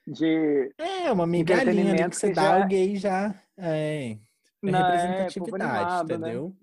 de... 0.07 0.75
É, 0.79 1.11
uma 1.11 1.27
migalhinha 1.27 1.93
ali 1.93 2.09
que 2.11 2.17
você 2.17 2.29
que 2.29 2.35
dá 2.35 2.43
já- 2.43 2.63
ao 2.63 2.69
gay 2.69 2.97
já. 2.97 3.43
É, 3.57 4.13
é 4.13 4.19
Não, 4.63 4.71
é, 4.81 4.83
povo 4.83 4.87
representatividade, 4.87 6.09
né? 6.09 6.15
entendeu? 6.17 6.57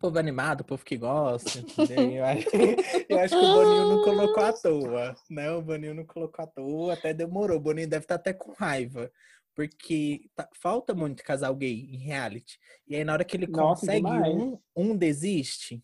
Povo 0.00 0.18
animado, 0.18 0.64
povo 0.64 0.84
que 0.84 0.96
gosta, 0.98 1.58
entendeu? 1.60 2.10
Eu 2.10 2.24
acho, 2.24 2.46
eu 3.08 3.18
acho 3.18 3.38
que 3.38 3.44
o 3.44 3.52
Boninho 3.52 3.86
não 3.86 4.00
colocou 4.00 4.42
à 4.42 4.52
toa, 4.52 5.16
né? 5.30 5.50
O 5.50 5.62
Boninho 5.62 5.94
não 5.94 6.04
colocou 6.04 6.44
à 6.44 6.46
toa, 6.46 6.92
até 6.92 7.14
demorou. 7.14 7.56
O 7.56 7.60
Boninho 7.60 7.88
deve 7.88 8.04
estar 8.04 8.16
até 8.16 8.32
com 8.34 8.52
raiva, 8.52 9.10
porque 9.54 10.28
tá- 10.34 10.48
falta 10.60 10.94
muito 10.94 11.22
casal 11.24 11.54
gay 11.54 11.88
em 11.90 11.96
reality. 11.96 12.58
E 12.86 12.96
aí, 12.96 13.04
na 13.04 13.14
hora 13.14 13.24
que 13.24 13.36
ele 13.36 13.46
Nossa, 13.46 13.80
consegue 13.80 13.96
demais. 14.06 14.34
um, 14.36 14.58
um 14.76 14.96
desiste, 14.96 15.82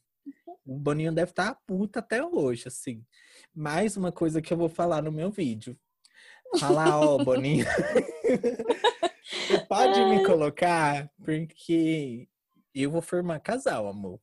o 0.67 0.79
Boninho 0.79 1.13
deve 1.13 1.31
estar 1.31 1.55
puta 1.67 1.99
até 2.01 2.25
hoje, 2.25 2.69
assim. 2.69 3.05
Mais 3.55 3.97
uma 3.97 4.13
coisa 4.13 4.41
que 4.43 4.53
eu 4.53 4.57
vou 4.57 4.69
falar 4.69 5.03
no 5.03 5.11
meu 5.13 5.31
vídeo. 5.31 5.77
Falar, 6.59 7.01
ó, 7.01 7.17
Boninho. 7.25 7.65
Você 9.25 9.59
pode 9.69 10.05
me 10.07 10.25
colocar, 10.25 11.11
porque 11.25 12.29
eu 12.75 12.91
vou 12.91 13.03
formar 13.03 13.41
casal, 13.41 13.89
amor. 13.89 14.21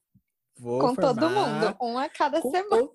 Vou 0.59 0.79
Com 0.79 0.95
todo 0.95 1.19
formar 1.19 1.69
mundo, 1.69 1.77
um 1.81 1.97
a 1.97 2.09
cada 2.09 2.41
com 2.41 2.49
semana. 2.51 2.69
todo- 2.69 2.93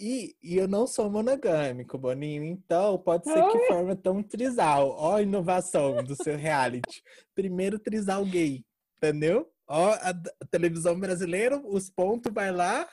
E, 0.00 0.36
e 0.42 0.56
eu 0.56 0.66
não 0.68 0.86
sou 0.86 1.10
monogâmico, 1.10 1.98
Boninho. 1.98 2.44
Então, 2.44 2.98
pode 2.98 3.24
ser 3.24 3.42
que 3.50 3.66
forma 3.66 3.94
tão 3.96 4.18
um 4.18 4.22
trisal. 4.22 4.90
Ó 4.90 5.16
a 5.16 5.22
inovação 5.22 6.02
do 6.02 6.14
seu 6.16 6.36
reality. 6.36 7.02
Primeiro 7.34 7.78
trisal 7.78 8.24
gay, 8.24 8.64
entendeu? 8.96 9.51
Ó, 9.74 9.90
a, 9.94 10.12
televisão 10.50 11.00
brasileira, 11.00 11.58
os 11.64 11.88
pontos 11.88 12.30
vai 12.30 12.52
lá 12.52 12.86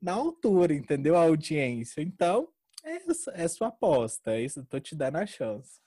na 0.00 0.12
altura, 0.12 0.72
entendeu? 0.72 1.16
A 1.16 1.22
audiência. 1.24 2.00
Então, 2.00 2.48
é, 2.82 2.96
essa- 2.96 3.32
é 3.34 3.46
sua 3.46 3.68
aposta. 3.68 4.30
É 4.32 4.40
Isso, 4.40 4.64
tô 4.64 4.80
te 4.80 4.96
dando 4.96 5.16
a 5.16 5.26
chance. 5.26 5.78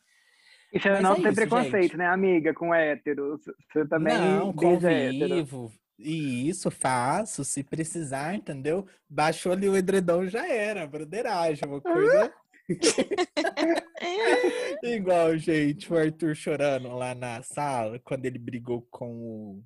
E 0.71 0.80
você 0.80 0.91
Mas 0.91 1.02
não 1.02 1.13
é 1.13 1.15
tem 1.15 1.26
isso, 1.28 1.34
preconceito, 1.36 1.82
gente. 1.84 1.97
né, 1.97 2.06
amiga, 2.08 2.54
com 2.54 2.71
héteros? 2.71 3.41
Você 3.73 3.88
também 3.88 4.15
Não, 4.15 4.50
hétero. 4.50 4.54
convivo. 4.56 5.73
E 5.97 6.47
isso, 6.47 6.69
faço, 6.69 7.43
se 7.43 7.63
precisar, 7.63 8.36
entendeu? 8.36 8.86
Baixou 9.10 9.54
ali 9.54 9.67
o 9.67 9.76
edredom, 9.76 10.28
já 10.28 10.47
era, 10.47 10.86
broderagem, 10.86 11.67
uma 11.67 11.82
coisa... 11.82 12.32
Igual, 14.84 15.36
gente, 15.38 15.91
o 15.91 15.97
Arthur 15.97 16.36
chorando 16.36 16.89
lá 16.89 17.15
na 17.15 17.41
sala, 17.41 17.97
quando 18.04 18.26
ele 18.26 18.38
brigou 18.38 18.86
com 18.91 19.15
o, 19.15 19.63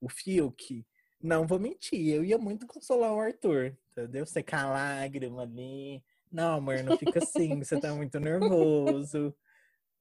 o 0.00 0.08
Fiuk. 0.08 0.84
Não 1.20 1.46
vou 1.46 1.58
mentir, 1.58 2.14
eu 2.14 2.24
ia 2.24 2.38
muito 2.38 2.66
consolar 2.66 3.12
o 3.12 3.20
Arthur, 3.20 3.76
entendeu? 3.90 4.24
Secar 4.24 4.64
a 4.66 4.70
lágrima 4.70 5.42
ali. 5.42 6.02
Não, 6.30 6.54
amor, 6.58 6.82
não 6.84 6.96
fica 6.96 7.18
assim, 7.18 7.58
você 7.58 7.78
tá 7.80 7.92
muito 7.94 8.20
nervoso, 8.20 9.34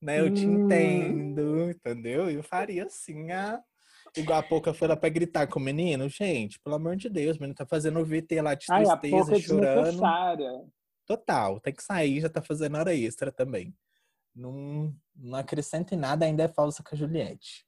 né? 0.02 0.20
Eu 0.20 0.30
te 0.32 0.48
Hum. 0.48 0.56
entendo, 0.56 1.72
entendeu? 1.72 2.30
Eu 2.30 2.44
faria 2.44 2.86
assim, 2.86 3.32
a... 3.32 3.64
Igual 4.16 4.40
a 4.40 4.44
pouco 4.44 4.74
foi 4.74 4.88
lá 4.88 4.96
pra 4.96 5.10
gritar 5.10 5.48
com 5.48 5.60
o 5.60 5.64
menino. 5.64 6.08
Gente, 6.10 6.60
pelo 6.60 6.76
amor 6.76 6.96
de 6.96 7.10
Deus, 7.10 7.38
o 7.38 7.40
menino 7.40 7.56
tá 7.56 7.66
fazendo 7.66 8.00
o 8.00 8.06
VT 8.06 8.42
lá 8.42 8.56
de 8.56 8.66
Ai, 8.70 8.84
a 8.88 8.98
tristeza, 8.98 9.36
é 9.36 9.40
chorando. 9.40 9.84
desnecessária. 9.84 10.66
Total, 11.06 11.60
tem 11.60 11.74
que 11.74 11.84
sair, 11.84 12.20
já 12.22 12.30
tá 12.30 12.42
fazendo 12.42 12.78
hora 12.78 12.94
extra 12.96 13.32
também. 13.32 13.74
Não, 14.36 14.94
não 15.16 15.38
acrescenta 15.40 15.94
em 15.96 15.98
nada, 15.98 16.26
ainda 16.26 16.44
é 16.44 16.48
falsa 16.48 16.84
com 16.84 16.94
a 16.96 16.98
Juliette. 16.98 17.66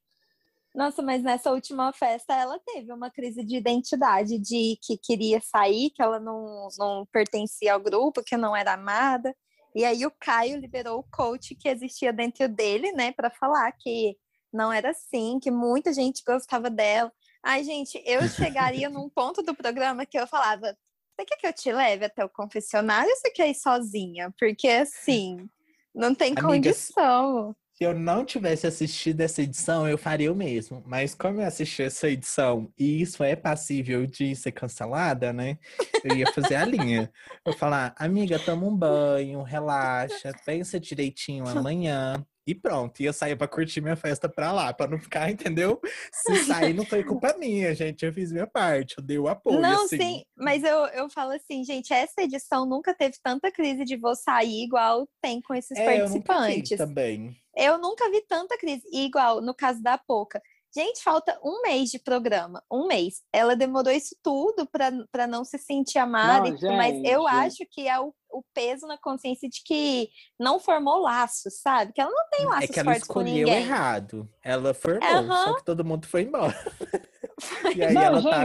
Nossa, 0.80 1.02
mas 1.02 1.22
nessa 1.22 1.52
última 1.52 1.92
festa 1.92 2.34
ela 2.34 2.58
teve 2.66 2.94
uma 2.94 3.12
crise 3.12 3.44
de 3.44 3.58
identidade, 3.58 4.40
de 4.40 4.80
que 4.82 4.98
queria 4.98 5.42
sair, 5.42 5.90
que 5.90 6.02
ela 6.02 6.22
não, 6.22 6.70
não 6.78 7.06
pertencia 7.12 7.74
ao 7.74 7.82
grupo, 7.82 8.24
que 8.24 8.38
não 8.38 8.56
era 8.56 8.76
amada. 8.76 9.36
E 9.76 9.84
aí 9.84 10.06
o 10.06 10.12
Caio 10.18 10.58
liberou 10.58 11.00
o 11.00 11.06
coach 11.12 11.54
que 11.54 11.68
existia 11.68 12.14
dentro 12.14 12.48
dele, 12.48 12.94
né, 12.94 13.12
para 13.12 13.30
falar 13.30 13.70
que 13.74 14.16
não 14.54 14.72
era 14.72 14.92
assim, 14.92 15.38
que 15.42 15.52
muita 15.52 15.92
gente 15.92 16.24
gostava 16.26 16.70
dela. 16.70 17.12
Ai, 17.44 17.62
gente, 17.66 18.02
eu 18.06 18.22
chegaria 18.30 18.90
num 18.90 19.10
ponto 19.10 19.44
do 19.44 19.54
programa 19.54 20.06
que 20.06 20.18
eu 20.18 20.26
falava: 20.28 20.78
você 21.12 21.26
quer 21.26 21.36
que 21.36 21.48
eu 21.48 21.54
te 21.54 21.74
leve 21.74 22.06
até 22.06 22.24
o 22.24 22.30
confessionário 22.30 23.10
ou 23.10 23.18
você 23.18 23.30
quer 23.32 23.50
ir 23.50 23.56
sozinha? 23.56 24.34
Porque 24.40 24.70
assim, 24.70 25.46
não 25.94 26.16
tem 26.16 26.30
Amiga, 26.30 26.48
condição. 26.48 27.54
Se 27.82 27.86
eu 27.86 27.98
não 27.98 28.26
tivesse 28.26 28.68
assistido 28.68 29.22
essa 29.22 29.42
edição, 29.42 29.88
eu 29.88 29.98
faria 29.98 30.30
o 30.34 30.36
mesmo. 30.36 30.84
Mas 30.86 31.16
como 31.16 31.40
eu 31.40 31.48
assisti 31.48 31.82
essa 31.82 32.10
edição 32.10 32.70
e 32.78 33.02
isso 33.02 33.24
é 33.24 33.38
passível 33.38 34.06
de 34.06 34.36
ser 34.36 34.52
cancelada, 34.52 35.32
né? 35.32 35.58
Eu 36.04 36.14
ia 36.14 36.30
fazer 36.34 36.56
a 36.56 36.66
linha. 36.66 37.10
Eu 37.46 37.54
falar, 37.54 37.96
amiga, 37.98 38.38
toma 38.38 38.68
um 38.68 38.76
banho, 38.76 39.42
relaxa, 39.44 40.34
pensa 40.46 40.78
direitinho 40.78 41.48
amanhã. 41.48 42.22
E 42.50 42.56
pronto, 42.56 43.00
ia 43.00 43.14
sair 43.14 43.36
pra 43.36 43.48
curtir 43.48 43.80
minha 43.80 43.96
festa 43.96 44.28
pra 44.28 44.52
lá, 44.52 44.74
pra 44.74 44.88
não 44.88 44.98
ficar, 45.00 45.30
entendeu? 45.32 45.80
Se 46.12 46.46
sair, 46.46 46.74
não 46.74 46.84
foi 46.84 47.04
culpa 47.04 47.38
minha, 47.38 47.76
gente. 47.76 48.04
Eu 48.04 48.12
fiz 48.12 48.32
minha 48.32 48.48
parte, 48.48 48.96
eu 48.98 49.04
dei 49.04 49.20
o 49.20 49.28
apoio. 49.28 49.62
Não, 49.62 49.86
assim. 49.86 49.98
sim, 49.98 50.24
mas 50.36 50.64
eu, 50.64 50.86
eu 50.88 51.10
falo 51.12 51.32
assim, 51.32 51.64
gente, 51.64 51.94
essa 51.94 52.24
edição 52.24 52.66
nunca 52.66 52.92
teve 52.92 53.16
tanta 53.24 53.52
crise 53.52 53.86
de 53.86 53.96
vou 53.96 54.16
sair 54.16 54.64
igual 54.64 55.08
tem 55.22 55.40
com 55.42 55.54
esses 55.54 55.78
É, 55.78 56.02
eu 56.02 56.10
nunca 56.10 56.14
vi 56.14 56.22
participantes. 56.24 56.78
também. 56.78 57.38
Eu 57.60 57.78
nunca 57.78 58.10
vi 58.10 58.22
tanta 58.28 58.58
crise. 58.58 58.84
E 58.92 59.06
igual 59.06 59.42
no 59.42 59.54
caso 59.54 59.82
da 59.82 59.98
Poca. 59.98 60.42
Gente, 60.76 61.02
falta 61.02 61.40
um 61.44 61.64
mês 61.64 61.90
de 61.90 61.98
programa. 61.98 62.64
Um 62.72 62.86
mês. 62.86 63.24
Ela 63.34 63.56
demorou 63.56 63.92
isso 63.92 64.16
tudo 64.22 64.68
para 65.12 65.26
não 65.26 65.44
se 65.44 65.58
sentir 65.58 65.98
amada, 65.98 66.52
Não, 66.62 66.74
e 66.74 66.78
mas 66.78 66.96
eu 67.04 67.24
gente. 67.24 67.28
acho 67.28 67.58
que 67.72 67.88
é 67.88 68.00
o, 68.00 68.14
o 68.30 68.44
peso 68.54 68.86
na 68.86 68.96
consciência 68.96 69.50
de 69.50 69.64
que 69.66 70.10
não 70.40 70.60
formou 70.60 71.00
laços, 71.02 71.60
sabe? 71.60 71.92
Que 71.92 72.00
ela 72.02 72.12
não 72.12 72.30
tem 72.30 72.46
laços 72.46 72.70
É 72.70 72.74
que 72.74 72.80
ela 72.80 72.92
fortes 72.92 73.08
com 73.08 73.20
escolheu 73.22 73.48
ninguém. 73.48 73.56
errado. 73.64 74.30
Ela 74.44 74.72
formou, 74.76 75.10
Aham. 75.10 75.44
só 75.44 75.54
que 75.56 75.66
todo 75.66 75.84
mundo 75.84 76.08
foi 76.08 76.22
embora. 76.22 76.54
E 77.76 77.82
aí 77.84 77.94
Não, 77.94 78.02
ela 78.02 78.22
tá. 78.22 78.44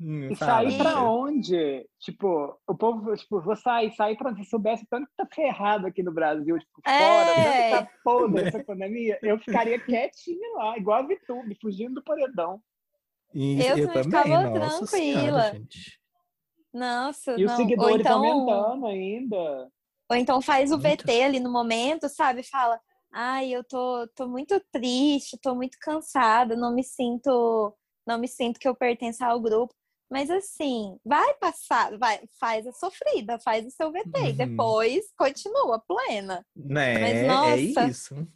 Hum, 0.00 0.30
e 0.30 0.36
sair 0.36 0.78
pra 0.78 1.02
onde? 1.10 1.86
Tipo, 1.98 2.58
o 2.66 2.74
povo, 2.74 3.14
tipo, 3.14 3.40
vou 3.40 3.54
sair, 3.54 3.94
sair 3.94 4.16
pra 4.16 4.34
se 4.34 4.44
soubesse 4.46 4.86
tanto 4.88 5.06
que 5.08 5.14
tá 5.16 5.26
ferrado 5.32 5.86
aqui 5.86 6.02
no 6.02 6.12
Brasil, 6.12 6.58
tipo, 6.58 6.82
É. 6.86 6.96
fora, 6.96 7.34
tá 7.70 7.88
podre 8.02 8.42
essa 8.44 8.64
pandemia, 8.64 9.18
eu 9.22 9.38
ficaria 9.38 9.78
quietinha 9.78 10.54
lá, 10.56 10.78
igual 10.78 11.00
a 11.02 11.06
Vitube, 11.06 11.56
fugindo 11.60 11.94
do 11.96 12.02
paredão. 12.04 12.62
Isso, 13.34 13.70
Eu 13.70 13.76
eu, 13.76 13.88
também 13.88 14.04
ficava 14.04 14.26
nossa 14.58 14.86
tranquila. 14.86 15.50
senhora. 15.50 15.62
Nossa, 16.72 17.36
E 17.36 17.44
os 17.44 17.50
não. 17.50 17.58
Ou 17.62 17.66
seguidores 17.66 18.00
então, 18.00 18.24
aumentando 18.24 18.86
ainda. 18.86 19.70
Ou 20.10 20.16
então 20.16 20.40
faz 20.40 20.72
o 20.72 20.78
Muito. 20.78 21.04
VT 21.04 21.22
ali 21.22 21.40
no 21.40 21.52
momento, 21.52 22.08
sabe? 22.08 22.42
Fala, 22.42 22.80
ai, 23.12 23.50
eu 23.52 23.62
tô, 23.62 24.08
tô 24.14 24.26
muito 24.28 24.60
triste, 24.72 25.38
tô 25.40 25.54
muito 25.54 25.78
cansada, 25.80 26.56
não 26.56 26.74
me 26.74 26.82
sinto, 26.82 27.76
não 28.06 28.18
me 28.18 28.26
sinto 28.28 28.58
que 28.58 28.66
eu 28.68 28.74
pertenço 28.74 29.24
ao 29.24 29.40
grupo. 29.40 29.74
Mas 30.10 30.28
assim, 30.30 30.98
vai 31.04 31.34
passar, 31.34 31.96
vai, 31.98 32.20
faz 32.38 32.66
a 32.66 32.72
sofrida, 32.72 33.38
faz 33.38 33.64
o 33.66 33.70
seu 33.70 33.92
VT 33.92 34.10
e 34.18 34.30
Uhum. 34.30 34.36
depois 34.36 35.04
continua 35.16 35.78
plena. 35.80 36.44
Né, 36.56 37.00
Mas, 37.00 37.22
é 37.22 37.26
nossa, 37.28 37.56
isso. 37.56 38.28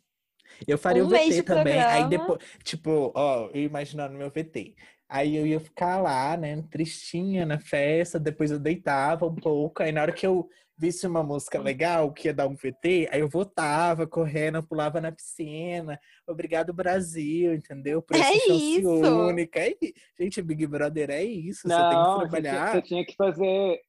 Eu 0.66 0.78
faria 0.78 1.02
um 1.02 1.06
o 1.06 1.10
VT 1.10 1.42
também. 1.42 1.80
Aí 1.82 2.04
programa. 2.04 2.08
depois, 2.08 2.38
tipo, 2.62 3.12
ó, 3.14 3.50
eu 3.52 3.62
imaginando 3.62 4.16
meu 4.16 4.30
VT. 4.30 4.74
Aí 5.08 5.36
eu 5.36 5.46
ia 5.46 5.60
ficar 5.60 6.00
lá, 6.00 6.36
né, 6.36 6.62
tristinha 6.70 7.44
na 7.46 7.58
festa, 7.60 8.18
depois 8.18 8.50
eu 8.50 8.58
deitava 8.58 9.26
um 9.26 9.34
pouco. 9.34 9.82
Aí 9.82 9.92
na 9.92 10.02
hora 10.02 10.12
que 10.12 10.26
eu 10.26 10.48
visse 10.76 11.06
uma 11.06 11.22
música 11.22 11.60
legal, 11.60 12.12
que 12.12 12.28
ia 12.28 12.34
dar 12.34 12.46
um 12.48 12.54
VT, 12.56 13.08
aí 13.12 13.20
eu 13.20 13.28
voltava 13.28 14.06
correndo, 14.06 14.62
pulava 14.62 15.00
na 15.00 15.12
piscina. 15.12 15.98
Obrigado, 16.26 16.72
Brasil, 16.72 17.54
entendeu? 17.54 18.02
Por 18.02 18.16
É 18.16 18.32
isso. 18.48 18.88
única. 18.88 19.60
É 19.60 19.74
gente, 20.18 20.42
Big 20.42 20.66
Brother 20.66 21.10
é 21.10 21.22
isso. 21.22 21.68
você 21.68 21.76
tem 21.88 21.98
Não, 21.98 22.12
que 22.14 22.18
trabalhar. 22.28 22.72
você 22.72 22.82
tinha 22.82 23.04
que 23.06 23.14
fazer. 23.16 23.80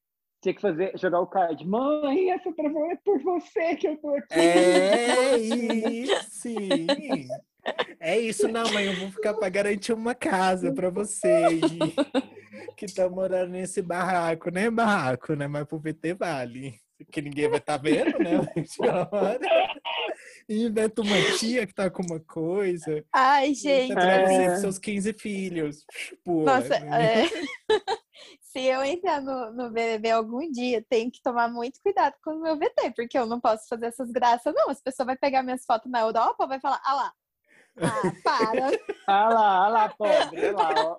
Tinha 0.42 0.54
que 0.54 0.60
fazer, 0.60 0.92
jogar 0.98 1.20
o 1.20 1.26
card. 1.26 1.66
Mãe, 1.66 2.30
essa 2.30 2.52
pra 2.52 2.68
vo- 2.68 2.90
é 2.90 2.96
por 3.04 3.20
você 3.22 3.74
que 3.74 3.88
eu 3.88 3.96
tô 3.96 4.10
aqui. 4.14 4.34
É 4.38 5.36
isso, 5.38 6.30
sim. 6.30 7.26
É 7.98 8.16
isso, 8.18 8.46
não, 8.46 8.70
mãe. 8.72 8.84
Eu 8.84 8.94
vou 8.96 9.10
ficar 9.10 9.34
para 9.34 9.48
garantir 9.48 9.92
uma 9.92 10.14
casa 10.14 10.70
para 10.72 10.88
você 10.90 11.54
e- 11.54 11.94
que 12.76 12.86
tá 12.86 13.08
morando 13.08 13.50
nesse 13.52 13.80
barraco, 13.82 14.50
né? 14.50 14.70
Barraco, 14.70 15.34
né? 15.34 15.48
Mas 15.48 15.64
pro 15.66 15.78
VT 15.80 16.14
vale. 16.14 16.74
Que 17.10 17.20
ninguém 17.20 17.48
vai 17.48 17.58
estar 17.58 17.76
vendo, 17.76 18.18
né? 18.18 18.40
E 20.48 20.64
inventa 20.64 21.02
uma 21.02 21.16
tia 21.38 21.66
que 21.66 21.74
tá 21.74 21.90
com 21.90 22.02
uma 22.02 22.20
coisa. 22.20 23.04
Ai, 23.12 23.52
Gente. 23.52 23.88
gente. 23.88 23.94
Você 23.94 24.42
É. 24.42 24.56
seus 24.56 24.78
15 24.78 25.12
filhos. 25.14 25.84
Pula. 26.24 26.60
Nossa, 26.60 26.76
é. 26.76 27.24
se 28.40 28.60
eu 28.60 28.84
entrar 28.84 29.20
no, 29.20 29.52
no 29.52 29.70
BBB 29.70 30.10
algum 30.10 30.50
dia, 30.50 30.84
tenho 30.88 31.10
que 31.10 31.20
tomar 31.20 31.48
muito 31.48 31.80
cuidado 31.82 32.14
com 32.22 32.30
o 32.30 32.42
meu 32.42 32.56
VT, 32.56 32.92
porque 32.94 33.18
eu 33.18 33.26
não 33.26 33.40
posso 33.40 33.66
fazer 33.68 33.86
essas 33.86 34.10
graças, 34.10 34.54
não. 34.54 34.70
As 34.70 34.80
pessoas 34.80 35.06
vão 35.06 35.16
pegar 35.16 35.42
minhas 35.42 35.64
fotos 35.64 35.90
na 35.90 36.00
Europa 36.00 36.46
vai 36.46 36.60
falar, 36.60 36.80
ah 36.84 36.94
lá, 36.94 37.12
ah, 37.80 38.12
para. 38.22 38.70
ah 39.06 39.28
lá, 39.28 39.64
ah 39.64 39.68
lá, 39.68 39.88
pobre, 39.90 40.50
lá, 40.50 40.74
ó. 40.76 40.96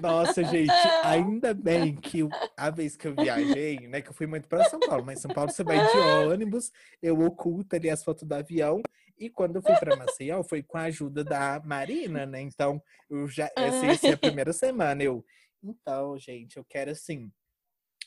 Nossa, 0.00 0.44
gente, 0.44 0.72
ainda 1.04 1.54
bem 1.54 1.94
que 1.94 2.20
a 2.56 2.70
vez 2.70 2.96
que 2.96 3.06
eu 3.06 3.14
viajei, 3.14 3.86
né, 3.88 4.00
que 4.00 4.10
eu 4.10 4.14
fui 4.14 4.26
muito 4.26 4.48
para 4.48 4.68
São 4.68 4.80
Paulo, 4.80 5.04
mas 5.04 5.20
São 5.20 5.30
Paulo 5.30 5.50
você 5.50 5.62
vai 5.62 5.78
de 5.78 5.98
ônibus, 6.28 6.72
eu 7.02 7.20
oculto 7.20 7.76
ali 7.76 7.88
as 7.88 8.02
fotos 8.02 8.24
do 8.26 8.34
avião, 8.34 8.82
e 9.18 9.30
quando 9.30 9.56
eu 9.56 9.62
fui 9.62 9.74
para 9.76 9.96
Maceió, 9.96 10.42
foi 10.42 10.62
com 10.62 10.76
a 10.76 10.82
ajuda 10.82 11.24
da 11.24 11.60
Marina, 11.64 12.26
né? 12.26 12.40
Então, 12.40 12.82
eu 13.08 13.26
já, 13.28 13.50
essa, 13.56 13.86
essa 13.86 14.08
é 14.08 14.12
a 14.12 14.18
primeira 14.18 14.52
semana, 14.52 15.02
eu... 15.02 15.24
Então, 15.62 16.18
gente, 16.18 16.58
eu 16.58 16.64
quero 16.64 16.90
assim, 16.90 17.32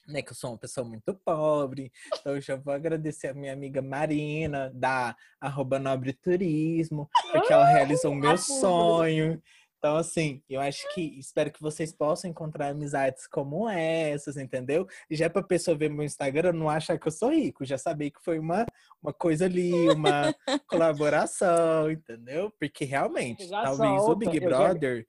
né, 0.10 0.22
que 0.22 0.32
eu 0.32 0.36
sou 0.36 0.52
uma 0.52 0.58
pessoa 0.58 0.86
muito 0.86 1.14
pobre, 1.14 1.92
então 2.14 2.36
eu 2.36 2.42
já 2.42 2.56
vou 2.56 2.74
agradecer 2.74 3.28
a 3.28 3.34
minha 3.34 3.54
amiga 3.54 3.82
Marina, 3.82 4.72
da 4.74 5.16
arroba 5.40 5.80
Nobre 5.80 6.14
Turismo, 6.14 7.10
porque 7.32 7.54
ela 7.54 7.66
realizou 7.66 8.12
o 8.12 8.16
meu 8.16 8.38
sonho. 8.38 9.42
Então, 9.80 9.96
assim, 9.96 10.44
eu 10.50 10.60
acho 10.60 10.94
que 10.94 11.18
espero 11.18 11.50
que 11.50 11.62
vocês 11.62 11.94
possam 11.94 12.30
encontrar 12.30 12.68
amizades 12.68 13.26
como 13.26 13.68
essas, 13.70 14.36
entendeu? 14.36 14.86
E 15.10 15.16
já 15.16 15.26
é 15.26 15.30
pra 15.30 15.42
pessoa 15.42 15.78
ver 15.78 15.90
meu 15.90 16.04
Instagram, 16.04 16.52
não 16.52 16.70
achar 16.70 17.00
que 17.00 17.08
eu 17.08 17.12
sou 17.12 17.32
rico, 17.32 17.64
já 17.64 17.78
saber 17.78 18.12
que 18.12 18.22
foi 18.22 18.40
uma, 18.40 18.66
uma 19.02 19.14
coisa 19.14 19.46
ali, 19.46 19.72
uma 19.90 20.36
colaboração, 20.68 21.90
entendeu? 21.90 22.52
Porque 22.60 22.84
realmente, 22.84 23.50
talvez 23.50 24.02
solta, 24.02 24.12
o 24.12 24.16
Big 24.18 24.40
Brother 24.42 25.00
já... 25.00 25.06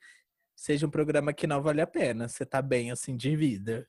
seja 0.55 0.86
um 0.86 0.90
programa 0.90 1.32
que 1.32 1.48
não 1.48 1.61
vale 1.61 1.80
a 1.80 1.86
pena. 1.86 2.28
Você 2.28 2.46
tá 2.46 2.62
bem 2.62 2.92
assim 2.92 3.16
de 3.16 3.34
vida. 3.34 3.88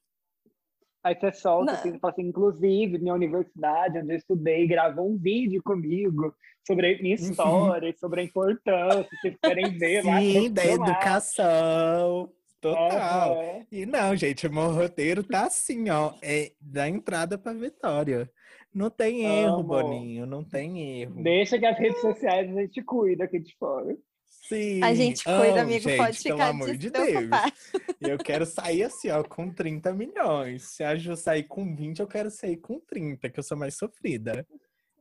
Aí 1.03 1.15
você 1.15 1.31
solta, 1.31 1.71
assim, 1.71 1.97
fala 1.99 2.13
assim, 2.13 2.27
inclusive, 2.27 2.99
minha 2.99 3.13
universidade, 3.13 3.97
onde 3.97 4.13
eu 4.13 4.17
estudei, 4.17 4.67
gravou 4.67 5.09
um 5.09 5.17
vídeo 5.17 5.61
comigo 5.63 6.33
sobre 6.65 6.93
a 6.93 7.01
minha 7.01 7.15
uhum. 7.15 7.21
história, 7.23 7.95
sobre 7.97 8.21
a 8.21 8.23
importância, 8.23 9.03
se 9.09 9.17
vocês 9.17 9.37
querem 9.41 9.71
ver. 9.77 10.03
Sim, 10.03 10.51
da 10.51 10.65
educação. 10.65 12.31
Total. 12.61 13.41
É. 13.41 13.65
E 13.71 13.87
não, 13.87 14.15
gente, 14.15 14.45
o 14.45 14.53
meu 14.53 14.71
roteiro 14.71 15.23
tá 15.23 15.45
assim, 15.45 15.89
ó. 15.89 16.13
É 16.21 16.51
da 16.61 16.87
entrada 16.87 17.35
pra 17.35 17.53
vitória. 17.53 18.29
Não 18.73 18.89
tem 18.89 19.25
erro, 19.25 19.63
Boninho, 19.63 20.25
não 20.25 20.43
tem 20.43 21.01
erro. 21.01 21.21
Deixa 21.23 21.57
que 21.57 21.65
as 21.65 21.77
redes 21.77 21.99
sociais 21.99 22.55
a 22.55 22.61
gente 22.61 22.81
cuida 22.83 23.25
aqui 23.25 23.39
de 23.39 23.53
fora. 23.57 23.97
Sim. 24.41 24.83
A 24.83 24.93
gente 24.93 25.23
cuida, 25.23 25.55
oh, 25.55 25.59
amigo, 25.59 25.87
gente, 25.87 25.97
pode 25.97 26.17
ficar 26.17 26.35
pelo 26.35 26.49
amor 26.49 26.75
de 26.75 26.89
Deus. 26.89 27.29
Eu 28.01 28.17
quero 28.17 28.45
sair 28.45 28.83
assim, 28.83 29.09
ó, 29.09 29.23
com 29.23 29.51
30 29.51 29.93
milhões. 29.93 30.63
Se 30.63 30.83
a 30.83 30.95
Ju 30.95 31.15
sair 31.15 31.43
com 31.43 31.75
20, 31.75 31.99
eu 31.99 32.07
quero 32.07 32.31
sair 32.31 32.57
com 32.57 32.79
30, 32.79 33.29
que 33.29 33.39
eu 33.39 33.43
sou 33.43 33.57
mais 33.57 33.77
sofrida. 33.77 34.45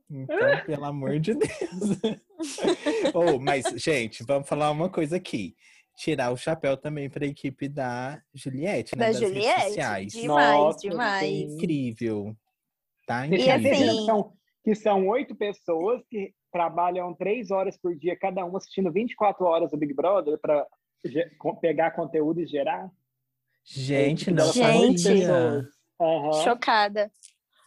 Então, 0.09 0.37
pelo 0.65 0.85
amor 0.85 1.19
de 1.19 1.33
Deus. 1.33 1.49
oh, 3.13 3.39
mas, 3.39 3.65
gente, 3.75 4.23
vamos 4.23 4.47
falar 4.47 4.69
uma 4.69 4.89
coisa 4.89 5.17
aqui. 5.17 5.55
Tirar 5.97 6.31
o 6.31 6.37
chapéu 6.37 6.77
também 6.77 7.09
para 7.09 7.25
a 7.25 7.27
equipe 7.27 7.67
da 7.67 8.21
Juliette, 8.33 8.95
né? 8.95 9.05
Da 9.05 9.11
das 9.11 9.19
Juliette? 9.19 9.75
Demais, 9.75 10.23
Nossa, 10.23 10.79
demais. 10.79 11.53
Incrível. 11.53 12.35
Tá 13.07 13.25
incrível. 13.25 13.47
E 13.47 13.51
assim... 13.51 14.05
São, 14.05 14.33
que 14.63 14.75
são 14.75 15.07
oito 15.07 15.35
pessoas 15.35 16.01
que 16.09 16.33
trabalham 16.51 17.13
três 17.13 17.51
horas 17.51 17.77
por 17.77 17.95
dia, 17.95 18.17
cada 18.17 18.45
um 18.45 18.55
assistindo 18.55 18.91
24 18.91 19.45
horas 19.45 19.71
do 19.71 19.77
Big 19.77 19.93
Brother 19.93 20.37
para 20.37 20.67
pegar 21.59 21.91
conteúdo 21.91 22.41
e 22.41 22.45
gerar? 22.45 22.91
Gente, 23.63 24.31
não 24.31 24.51
Gente, 24.51 25.07
uhum. 25.99 26.33
chocada. 26.43 27.11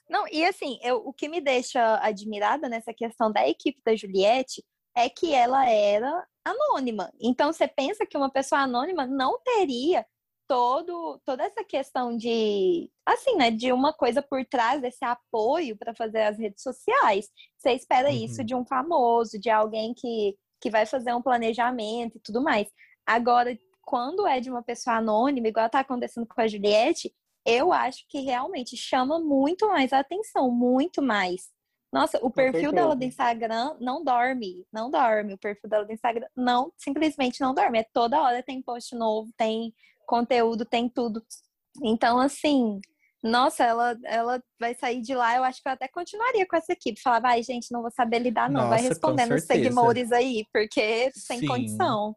Não, 0.09 0.27
e 0.31 0.45
assim, 0.45 0.79
eu, 0.83 0.97
o 0.97 1.13
que 1.13 1.29
me 1.29 1.41
deixa 1.41 1.99
admirada 2.03 2.69
nessa 2.69 2.93
questão 2.93 3.33
da 3.33 3.49
equipe 3.49 3.81
da 3.85 3.97
Juliette 3.97 4.63
é 4.95 5.09
que 5.09 5.35
ela 5.35 5.69
era 5.69 6.27
anônima. 6.45 7.11
Então, 7.21 7.53
você 7.53 7.67
pensa 7.67 8.07
que 8.07 8.17
uma 8.17 8.31
pessoa 8.31 8.61
anônima 8.61 9.07
não 9.07 9.41
teria 9.41 10.07
todo, 10.47 11.21
toda 11.25 11.45
essa 11.45 11.65
questão 11.65 12.17
de, 12.17 12.91
assim, 13.07 13.37
né, 13.37 13.51
de 13.51 13.73
uma 13.73 13.93
coisa 13.93 14.23
por 14.23 14.45
trás 14.45 14.81
desse 14.81 15.05
apoio 15.05 15.77
para 15.77 15.95
fazer 15.95 16.23
as 16.23 16.39
redes 16.39 16.63
sociais. 16.63 17.29
Você 17.57 17.73
espera 17.73 18.09
uhum. 18.09 18.25
isso 18.25 18.45
de 18.45 18.55
um 18.55 18.65
famoso, 18.65 19.39
de 19.39 19.51
alguém 19.51 19.95
que, 19.95 20.37
que 20.61 20.71
vai 20.71 20.87
fazer 20.87 21.13
um 21.15 21.23
planejamento 21.23 22.19
e 22.19 22.21
tudo 22.21 22.43
mais. 22.43 22.69
Agora, 23.07 23.59
quando 23.83 24.27
é 24.27 24.41
de 24.41 24.51
uma 24.51 24.63
pessoa 24.63 24.97
anônima, 24.97 25.49
igual 25.49 25.67
está 25.67 25.81
acontecendo 25.81 26.27
com 26.27 26.41
a 26.41 26.49
Juliette, 26.49 27.15
eu 27.47 27.73
acho 27.73 28.07
que 28.09 28.21
realmente 28.21 28.77
chama 28.77 29.19
muito 29.19 29.69
mais 29.69 29.93
a 29.93 30.01
atenção, 30.01 30.51
muito 30.51 31.03
mais. 31.03 31.53
Nossa, 31.93 32.19
o 32.23 32.29
perfil 32.29 32.73
dela 32.73 32.97
do 32.97 33.05
Instagram 33.05 33.77
não 33.79 34.03
dorme, 34.03 34.67
não 34.73 34.91
dorme. 34.91 35.35
O 35.35 35.39
perfil 35.39 35.71
dela 35.71 35.85
do 35.85 35.93
Instagram 35.93 36.27
não, 36.35 36.73
simplesmente 36.77 37.41
não 37.41 37.55
dorme. 37.55 37.79
É 37.79 37.87
toda 37.93 38.21
hora 38.21 38.43
tem 38.43 38.61
post 38.61 38.97
novo, 38.97 39.31
tem 39.37 39.73
conteúdo, 40.07 40.65
tem 40.65 40.89
tudo. 40.89 41.23
Então, 41.83 42.19
assim, 42.19 42.81
nossa, 43.23 43.65
ela, 43.65 43.99
ela 44.05 44.43
vai 44.61 44.75
sair 44.75 45.01
de 45.01 45.15
lá, 45.15 45.37
eu 45.37 45.45
acho 45.45 45.63
que 45.63 45.69
eu 45.69 45.73
até 45.73 45.89
continuaria 45.89 46.47
com 46.47 46.57
essa 46.57 46.73
equipe. 46.73 47.01
Falar, 47.01 47.21
vai, 47.21 47.43
gente, 47.43 47.73
não 47.73 47.81
vou 47.81 47.91
saber 47.91 48.19
lidar, 48.19 48.51
não. 48.51 48.63
Nossa, 48.63 48.69
vai 48.69 48.83
respondendo 48.83 49.35
os 49.35 49.45
seguidores 49.45 50.13
aí, 50.13 50.45
porque 50.53 51.11
sem 51.15 51.41
Sim. 51.41 51.47
condição. 51.47 52.15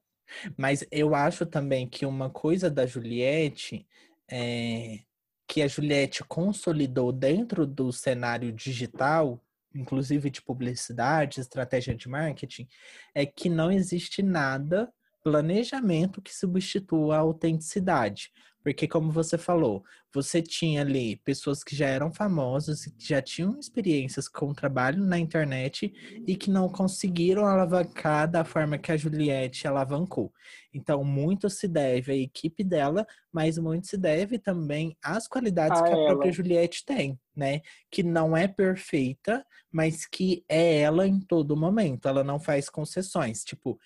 Mas 0.58 0.86
eu 0.92 1.16
acho 1.16 1.46
também 1.46 1.88
que 1.88 2.06
uma 2.06 2.30
coisa 2.30 2.70
da 2.70 2.86
Juliette 2.86 3.88
é 4.30 5.00
que 5.48 5.62
a 5.62 5.68
Juliette 5.68 6.26
consolidou 6.26 7.14
dentro 7.14 7.66
do 7.66 7.94
cenário 7.94 8.52
digital, 8.52 9.42
inclusive 9.74 10.30
de 10.30 10.42
publicidade, 10.42 11.40
estratégia 11.40 11.96
de 11.96 12.10
marketing, 12.10 12.68
é 13.16 13.26
que 13.26 13.48
não 13.48 13.72
existe 13.72 14.22
nada 14.22 14.92
planejamento 15.28 16.22
que 16.22 16.34
substitua 16.34 17.18
a 17.18 17.20
autenticidade. 17.20 18.32
Porque, 18.64 18.88
como 18.88 19.12
você 19.12 19.38
falou, 19.38 19.84
você 20.14 20.42
tinha 20.42 20.82
ali 20.82 21.16
pessoas 21.18 21.64
que 21.64 21.74
já 21.76 21.88
eram 21.88 22.12
famosas, 22.12 22.86
que 22.86 23.08
já 23.08 23.22
tinham 23.22 23.58
experiências 23.58 24.28
com 24.28 24.54
trabalho 24.54 25.02
na 25.06 25.18
internet 25.18 25.94
e 26.28 26.36
que 26.36 26.50
não 26.50 26.68
conseguiram 26.68 27.46
alavancar 27.46 28.30
da 28.30 28.44
forma 28.44 28.78
que 28.78 28.92
a 28.92 28.98
Juliette 28.98 29.68
alavancou. 29.68 30.34
Então, 30.74 31.02
muito 31.04 31.50
se 31.50 31.68
deve 31.68 32.12
à 32.12 32.16
equipe 32.16 32.62
dela, 32.62 33.06
mas 33.32 33.58
muito 33.58 33.88
se 33.88 33.98
deve 33.98 34.38
também 34.38 34.98
às 35.02 35.28
qualidades 35.30 35.80
a 35.80 35.84
que 35.84 35.90
a 35.90 35.94
ela. 35.94 36.06
própria 36.08 36.32
Juliette 36.32 36.86
tem, 36.86 37.18
né? 37.34 37.62
Que 37.90 38.04
não 38.04 38.36
é 38.36 38.50
perfeita, 38.50 39.46
mas 39.72 40.06
que 40.06 40.44
é 40.50 40.80
ela 40.80 41.08
em 41.08 41.22
todo 41.22 41.56
momento. 41.56 42.08
Ela 42.08 42.24
não 42.24 42.40
faz 42.40 42.70
concessões. 42.70 43.46
Tipo, 43.46 43.80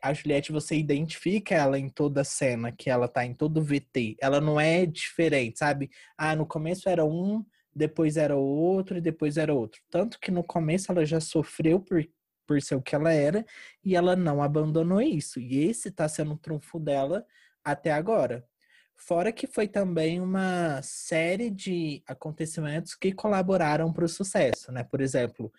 a 0.00 0.12
Juliette, 0.12 0.52
você 0.52 0.76
identifica 0.76 1.54
ela 1.54 1.78
em 1.78 1.88
toda 1.88 2.24
cena, 2.24 2.70
que 2.70 2.88
ela 2.88 3.08
tá 3.08 3.24
em 3.24 3.34
todo 3.34 3.62
VT. 3.62 4.16
Ela 4.20 4.40
não 4.40 4.60
é 4.60 4.86
diferente, 4.86 5.58
sabe? 5.58 5.90
Ah, 6.16 6.36
no 6.36 6.46
começo 6.46 6.88
era 6.88 7.04
um, 7.04 7.44
depois 7.74 8.16
era 8.16 8.36
outro 8.36 8.98
e 8.98 9.00
depois 9.00 9.36
era 9.36 9.52
outro. 9.52 9.80
Tanto 9.90 10.20
que 10.20 10.30
no 10.30 10.44
começo 10.44 10.92
ela 10.92 11.04
já 11.04 11.20
sofreu 11.20 11.80
por, 11.80 12.06
por 12.46 12.60
ser 12.62 12.76
o 12.76 12.82
que 12.82 12.94
ela 12.94 13.12
era 13.12 13.44
e 13.84 13.96
ela 13.96 14.14
não 14.14 14.42
abandonou 14.42 15.00
isso. 15.00 15.40
E 15.40 15.64
esse 15.64 15.90
tá 15.90 16.08
sendo 16.08 16.34
o 16.34 16.38
trunfo 16.38 16.78
dela 16.78 17.26
até 17.64 17.92
agora. 17.92 18.46
Fora 18.94 19.32
que 19.32 19.48
foi 19.48 19.66
também 19.66 20.20
uma 20.20 20.80
série 20.82 21.50
de 21.50 22.04
acontecimentos 22.06 22.94
que 22.94 23.12
colaboraram 23.12 23.92
para 23.92 24.04
o 24.04 24.08
sucesso, 24.08 24.70
né? 24.70 24.84
Por 24.84 25.00
exemplo, 25.00 25.52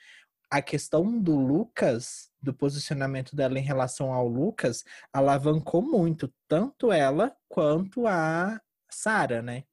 a 0.49 0.61
questão 0.61 1.19
do 1.19 1.36
Lucas, 1.36 2.32
do 2.44 2.54
posicionamento 2.54 3.36
dela 3.36 3.58
em 3.58 3.64
relação 3.64 4.14
ao 4.14 4.28
Lucas, 4.28 4.84
alavancou 5.12 5.82
muito, 5.82 6.32
tanto 6.48 6.91
ela 6.91 7.36
quanto 7.48 8.06
a 8.06 8.60
Sara, 8.89 9.41
né? 9.41 9.64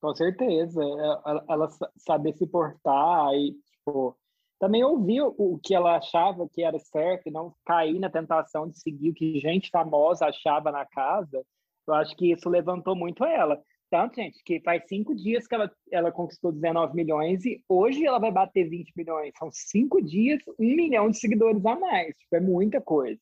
Com 0.00 0.14
certeza. 0.14 0.82
Ela, 0.82 1.44
ela 1.48 1.68
saber 1.98 2.32
se 2.34 2.46
portar 2.46 3.34
e, 3.34 3.52
tipo, 3.52 4.16
também 4.58 4.82
ouvir 4.82 5.22
o 5.22 5.58
que 5.62 5.74
ela 5.74 5.96
achava 5.96 6.48
que 6.48 6.62
era 6.62 6.78
certo 6.78 7.28
e 7.28 7.30
não 7.30 7.54
cair 7.64 7.98
na 7.98 8.08
tentação 8.08 8.68
de 8.68 8.78
seguir 8.78 9.10
o 9.10 9.14
que 9.14 9.40
gente 9.40 9.70
famosa 9.70 10.26
achava 10.26 10.72
na 10.72 10.86
casa. 10.86 11.44
Eu 11.86 11.94
acho 11.94 12.16
que 12.16 12.32
isso 12.32 12.48
levantou 12.48 12.94
muito 12.94 13.24
ela. 13.24 13.60
Tanto, 13.90 14.14
gente, 14.14 14.40
que 14.44 14.60
faz 14.60 14.84
cinco 14.86 15.16
dias 15.16 15.48
que 15.48 15.54
ela, 15.54 15.70
ela 15.90 16.12
conquistou 16.12 16.52
19 16.52 16.94
milhões 16.94 17.44
e 17.44 17.62
hoje 17.68 18.06
ela 18.06 18.20
vai 18.20 18.30
bater 18.30 18.68
20 18.68 18.92
milhões. 18.96 19.32
São 19.36 19.50
cinco 19.50 20.00
dias, 20.00 20.40
um 20.60 20.76
milhão 20.76 21.10
de 21.10 21.18
seguidores 21.18 21.64
a 21.66 21.74
mais. 21.74 22.16
Tipo, 22.16 22.36
é 22.36 22.40
muita 22.40 22.80
coisa. 22.80 23.20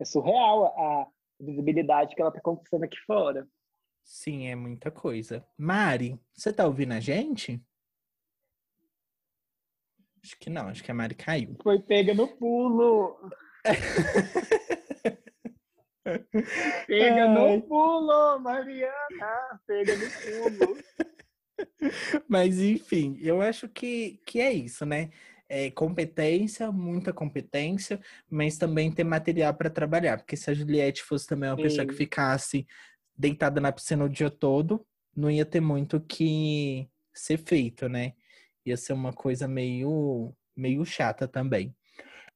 É 0.00 0.04
surreal 0.06 0.66
a 0.66 1.06
visibilidade 1.38 2.14
que 2.14 2.22
ela 2.22 2.30
está 2.30 2.40
conquistando 2.40 2.86
aqui 2.86 2.96
fora. 3.06 3.46
Sim, 4.02 4.46
é 4.46 4.54
muita 4.54 4.90
coisa. 4.90 5.46
Mari, 5.58 6.18
você 6.32 6.50
tá 6.52 6.66
ouvindo 6.66 6.92
a 6.92 7.00
gente? 7.00 7.62
Acho 10.24 10.38
que 10.38 10.48
não, 10.48 10.68
acho 10.68 10.82
que 10.82 10.90
a 10.90 10.94
Mari 10.94 11.14
caiu. 11.14 11.54
Foi 11.62 11.78
pega 11.80 12.14
no 12.14 12.28
pulo. 12.28 13.30
Pega 16.86 17.28
no 17.28 17.62
pulo, 17.62 18.38
Mariana! 18.40 19.60
Pega 19.66 19.96
no 19.96 20.06
pulo. 20.10 20.76
Mas, 22.28 22.60
enfim, 22.60 23.18
eu 23.20 23.40
acho 23.40 23.68
que, 23.68 24.20
que 24.26 24.40
é 24.40 24.52
isso, 24.52 24.84
né? 24.84 25.10
É 25.48 25.70
competência, 25.70 26.72
muita 26.72 27.12
competência, 27.12 28.00
mas 28.28 28.56
também 28.56 28.90
ter 28.90 29.04
material 29.04 29.52
para 29.52 29.68
trabalhar. 29.68 30.16
Porque 30.16 30.34
se 30.34 30.50
a 30.50 30.54
Juliette 30.54 31.02
fosse 31.02 31.26
também 31.26 31.50
uma 31.50 31.56
Sim. 31.56 31.62
pessoa 31.62 31.86
que 31.86 31.92
ficasse 31.92 32.66
deitada 33.14 33.60
na 33.60 33.70
piscina 33.70 34.04
o 34.04 34.08
dia 34.08 34.30
todo, 34.30 34.86
não 35.14 35.30
ia 35.30 35.44
ter 35.44 35.60
muito 35.60 36.00
que 36.00 36.88
ser 37.12 37.36
feito, 37.36 37.86
né? 37.86 38.14
Ia 38.64 38.78
ser 38.78 38.94
uma 38.94 39.12
coisa 39.12 39.46
meio, 39.46 40.34
meio 40.56 40.86
chata 40.86 41.28
também. 41.28 41.76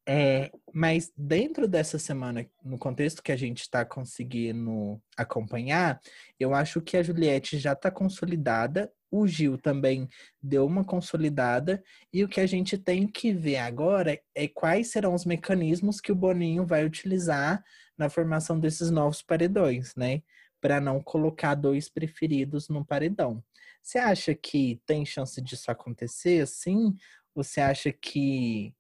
É, 0.09 0.53
mas 0.73 1.13
dentro 1.17 1.67
dessa 1.67 1.99
semana, 1.99 2.49
no 2.63 2.79
contexto 2.79 3.23
que 3.23 3.33
a 3.33 3.37
gente 3.37 3.63
está 3.63 3.85
conseguindo 3.85 5.03
acompanhar, 5.17 6.01
eu 6.39 6.55
acho 6.55 6.81
que 6.81 6.97
a 6.97 7.03
Juliette 7.03 7.59
já 7.59 7.73
está 7.73 7.91
consolidada, 7.91 8.93
o 9.11 9.27
Gil 9.27 9.59
também 9.59 10.09
deu 10.41 10.65
uma 10.65 10.85
consolidada, 10.85 11.83
e 12.13 12.23
o 12.23 12.29
que 12.29 12.41
a 12.41 12.47
gente 12.47 12.79
tem 12.79 13.09
que 13.09 13.33
ver 13.33 13.57
agora 13.57 14.21
é 14.33 14.47
quais 14.47 14.93
serão 14.93 15.13
os 15.13 15.25
mecanismos 15.25 16.01
que 16.01 16.13
o 16.13 16.17
Boninho 16.17 16.65
vai 16.65 16.85
utilizar 16.85 17.65
na 17.99 18.09
formação 18.09 18.61
desses 18.61 18.91
novos 18.91 19.23
paredões, 19.23 19.95
né? 19.97 20.23
Para 20.61 20.81
não 20.81 21.03
colocar 21.03 21.55
dois 21.55 21.89
preferidos 21.89 22.69
no 22.69 22.85
paredão. 22.85 23.43
Você 23.83 23.99
acha 23.99 24.35
que 24.35 24.81
tem 24.87 25.05
chance 25.05 25.41
disso 25.41 25.71
acontecer? 25.71 26.43
Ou 26.43 26.95
você 27.35 27.61
acha 27.61 27.93
que 27.93 28.75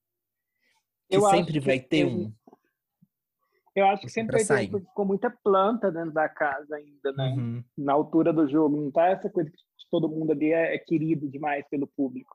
que 1.09 1.17
eu 1.17 1.23
sempre 1.23 1.61
vai 1.61 1.81
ter 1.81 2.05
um. 2.05 2.33
Eu 3.75 3.87
acho 3.87 4.03
que 4.03 4.11
sempre 4.11 4.43
vai 4.43 4.65
ter, 4.65 4.71
porque 4.71 4.87
ficou 4.87 5.05
muita 5.05 5.31
planta 5.31 5.93
dentro 5.93 6.13
da 6.13 6.29
casa 6.29 6.77
ainda, 6.77 7.13
né? 7.13 7.35
Uhum. 7.37 7.65
Na 7.77 7.93
altura 7.93 8.33
do 8.33 8.49
jogo. 8.49 8.75
Não 8.75 8.91
tá 8.91 9.09
essa 9.09 9.29
coisa 9.29 9.51
que 9.51 9.57
todo 9.91 10.09
mundo 10.09 10.33
ali 10.33 10.51
é, 10.51 10.75
é, 10.75 10.79
querido 10.79 11.29
demais 11.29 11.69
pelo 11.69 11.87
público. 11.87 12.35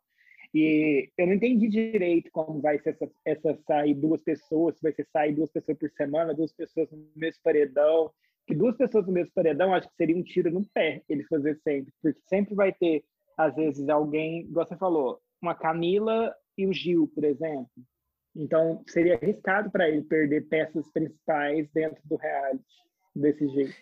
E 0.53 1.09
eu 1.17 1.25
não 1.25 1.33
entendi 1.33 1.67
direito 1.67 2.29
como 2.31 2.61
vai 2.61 2.77
ser 2.79 2.91
essa, 2.91 3.09
essa 3.25 3.59
sair 3.65 3.95
duas 3.95 4.21
pessoas, 4.21 4.75
se 4.75 4.83
vai 4.83 4.91
ser 4.91 5.07
sair 5.11 5.33
duas 5.33 5.49
pessoas 5.51 5.77
por 5.79 5.89
semana, 5.91 6.33
duas 6.33 6.53
pessoas 6.53 6.91
no 6.91 7.09
mesmo 7.15 7.41
paredão. 7.43 8.11
Que 8.45 8.53
duas 8.53 8.77
pessoas 8.77 9.07
no 9.07 9.13
mesmo 9.13 9.33
paredão, 9.33 9.73
acho 9.73 9.89
que 9.89 9.95
seria 9.95 10.15
um 10.15 10.23
tiro 10.23 10.51
no 10.51 10.63
pé 10.73 11.01
ele 11.09 11.23
fazer 11.23 11.59
sempre. 11.63 11.91
Porque 12.01 12.19
sempre 12.27 12.53
vai 12.53 12.71
ter, 12.71 13.03
às 13.35 13.55
vezes, 13.55 13.89
alguém, 13.89 14.41
igual 14.41 14.67
você 14.67 14.77
falou, 14.77 15.19
uma 15.41 15.55
Camila 15.55 16.35
e 16.55 16.67
o 16.67 16.73
Gil, 16.73 17.07
por 17.15 17.23
exemplo 17.23 17.71
então, 18.35 18.83
seria 18.87 19.15
arriscado 19.15 19.69
para 19.69 19.89
ele 19.89 20.03
perder 20.03 20.47
peças 20.47 20.89
principais 20.91 21.69
dentro 21.73 22.01
do 22.05 22.15
reality 22.15 22.63
desse 23.15 23.47
jeito. 23.49 23.75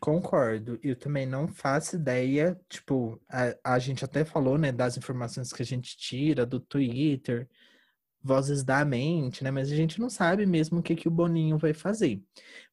Concordo. 0.00 0.78
Eu 0.82 0.96
também 0.96 1.26
não 1.26 1.46
faço 1.46 1.96
ideia. 1.96 2.58
Tipo, 2.68 3.20
a, 3.30 3.74
a 3.74 3.78
gente 3.78 4.04
até 4.04 4.24
falou, 4.24 4.56
né, 4.56 4.72
das 4.72 4.96
informações 4.96 5.52
que 5.52 5.62
a 5.62 5.66
gente 5.66 5.96
tira 5.96 6.46
do 6.46 6.58
Twitter, 6.58 7.48
vozes 8.22 8.64
da 8.64 8.84
mente, 8.84 9.44
né? 9.44 9.50
Mas 9.50 9.70
a 9.70 9.76
gente 9.76 10.00
não 10.00 10.10
sabe 10.10 10.46
mesmo 10.46 10.80
o 10.80 10.82
que, 10.82 10.96
que 10.96 11.06
o 11.06 11.10
Boninho 11.10 11.58
vai 11.58 11.74
fazer. 11.74 12.20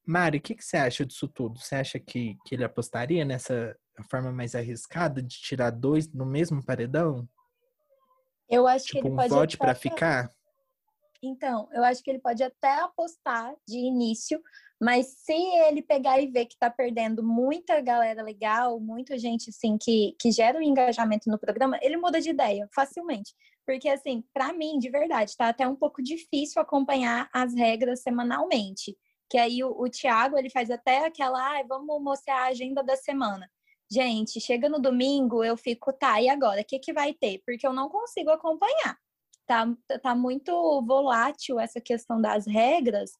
Mari, 0.05 0.38
o 0.38 0.41
que, 0.41 0.55
que 0.55 0.63
você 0.63 0.78
acha 0.78 1.05
disso 1.05 1.28
tudo? 1.28 1.59
Você 1.59 1.76
acha 1.76 1.99
que, 1.99 2.36
que 2.45 2.55
ele 2.55 2.63
apostaria 2.63 3.24
nessa 3.24 3.76
forma 4.09 4.32
mais 4.32 4.55
arriscada 4.55 5.21
de 5.21 5.38
tirar 5.39 5.69
dois 5.69 6.11
no 6.11 6.26
mesmo 6.26 6.65
paredão? 6.65 7.28
Eu 8.49 8.65
acho 8.65 8.86
tipo, 8.86 9.01
que 9.01 9.07
ele 9.07 9.13
um 9.13 9.17
pode. 9.17 9.30
vote 9.30 9.57
para 9.57 9.76
ficar? 9.76 10.30
Então, 11.26 11.69
eu 11.71 11.86
acho 11.86 12.03
que 12.03 12.11
ele 12.11 12.19
pode 12.19 12.43
até 12.43 12.82
apostar 12.82 13.55
de 13.65 13.78
início, 13.78 14.41
mas 14.80 15.07
se 15.07 15.32
ele 15.32 15.82
pegar 15.82 16.19
e 16.19 16.28
ver 16.28 16.45
que 16.45 16.55
está 16.55 16.69
perdendo 16.69 17.24
muita 17.24 17.80
galera 17.80 18.21
legal, 18.21 18.78
muita 18.78 19.17
gente 19.17 19.49
assim 19.49 19.78
que, 19.78 20.17
que 20.19 20.34
gera 20.34 20.59
um 20.59 20.61
engajamento 20.61 21.30
no 21.30 21.39
programa, 21.39 21.80
ele 21.82 21.95
muda 21.95 22.19
de 22.19 22.30
ideia 22.30 22.67
facilmente. 22.76 23.34
Porque, 23.65 23.88
assim, 23.88 24.21
para 24.34 24.51
mim, 24.51 24.78
de 24.78 24.89
verdade, 24.89 25.32
está 25.32 25.47
até 25.47 25.65
um 25.65 25.78
pouco 25.78 26.03
difícil 26.03 26.61
acompanhar 26.61 27.30
as 27.32 27.55
regras 27.55 28.01
semanalmente. 28.01 28.97
Que 29.30 29.38
aí 29.38 29.63
o, 29.63 29.69
o 29.69 29.89
Thiago, 29.89 30.38
ele 30.38 30.49
faz 30.49 30.69
até 30.69 31.05
aquela, 31.05 31.39
ah, 31.39 31.63
vamos 31.65 32.03
mostrar 32.03 32.39
a 32.39 32.47
agenda 32.47 32.84
da 32.84 32.97
semana. 32.97 33.49
Gente, 33.89 34.41
chega 34.41 34.67
no 34.67 34.82
domingo, 34.82 35.41
eu 35.41 35.55
fico, 35.55 35.93
tá, 35.93 36.21
e 36.21 36.28
agora? 36.28 36.59
O 36.59 36.65
que, 36.65 36.80
que 36.80 36.91
vai 36.91 37.13
ter? 37.13 37.41
Porque 37.45 37.65
eu 37.65 37.71
não 37.71 37.88
consigo 37.88 38.30
acompanhar 38.32 38.97
tá, 39.53 39.99
tá 39.99 40.15
muito 40.15 40.51
volátil 40.85 41.59
essa 41.59 41.79
questão 41.79 42.19
das 42.19 42.47
regras, 42.47 43.11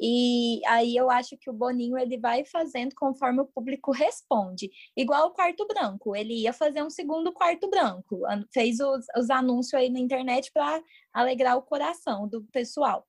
e 0.00 0.60
aí 0.66 0.96
eu 0.96 1.08
acho 1.08 1.36
que 1.38 1.48
o 1.48 1.52
Boninho 1.52 1.96
ele 1.96 2.18
vai 2.18 2.44
fazendo 2.44 2.94
conforme 2.96 3.40
o 3.40 3.46
público 3.46 3.92
responde. 3.92 4.68
Igual 4.96 5.28
o 5.28 5.30
quarto 5.32 5.64
branco, 5.68 6.16
ele 6.16 6.34
ia 6.42 6.52
fazer 6.52 6.82
um 6.82 6.90
segundo 6.90 7.32
quarto 7.32 7.70
branco, 7.70 8.22
fez 8.52 8.80
os, 8.80 9.04
os 9.16 9.30
anúncios 9.30 9.74
aí 9.74 9.90
na 9.90 10.00
internet 10.00 10.50
para 10.52 10.82
alegrar 11.12 11.56
o 11.56 11.62
coração 11.62 12.26
do 12.26 12.42
pessoal. 12.52 13.06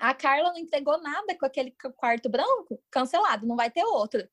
A 0.00 0.14
Carla 0.14 0.52
não 0.52 0.58
entregou 0.58 1.00
nada 1.02 1.36
com 1.38 1.44
aquele 1.44 1.74
quarto 1.96 2.30
branco, 2.30 2.80
cancelado, 2.90 3.46
não 3.46 3.56
vai 3.56 3.70
ter 3.70 3.84
outro. 3.84 4.26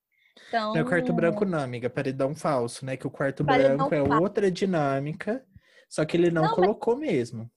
Então... 0.47 0.76
É 0.76 0.82
o 0.82 0.88
quarto 0.88 1.11
branco 1.13 1.45
não, 1.45 1.59
amiga, 1.59 1.89
paredão 1.89 2.34
falso, 2.34 2.86
né? 2.86 2.97
Que 2.97 3.07
o 3.07 3.11
quarto 3.11 3.45
paredão 3.45 3.89
branco 3.89 3.93
é 3.93 4.07
falso. 4.07 4.24
outra 4.24 4.49
dinâmica 4.49 5.45
só 5.93 6.03
que 6.05 6.17
ele 6.17 6.32
não, 6.32 6.41
não 6.41 6.55
colocou 6.55 6.97
mas... 6.97 7.07
mesmo. 7.07 7.51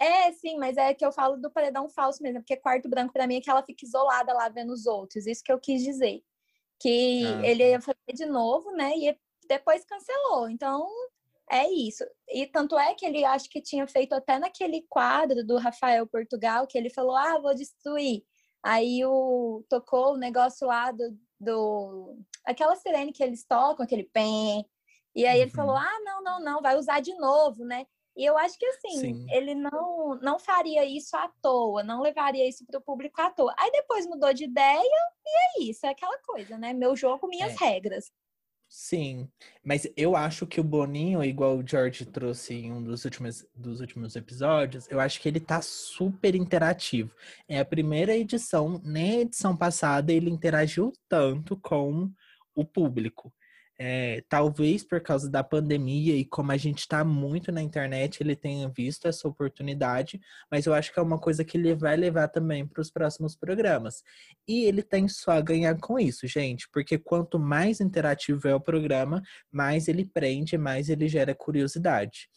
É, 0.00 0.32
sim, 0.32 0.56
mas 0.58 0.76
é 0.76 0.94
que 0.94 1.04
eu 1.04 1.10
falo 1.10 1.36
do 1.36 1.50
paredão 1.50 1.88
falso 1.88 2.22
mesmo, 2.22 2.40
porque 2.40 2.56
quarto 2.56 2.88
branco 2.88 3.12
para 3.12 3.26
mim 3.26 3.36
é 3.36 3.40
que 3.40 3.50
ela 3.50 3.64
fica 3.64 3.84
isolada 3.84 4.32
lá 4.32 4.48
vendo 4.48 4.72
os 4.72 4.86
outros. 4.86 5.26
Isso 5.26 5.42
que 5.42 5.52
eu 5.52 5.58
quis 5.58 5.82
dizer. 5.82 6.22
Que 6.80 7.24
ah. 7.26 7.46
ele 7.46 7.68
ia 7.68 7.80
fazer 7.80 8.12
de 8.14 8.26
novo, 8.26 8.70
né? 8.72 8.96
E 8.96 9.18
depois 9.48 9.84
cancelou. 9.84 10.48
Então, 10.48 10.88
é 11.50 11.68
isso. 11.70 12.04
E 12.28 12.46
tanto 12.46 12.78
é 12.78 12.94
que 12.94 13.04
ele 13.06 13.24
acho 13.24 13.48
que 13.50 13.60
tinha 13.60 13.86
feito 13.86 14.12
até 14.12 14.38
naquele 14.38 14.82
quadro 14.88 15.44
do 15.44 15.56
Rafael 15.56 16.06
Portugal, 16.06 16.66
que 16.66 16.78
ele 16.78 16.90
falou: 16.90 17.16
ah, 17.16 17.38
vou 17.38 17.54
destruir. 17.54 18.22
Aí 18.62 19.04
o 19.04 19.64
tocou 19.68 20.14
o 20.14 20.18
negócio 20.18 20.66
lá 20.66 20.92
do, 20.92 21.16
do 21.40 22.16
aquela 22.44 22.76
sirene 22.76 23.12
que 23.12 23.22
eles 23.22 23.44
tocam, 23.44 23.84
aquele 23.84 24.04
pé, 24.04 24.64
e 25.14 25.26
aí 25.26 25.38
uhum. 25.38 25.42
ele 25.42 25.50
falou: 25.50 25.74
uhum. 25.74 25.80
ah, 25.80 26.00
não, 26.04 26.22
não, 26.22 26.40
não, 26.40 26.62
vai 26.62 26.76
usar 26.76 27.00
de 27.00 27.14
novo, 27.14 27.64
né? 27.64 27.86
E 28.18 28.24
eu 28.24 28.36
acho 28.36 28.58
que 28.58 28.66
assim, 28.66 28.98
Sim. 28.98 29.26
ele 29.30 29.54
não, 29.54 30.18
não 30.20 30.40
faria 30.40 30.84
isso 30.84 31.16
à 31.16 31.30
toa, 31.40 31.84
não 31.84 32.02
levaria 32.02 32.48
isso 32.48 32.66
para 32.66 32.80
o 32.80 32.82
público 32.82 33.20
à 33.22 33.30
toa. 33.30 33.54
Aí 33.56 33.70
depois 33.70 34.08
mudou 34.08 34.34
de 34.34 34.42
ideia 34.42 34.82
e 35.24 35.62
é 35.62 35.70
isso, 35.70 35.86
é 35.86 35.90
aquela 35.90 36.18
coisa, 36.18 36.58
né? 36.58 36.72
Meu 36.72 36.96
jogo, 36.96 37.28
minhas 37.28 37.52
é. 37.52 37.64
regras. 37.64 38.10
Sim, 38.68 39.30
mas 39.64 39.88
eu 39.96 40.16
acho 40.16 40.48
que 40.48 40.60
o 40.60 40.64
Boninho, 40.64 41.22
igual 41.22 41.56
o 41.56 41.66
George 41.66 42.04
trouxe 42.04 42.54
em 42.54 42.72
um 42.72 42.82
dos 42.82 43.04
últimos, 43.04 43.46
dos 43.54 43.80
últimos 43.80 44.16
episódios, 44.16 44.86
eu 44.90 44.98
acho 44.98 45.20
que 45.20 45.28
ele 45.28 45.40
tá 45.40 45.62
super 45.62 46.34
interativo. 46.34 47.14
É 47.48 47.60
a 47.60 47.64
primeira 47.64 48.16
edição, 48.16 48.80
nem 48.84 49.18
a 49.18 49.20
edição 49.20 49.56
passada 49.56 50.12
ele 50.12 50.28
interagiu 50.28 50.92
tanto 51.08 51.56
com 51.56 52.10
o 52.54 52.64
público. 52.64 53.32
É, 53.80 54.24
talvez 54.28 54.82
por 54.82 55.00
causa 55.00 55.30
da 55.30 55.44
pandemia 55.44 56.16
e 56.16 56.24
como 56.24 56.50
a 56.50 56.56
gente 56.56 56.80
está 56.80 57.04
muito 57.04 57.52
na 57.52 57.62
internet, 57.62 58.20
ele 58.20 58.34
tenha 58.34 58.68
visto 58.68 59.06
essa 59.06 59.28
oportunidade, 59.28 60.20
mas 60.50 60.66
eu 60.66 60.74
acho 60.74 60.92
que 60.92 60.98
é 60.98 61.02
uma 61.02 61.18
coisa 61.18 61.44
que 61.44 61.56
ele 61.56 61.76
vai 61.76 61.96
levar 61.96 62.26
também 62.26 62.66
para 62.66 62.80
os 62.80 62.90
próximos 62.90 63.36
programas. 63.36 64.02
E 64.48 64.64
ele 64.64 64.82
tem 64.82 65.06
só 65.06 65.30
a 65.30 65.40
ganhar 65.40 65.78
com 65.78 65.96
isso, 65.96 66.26
gente, 66.26 66.68
porque 66.72 66.98
quanto 66.98 67.38
mais 67.38 67.80
interativo 67.80 68.48
é 68.48 68.54
o 68.54 68.60
programa, 68.60 69.22
mais 69.50 69.86
ele 69.86 70.04
prende, 70.04 70.58
mais 70.58 70.88
ele 70.88 71.06
gera 71.06 71.32
curiosidade. 71.32 72.28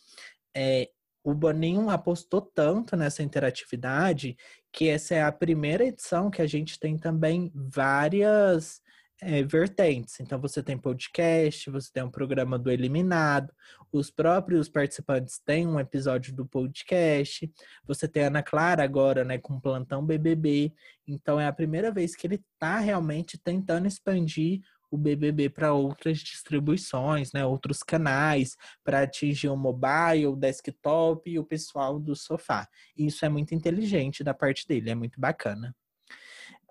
É, 0.56 0.90
o 1.24 1.34
Boninho 1.34 1.90
apostou 1.90 2.42
tanto 2.42 2.96
nessa 2.96 3.24
interatividade 3.24 4.36
que 4.72 4.88
essa 4.90 5.16
é 5.16 5.24
a 5.24 5.32
primeira 5.32 5.86
edição 5.86 6.30
que 6.30 6.42
a 6.42 6.48
gente 6.48 6.80
tem 6.80 6.98
também 6.98 7.52
várias 7.54 8.82
é, 9.22 9.44
vertentes. 9.44 10.20
Então, 10.20 10.40
você 10.40 10.64
tem 10.64 10.78
podcast, 10.78 11.70
você 11.70 11.92
tem 11.94 12.02
um 12.02 12.10
programa 12.10 12.58
do 12.58 12.72
Eliminado, 12.72 13.54
os 13.92 14.10
próprios 14.10 14.68
participantes 14.68 15.40
têm 15.40 15.68
um 15.68 15.80
episódio 15.80 16.34
do 16.34 16.46
podcast, 16.46 17.50
você 17.86 18.08
tem 18.08 18.24
a 18.24 18.28
Ana 18.28 18.42
Clara 18.42 18.84
agora, 18.84 19.24
né, 19.24 19.38
com 19.38 19.54
o 19.54 19.62
Plantão 19.62 20.04
BBB. 20.04 20.74
Então, 21.08 21.40
é 21.40 21.46
a 21.46 21.54
primeira 21.54 21.92
vez 21.92 22.16
que 22.16 22.26
ele 22.26 22.44
está 22.54 22.80
realmente 22.80 23.38
tentando 23.38 23.88
expandir 23.88 24.62
o 24.90 24.98
BBB 24.98 25.50
para 25.50 25.72
outras 25.72 26.18
distribuições, 26.18 27.32
né, 27.32 27.46
outros 27.46 27.84
canais, 27.84 28.58
para 28.84 29.04
atingir 29.04 29.50
o 29.50 29.56
mobile, 29.56 30.28
o 30.28 30.36
desktop 30.36 31.30
e 31.30 31.40
o 31.40 31.46
pessoal 31.46 31.98
do 32.00 32.16
sofá. 32.16 32.68
Isso 32.98 33.24
é 33.24 33.30
muito 33.30 33.54
inteligente 33.54 34.24
da 34.24 34.34
parte 34.34 34.68
dele, 34.68 34.90
é 34.90 34.96
muito 34.96 35.20
bacana. 35.20 35.74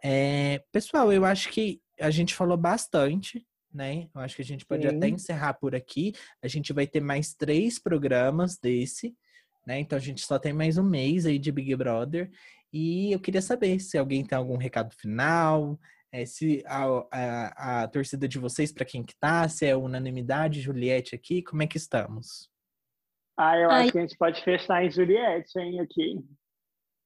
É, 0.02 0.62
pessoal, 0.72 1.12
eu 1.12 1.24
acho 1.24 1.50
que 1.50 1.80
a 2.00 2.10
gente 2.10 2.34
falou 2.34 2.56
bastante, 2.56 3.46
né? 3.72 4.08
Eu 4.14 4.20
acho 4.20 4.36
que 4.36 4.42
a 4.42 4.44
gente 4.44 4.66
pode 4.66 4.88
Sim. 4.88 4.96
até 4.96 5.08
encerrar 5.08 5.54
por 5.54 5.74
aqui. 5.74 6.12
A 6.42 6.48
gente 6.48 6.72
vai 6.72 6.86
ter 6.86 7.00
mais 7.00 7.34
três 7.34 7.78
programas 7.78 8.58
desse, 8.58 9.14
né? 9.66 9.78
Então 9.80 9.96
a 9.96 10.00
gente 10.00 10.22
só 10.22 10.38
tem 10.38 10.52
mais 10.52 10.78
um 10.78 10.82
mês 10.82 11.26
aí 11.26 11.38
de 11.38 11.52
Big 11.52 11.74
Brother. 11.76 12.30
E 12.72 13.12
eu 13.12 13.20
queria 13.20 13.42
saber 13.42 13.80
se 13.80 13.98
alguém 13.98 14.24
tem 14.24 14.36
algum 14.38 14.56
recado 14.56 14.94
final, 14.94 15.78
é, 16.12 16.24
se 16.24 16.62
a, 16.66 16.84
a, 17.10 17.82
a, 17.82 17.88
torcida 17.88 18.26
de 18.26 18.38
vocês, 18.38 18.72
para 18.72 18.84
quem 18.84 19.02
que 19.02 19.14
tá, 19.18 19.48
se 19.48 19.66
é 19.66 19.76
unanimidade, 19.76 20.60
Juliette 20.60 21.14
aqui, 21.14 21.42
como 21.42 21.62
é 21.62 21.66
que 21.66 21.76
estamos? 21.76 22.50
Ah, 23.36 23.56
eu 23.56 23.70
Ai. 23.70 23.82
acho 23.82 23.92
que 23.92 23.98
a 23.98 24.02
gente 24.02 24.18
pode 24.18 24.42
fechar 24.42 24.84
em 24.84 24.90
Juliette, 24.90 25.58
hein, 25.58 25.80
aqui. 25.80 26.18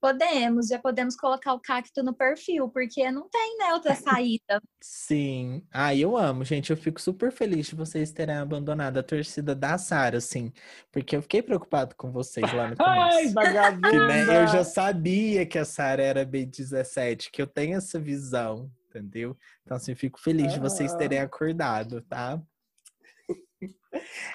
Podemos, 0.05 0.69
já 0.69 0.79
podemos 0.79 1.17
colocar 1.17 1.55
o 1.55 1.61
cacto 1.61 2.03
no 2.03 2.13
perfil, 2.13 2.69
porque 2.69 3.11
não 3.11 3.27
tem, 3.27 3.57
né, 3.57 3.73
outra 3.73 3.95
saída. 3.97 4.61
Sim. 4.79 5.67
Ah, 5.73 5.95
eu 5.95 6.15
amo, 6.15 6.45
gente. 6.45 6.69
Eu 6.69 6.77
fico 6.77 7.01
super 7.01 7.33
feliz 7.33 7.69
de 7.69 7.75
vocês 7.75 8.13
terem 8.13 8.37
abandonado 8.37 8.99
a 8.99 9.03
torcida 9.03 9.55
da 9.55 9.79
Sara, 9.79 10.19
assim. 10.19 10.53
Porque 10.93 11.17
eu 11.17 11.23
fiquei 11.23 11.41
preocupado 11.41 11.95
com 11.97 12.13
vocês 12.13 12.53
lá 12.53 12.69
no 12.69 12.77
começo. 12.77 13.17
Ai, 13.17 13.29
vagabunda! 13.29 13.91
Que, 13.91 13.97
né, 13.97 14.43
eu 14.43 14.47
já 14.47 14.63
sabia 14.63 15.47
que 15.47 15.57
a 15.57 15.65
Sara 15.65 16.03
era 16.03 16.27
B17, 16.27 17.31
que 17.33 17.41
eu 17.41 17.47
tenho 17.47 17.79
essa 17.79 17.99
visão, 17.99 18.71
entendeu? 18.91 19.35
Então, 19.63 19.79
assim, 19.79 19.93
eu 19.93 19.97
fico 19.97 20.21
feliz 20.21 20.53
ah. 20.53 20.57
de 20.57 20.61
vocês 20.61 20.95
terem 20.97 21.21
acordado, 21.21 22.03
tá? 22.03 22.39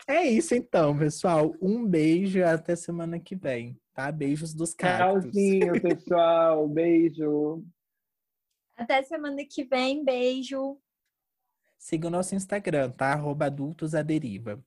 É 0.08 0.24
isso 0.24 0.56
então, 0.56 0.98
pessoal. 0.98 1.54
Um 1.62 1.86
beijo 1.86 2.40
e 2.40 2.44
até 2.44 2.76
semana 2.76 3.20
que 3.20 3.36
vem 3.36 3.78
tá? 4.00 4.12
Beijos 4.14 4.54
dos 4.54 4.74
cactos. 4.74 5.24
Tchauzinho, 5.24 5.82
pessoal. 5.82 6.68
Beijo. 6.70 7.66
Até 8.78 9.04
semana 9.04 9.44
que 9.44 9.66
vem. 9.66 10.06
Beijo. 10.06 10.80
Siga 11.78 12.08
o 12.08 12.12
nosso 12.12 12.34
Instagram, 12.34 12.92
tá? 12.92 13.12
Arroba 13.12 13.48
adultos 13.48 13.94
à 13.94 14.02
deriva. 14.02 14.64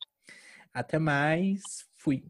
Até 0.73 0.99
mais. 0.99 1.63
Fui. 1.95 2.23